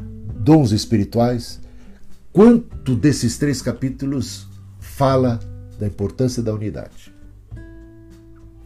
dons 0.00 0.70
espirituais, 0.70 1.60
quanto 2.32 2.94
desses 2.94 3.38
três 3.38 3.60
capítulos 3.60 4.46
fala 4.78 5.40
da 5.78 5.86
importância 5.86 6.42
da 6.42 6.54
unidade? 6.54 7.09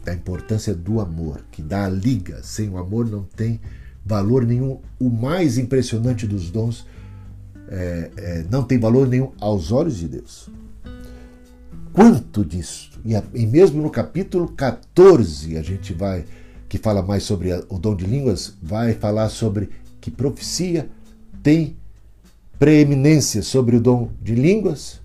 Da 0.05 0.15
importância 0.15 0.75
do 0.75 1.01
amor, 1.01 1.45
que 1.51 1.63
dá 1.63 1.87
a 1.87 1.89
liga. 1.89 2.43
Sem 2.43 2.69
o 2.69 2.79
amor 2.79 3.09
não 3.09 3.23
tem 3.23 3.61
valor 4.05 4.45
nenhum. 4.45 4.81
O 5.01 5.09
mais 5.09 5.57
impressionante 5.57 6.27
dos 6.27 6.51
dons 6.51 6.87
é, 7.69 8.11
é, 8.17 8.45
não 8.51 8.63
tem 8.63 8.79
valor 8.79 9.09
nenhum 9.09 9.33
aos 9.41 9.73
olhos 9.73 9.97
de 9.97 10.09
Deus. 10.09 10.51
Quanto 11.93 12.45
disso? 12.45 12.91
E, 13.05 13.15
a, 13.15 13.23
e, 13.33 13.47
mesmo 13.47 13.83
no 13.83 13.91
capítulo 13.91 14.49
14, 14.49 15.57
a 15.57 15.63
gente 15.63 15.95
vai, 15.95 16.25
que 16.69 16.77
fala 16.77 17.03
mais 17.03 17.23
sobre 17.23 17.53
a, 17.53 17.63
o 17.69 17.79
dom 17.79 17.95
de 17.95 18.05
línguas, 18.05 18.55
vai 18.63 18.95
falar 18.95 19.29
sobre 19.29 19.71
que 20.01 20.11
profecia 20.11 20.89
tem 21.43 21.77
preeminência 22.59 23.43
sobre 23.43 23.77
o 23.77 23.81
dom 23.81 24.11
de 24.21 24.35
línguas, 24.35 25.01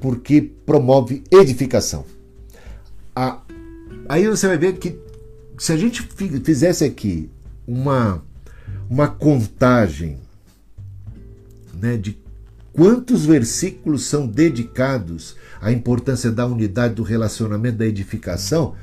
porque 0.00 0.40
promove 0.40 1.22
edificação. 1.30 2.04
Aí 4.08 4.26
você 4.26 4.46
vai 4.46 4.58
ver 4.58 4.78
que 4.78 4.98
se 5.58 5.72
a 5.72 5.76
gente 5.76 6.02
fizesse 6.44 6.84
aqui 6.84 7.30
uma, 7.66 8.22
uma 8.88 9.08
contagem 9.08 10.18
né, 11.74 11.96
de 11.96 12.18
quantos 12.72 13.24
versículos 13.24 14.04
são 14.04 14.26
dedicados 14.26 15.36
à 15.60 15.72
importância 15.72 16.30
da 16.30 16.46
unidade, 16.46 16.94
do 16.94 17.02
relacionamento, 17.02 17.78
da 17.78 17.86
edificação, 17.86 18.74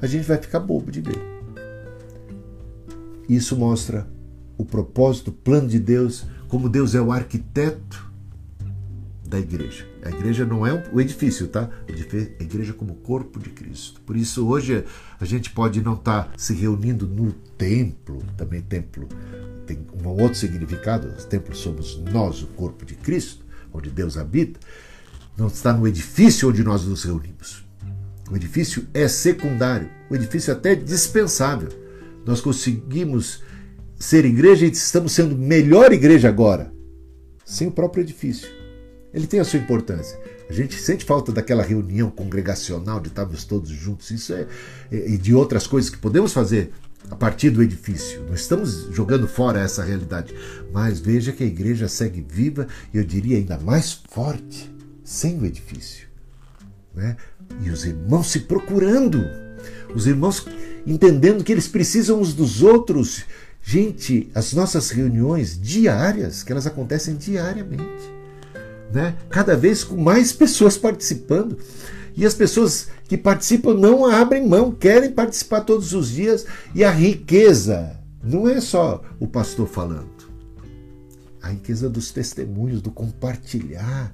a 0.00 0.06
gente 0.06 0.26
vai 0.26 0.38
ficar 0.38 0.60
bobo 0.60 0.90
de 0.90 1.00
ver. 1.00 1.18
Isso 3.28 3.56
mostra 3.56 4.08
o 4.56 4.64
propósito, 4.64 5.28
o 5.28 5.32
plano 5.32 5.68
de 5.68 5.78
Deus, 5.78 6.24
como 6.48 6.68
Deus 6.68 6.94
é 6.94 7.00
o 7.00 7.12
arquiteto 7.12 8.09
da 9.30 9.38
igreja. 9.38 9.86
A 10.02 10.10
igreja 10.10 10.44
não 10.44 10.66
é 10.66 10.84
o 10.92 11.00
edifício, 11.00 11.46
tá? 11.46 11.70
A 11.88 12.42
igreja 12.42 12.72
como 12.72 12.96
corpo 12.96 13.38
de 13.38 13.48
Cristo. 13.50 14.00
Por 14.00 14.16
isso, 14.16 14.46
hoje 14.46 14.84
a 15.20 15.24
gente 15.24 15.50
pode 15.50 15.80
não 15.80 15.94
estar 15.94 16.24
tá 16.24 16.32
se 16.36 16.52
reunindo 16.52 17.06
no 17.06 17.32
templo, 17.56 18.22
também 18.36 18.60
templo 18.60 19.08
tem 19.66 19.78
um 20.04 20.08
outro 20.08 20.36
significado, 20.36 21.06
os 21.16 21.24
templos 21.24 21.58
somos 21.58 21.96
nós, 22.12 22.42
o 22.42 22.48
corpo 22.48 22.84
de 22.84 22.96
Cristo, 22.96 23.44
onde 23.72 23.88
Deus 23.88 24.16
habita, 24.16 24.58
não 25.38 25.46
está 25.46 25.72
no 25.72 25.86
edifício 25.86 26.48
onde 26.48 26.64
nós 26.64 26.84
nos 26.84 27.04
reunimos. 27.04 27.64
O 28.28 28.34
edifício 28.34 28.84
é 28.92 29.06
secundário, 29.06 29.88
o 30.10 30.16
edifício 30.16 30.50
é 30.50 30.54
até 30.54 30.74
dispensável. 30.74 31.68
Nós 32.26 32.40
conseguimos 32.40 33.44
ser 33.96 34.24
igreja 34.24 34.66
e 34.66 34.70
estamos 34.70 35.12
sendo 35.12 35.38
melhor 35.38 35.92
igreja 35.92 36.28
agora, 36.28 36.72
sem 37.44 37.68
o 37.68 37.72
próprio 37.72 38.02
edifício 38.02 38.59
ele 39.12 39.26
tem 39.26 39.40
a 39.40 39.44
sua 39.44 39.58
importância. 39.58 40.18
A 40.48 40.52
gente 40.52 40.74
sente 40.80 41.04
falta 41.04 41.32
daquela 41.32 41.62
reunião 41.62 42.10
congregacional 42.10 43.00
de 43.00 43.08
estarmos 43.08 43.44
todos 43.44 43.70
juntos, 43.70 44.10
isso 44.10 44.32
é, 44.32 44.46
e 44.90 45.16
de 45.16 45.34
outras 45.34 45.66
coisas 45.66 45.90
que 45.90 45.98
podemos 45.98 46.32
fazer 46.32 46.72
a 47.08 47.16
partir 47.16 47.50
do 47.50 47.62
edifício. 47.62 48.24
Não 48.26 48.34
estamos 48.34 48.88
jogando 48.92 49.26
fora 49.26 49.60
essa 49.60 49.82
realidade, 49.82 50.34
mas 50.72 51.00
veja 51.00 51.32
que 51.32 51.42
a 51.42 51.46
igreja 51.46 51.88
segue 51.88 52.24
viva 52.28 52.66
e 52.92 52.98
eu 52.98 53.04
diria 53.04 53.36
ainda 53.36 53.58
mais 53.58 53.92
forte 53.92 54.70
sem 55.04 55.38
o 55.38 55.46
edifício. 55.46 56.08
Né? 56.94 57.16
E 57.62 57.70
os 57.70 57.84
irmãos 57.84 58.28
se 58.28 58.40
procurando, 58.40 59.24
os 59.94 60.06
irmãos 60.06 60.46
entendendo 60.86 61.44
que 61.44 61.52
eles 61.52 61.68
precisam 61.68 62.20
uns 62.20 62.34
dos 62.34 62.62
outros. 62.62 63.24
Gente, 63.62 64.30
as 64.34 64.52
nossas 64.52 64.90
reuniões 64.90 65.60
diárias, 65.60 66.42
que 66.42 66.50
elas 66.50 66.66
acontecem 66.66 67.16
diariamente 67.16 68.19
né? 68.92 69.16
cada 69.28 69.56
vez 69.56 69.84
com 69.84 69.96
mais 69.96 70.32
pessoas 70.32 70.76
participando. 70.76 71.58
E 72.16 72.26
as 72.26 72.34
pessoas 72.34 72.88
que 73.08 73.16
participam 73.16 73.74
não 73.74 74.04
abrem 74.04 74.46
mão, 74.46 74.72
querem 74.72 75.10
participar 75.10 75.62
todos 75.62 75.92
os 75.92 76.10
dias. 76.10 76.44
E 76.74 76.84
a 76.84 76.90
riqueza 76.90 77.98
não 78.22 78.48
é 78.48 78.60
só 78.60 79.02
o 79.18 79.26
pastor 79.26 79.68
falando. 79.68 80.08
A 81.42 81.48
riqueza 81.50 81.88
dos 81.88 82.10
testemunhos, 82.10 82.82
do 82.82 82.90
compartilhar. 82.90 84.12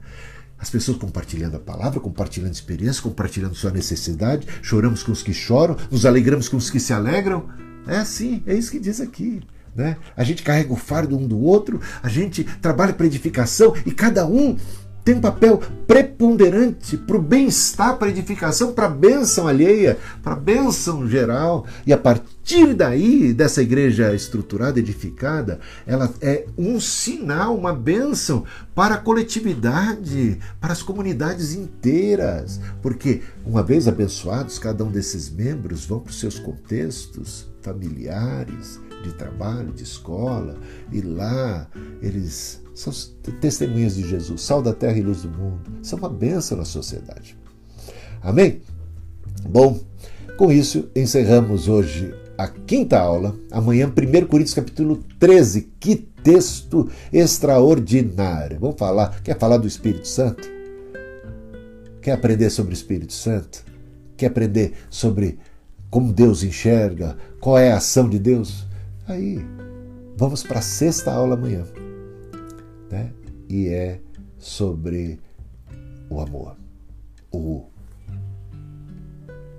As 0.59 0.71
pessoas 0.71 0.97
compartilhando 0.97 1.57
a 1.57 1.61
palavra, 1.61 2.01
compartilhando 2.01 2.53
experiência, 2.53 3.03
compartilhando 3.03 3.55
sua 3.55 3.71
necessidade. 3.71 4.47
Choramos 4.63 5.03
com 5.03 5.13
os 5.13 5.23
que 5.23 5.35
choram, 5.35 5.77
nos 5.91 6.07
alegramos 6.07 6.49
com 6.49 6.57
os 6.57 6.71
que 6.71 6.81
se 6.81 6.93
alegram. 6.93 7.49
É 7.87 7.97
assim, 7.97 8.43
é 8.47 8.55
isso 8.55 8.71
que 8.71 8.79
diz 8.79 9.01
aqui. 9.01 9.43
Né? 9.77 9.97
A 10.17 10.25
gente 10.25 10.43
carrega 10.43 10.73
o 10.73 10.77
fardo 10.77 11.17
um 11.17 11.27
do 11.27 11.39
outro, 11.39 11.81
a 12.03 12.09
gente 12.09 12.43
trabalha 12.45 12.95
para 12.95 13.07
edificação 13.07 13.75
e 13.85 13.91
cada 13.93 14.27
um 14.27 14.57
tem 15.07 15.15
um 15.15 15.21
papel 15.21 15.63
preponderante 15.87 16.97
para 16.97 17.17
o 17.17 17.23
bem-estar, 17.23 17.97
para 17.97 18.09
a 18.09 18.11
edificação, 18.11 18.73
para 18.73 18.87
a 18.87 18.91
bênção 18.91 19.47
alheia, 19.47 19.97
para 20.21 20.33
a 20.33 20.37
bênção 20.37 21.09
geral. 21.09 21.65
E 21.87 21.93
a 21.93 21.97
partir 21.97 22.75
daí, 22.75 23.33
dessa 23.33 23.63
igreja 23.63 24.13
estruturada, 24.13 24.81
edificada, 24.81 25.61
ela 25.87 26.13
é 26.21 26.47
um 26.59 26.81
sinal, 26.81 27.57
uma 27.57 27.73
bênção 27.73 28.43
para 28.75 28.97
a 28.97 28.99
coletividade, 28.99 30.41
para 30.61 30.73
as 30.73 30.83
comunidades 30.83 31.55
inteiras. 31.55 32.61
Porque, 32.83 33.23
uma 33.47 33.63
vez 33.63 33.87
abençoados, 33.87 34.59
cada 34.59 34.83
um 34.83 34.91
desses 34.91 35.31
membros 35.31 35.87
vão 35.87 36.01
para 36.01 36.11
os 36.11 36.19
seus 36.19 36.37
contextos 36.37 37.47
familiares, 37.63 38.81
de 39.09 39.15
trabalho, 39.15 39.73
de 39.73 39.83
escola, 39.83 40.57
e 40.93 41.01
lá 41.01 41.69
eles 42.03 42.63
são 42.75 42.93
testemunhas 43.41 43.97
de 43.97 44.07
Jesus, 44.07 44.43
sal 44.43 44.63
da 44.63 44.73
terra 44.73 44.99
e 44.99 45.03
luz 45.03 45.23
do 45.23 45.29
mundo. 45.29 45.79
São 45.83 45.99
uma 45.99 46.09
bênção 46.09 46.59
na 46.59 46.65
sociedade. 46.65 47.39
Amém? 48.23 48.61
Bom, 49.49 49.81
com 50.37 50.53
isso 50.53 50.89
encerramos 50.95 51.69
hoje 51.69 52.15
a 52.37 52.49
quinta 52.49 52.99
aula. 52.99 53.35
Amanhã, 53.51 53.87
1 53.87 54.27
Coríntios 54.27 54.55
capítulo 54.55 55.03
13. 55.19 55.73
Que 55.81 55.97
texto 55.97 56.91
extraordinário. 57.13 58.59
Vamos 58.59 58.77
falar, 58.79 59.23
quer 59.23 59.39
falar 59.39 59.57
do 59.59 59.67
Espírito 59.67 60.09
Santo? 60.09 60.47
Quer 62.03 62.13
aprender 62.13 62.51
sobre 62.51 62.73
o 62.73 62.75
Espírito 62.75 63.13
Santo? 63.13 63.65
Quer 64.17 64.27
aprender 64.27 64.75
sobre 64.91 65.39
como 65.89 66.13
Deus 66.13 66.43
enxerga? 66.43 67.17
Qual 67.41 67.57
é 67.57 67.73
a 67.73 67.77
ação 67.77 68.09
de 68.09 68.19
Deus? 68.19 68.67
Aí, 69.09 69.39
vamos 70.17 70.43
para 70.43 70.59
a 70.59 70.63
sexta 70.63 71.13
aula 71.13 71.35
amanhã. 71.35 71.65
Né? 72.91 73.13
E 73.49 73.69
é 73.69 74.01
sobre 74.37 75.21
o 76.11 76.21
amor. 76.21 76.57
O 77.31 77.67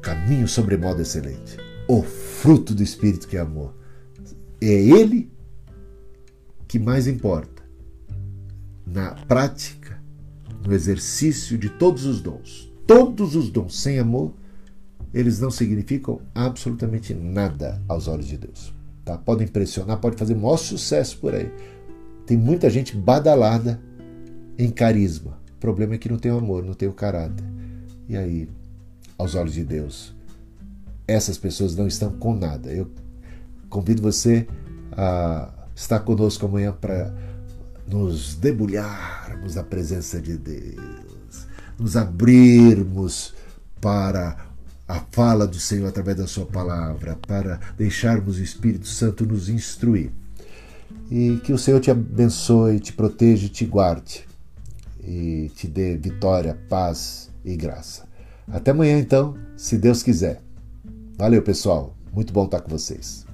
caminho 0.01 0.47
sobre 0.47 0.75
modo 0.75 1.01
excelente. 1.01 1.57
O 1.87 2.03
fruto 2.03 2.75
do 2.75 2.83
Espírito 2.83 3.27
que 3.27 3.37
é 3.37 3.39
amor. 3.39 3.73
É 4.59 4.67
ele 4.67 5.31
que 6.67 6.77
mais 6.77 7.07
importa 7.07 7.63
na 8.85 9.11
prática, 9.11 10.01
no 10.65 10.73
exercício 10.73 11.57
de 11.57 11.69
todos 11.69 12.05
os 12.05 12.21
dons. 12.21 12.73
Todos 12.85 13.35
os 13.35 13.49
dons 13.49 13.79
sem 13.79 13.99
amor, 13.99 14.33
eles 15.13 15.39
não 15.39 15.51
significam 15.51 16.21
absolutamente 16.35 17.13
nada 17.13 17.81
aos 17.87 18.07
olhos 18.07 18.27
de 18.27 18.37
Deus. 18.37 18.76
Tá? 19.07 19.17
Pode 19.17 19.41
impressionar, 19.41 19.99
pode 19.99 20.17
fazer 20.17 20.35
maior 20.35 20.57
sucesso 20.57 21.17
por 21.19 21.33
aí. 21.33 21.49
Tem 22.25 22.35
muita 22.35 22.69
gente 22.69 22.93
badalada 22.93 23.79
em 24.57 24.69
carisma. 24.69 25.39
O 25.55 25.59
problema 25.61 25.95
é 25.95 25.97
que 25.97 26.09
não 26.09 26.17
tem 26.17 26.29
o 26.29 26.37
amor, 26.37 26.61
não 26.61 26.73
tem 26.73 26.89
o 26.89 26.93
caráter. 26.93 27.45
E 28.09 28.17
aí, 28.17 28.49
aos 29.17 29.33
olhos 29.33 29.53
de 29.53 29.63
Deus, 29.63 30.13
essas 31.07 31.37
pessoas 31.37 31.73
não 31.73 31.87
estão 31.87 32.11
com 32.11 32.35
nada. 32.35 32.69
Eu 32.69 32.91
convido 33.69 34.01
você 34.01 34.45
a 34.91 35.53
estar 35.73 36.01
conosco 36.01 36.45
amanhã 36.45 36.73
para 36.73 37.15
nos 37.87 38.35
debulharmos 38.35 39.55
na 39.55 39.63
presença 39.63 40.19
de 40.19 40.37
Deus, 40.37 41.47
nos 41.79 41.95
abrirmos 41.95 43.33
para 43.79 44.46
a 44.87 45.01
fala 45.11 45.45
do 45.45 45.59
Senhor 45.59 45.87
através 45.87 46.17
da 46.17 46.27
Sua 46.27 46.45
palavra, 46.45 47.17
para 47.27 47.59
deixarmos 47.77 48.37
o 48.37 48.43
Espírito 48.43 48.87
Santo 48.87 49.25
nos 49.25 49.49
instruir. 49.49 50.11
E 51.11 51.39
que 51.43 51.51
o 51.51 51.57
Senhor 51.57 51.79
te 51.79 51.91
abençoe, 51.91 52.79
te 52.79 52.93
proteja 52.93 53.47
e 53.47 53.49
te 53.49 53.65
guarde. 53.65 54.25
E 55.03 55.51
te 55.55 55.67
dê 55.67 55.97
vitória, 55.97 56.57
paz 56.69 57.29
e 57.43 57.55
graça. 57.55 58.07
Até 58.47 58.71
amanhã, 58.71 58.97
então, 58.97 59.37
se 59.55 59.77
Deus 59.77 60.03
quiser. 60.03 60.41
Valeu, 61.17 61.41
pessoal. 61.41 61.95
Muito 62.13 62.31
bom 62.31 62.45
estar 62.45 62.61
com 62.61 62.69
vocês. 62.69 63.25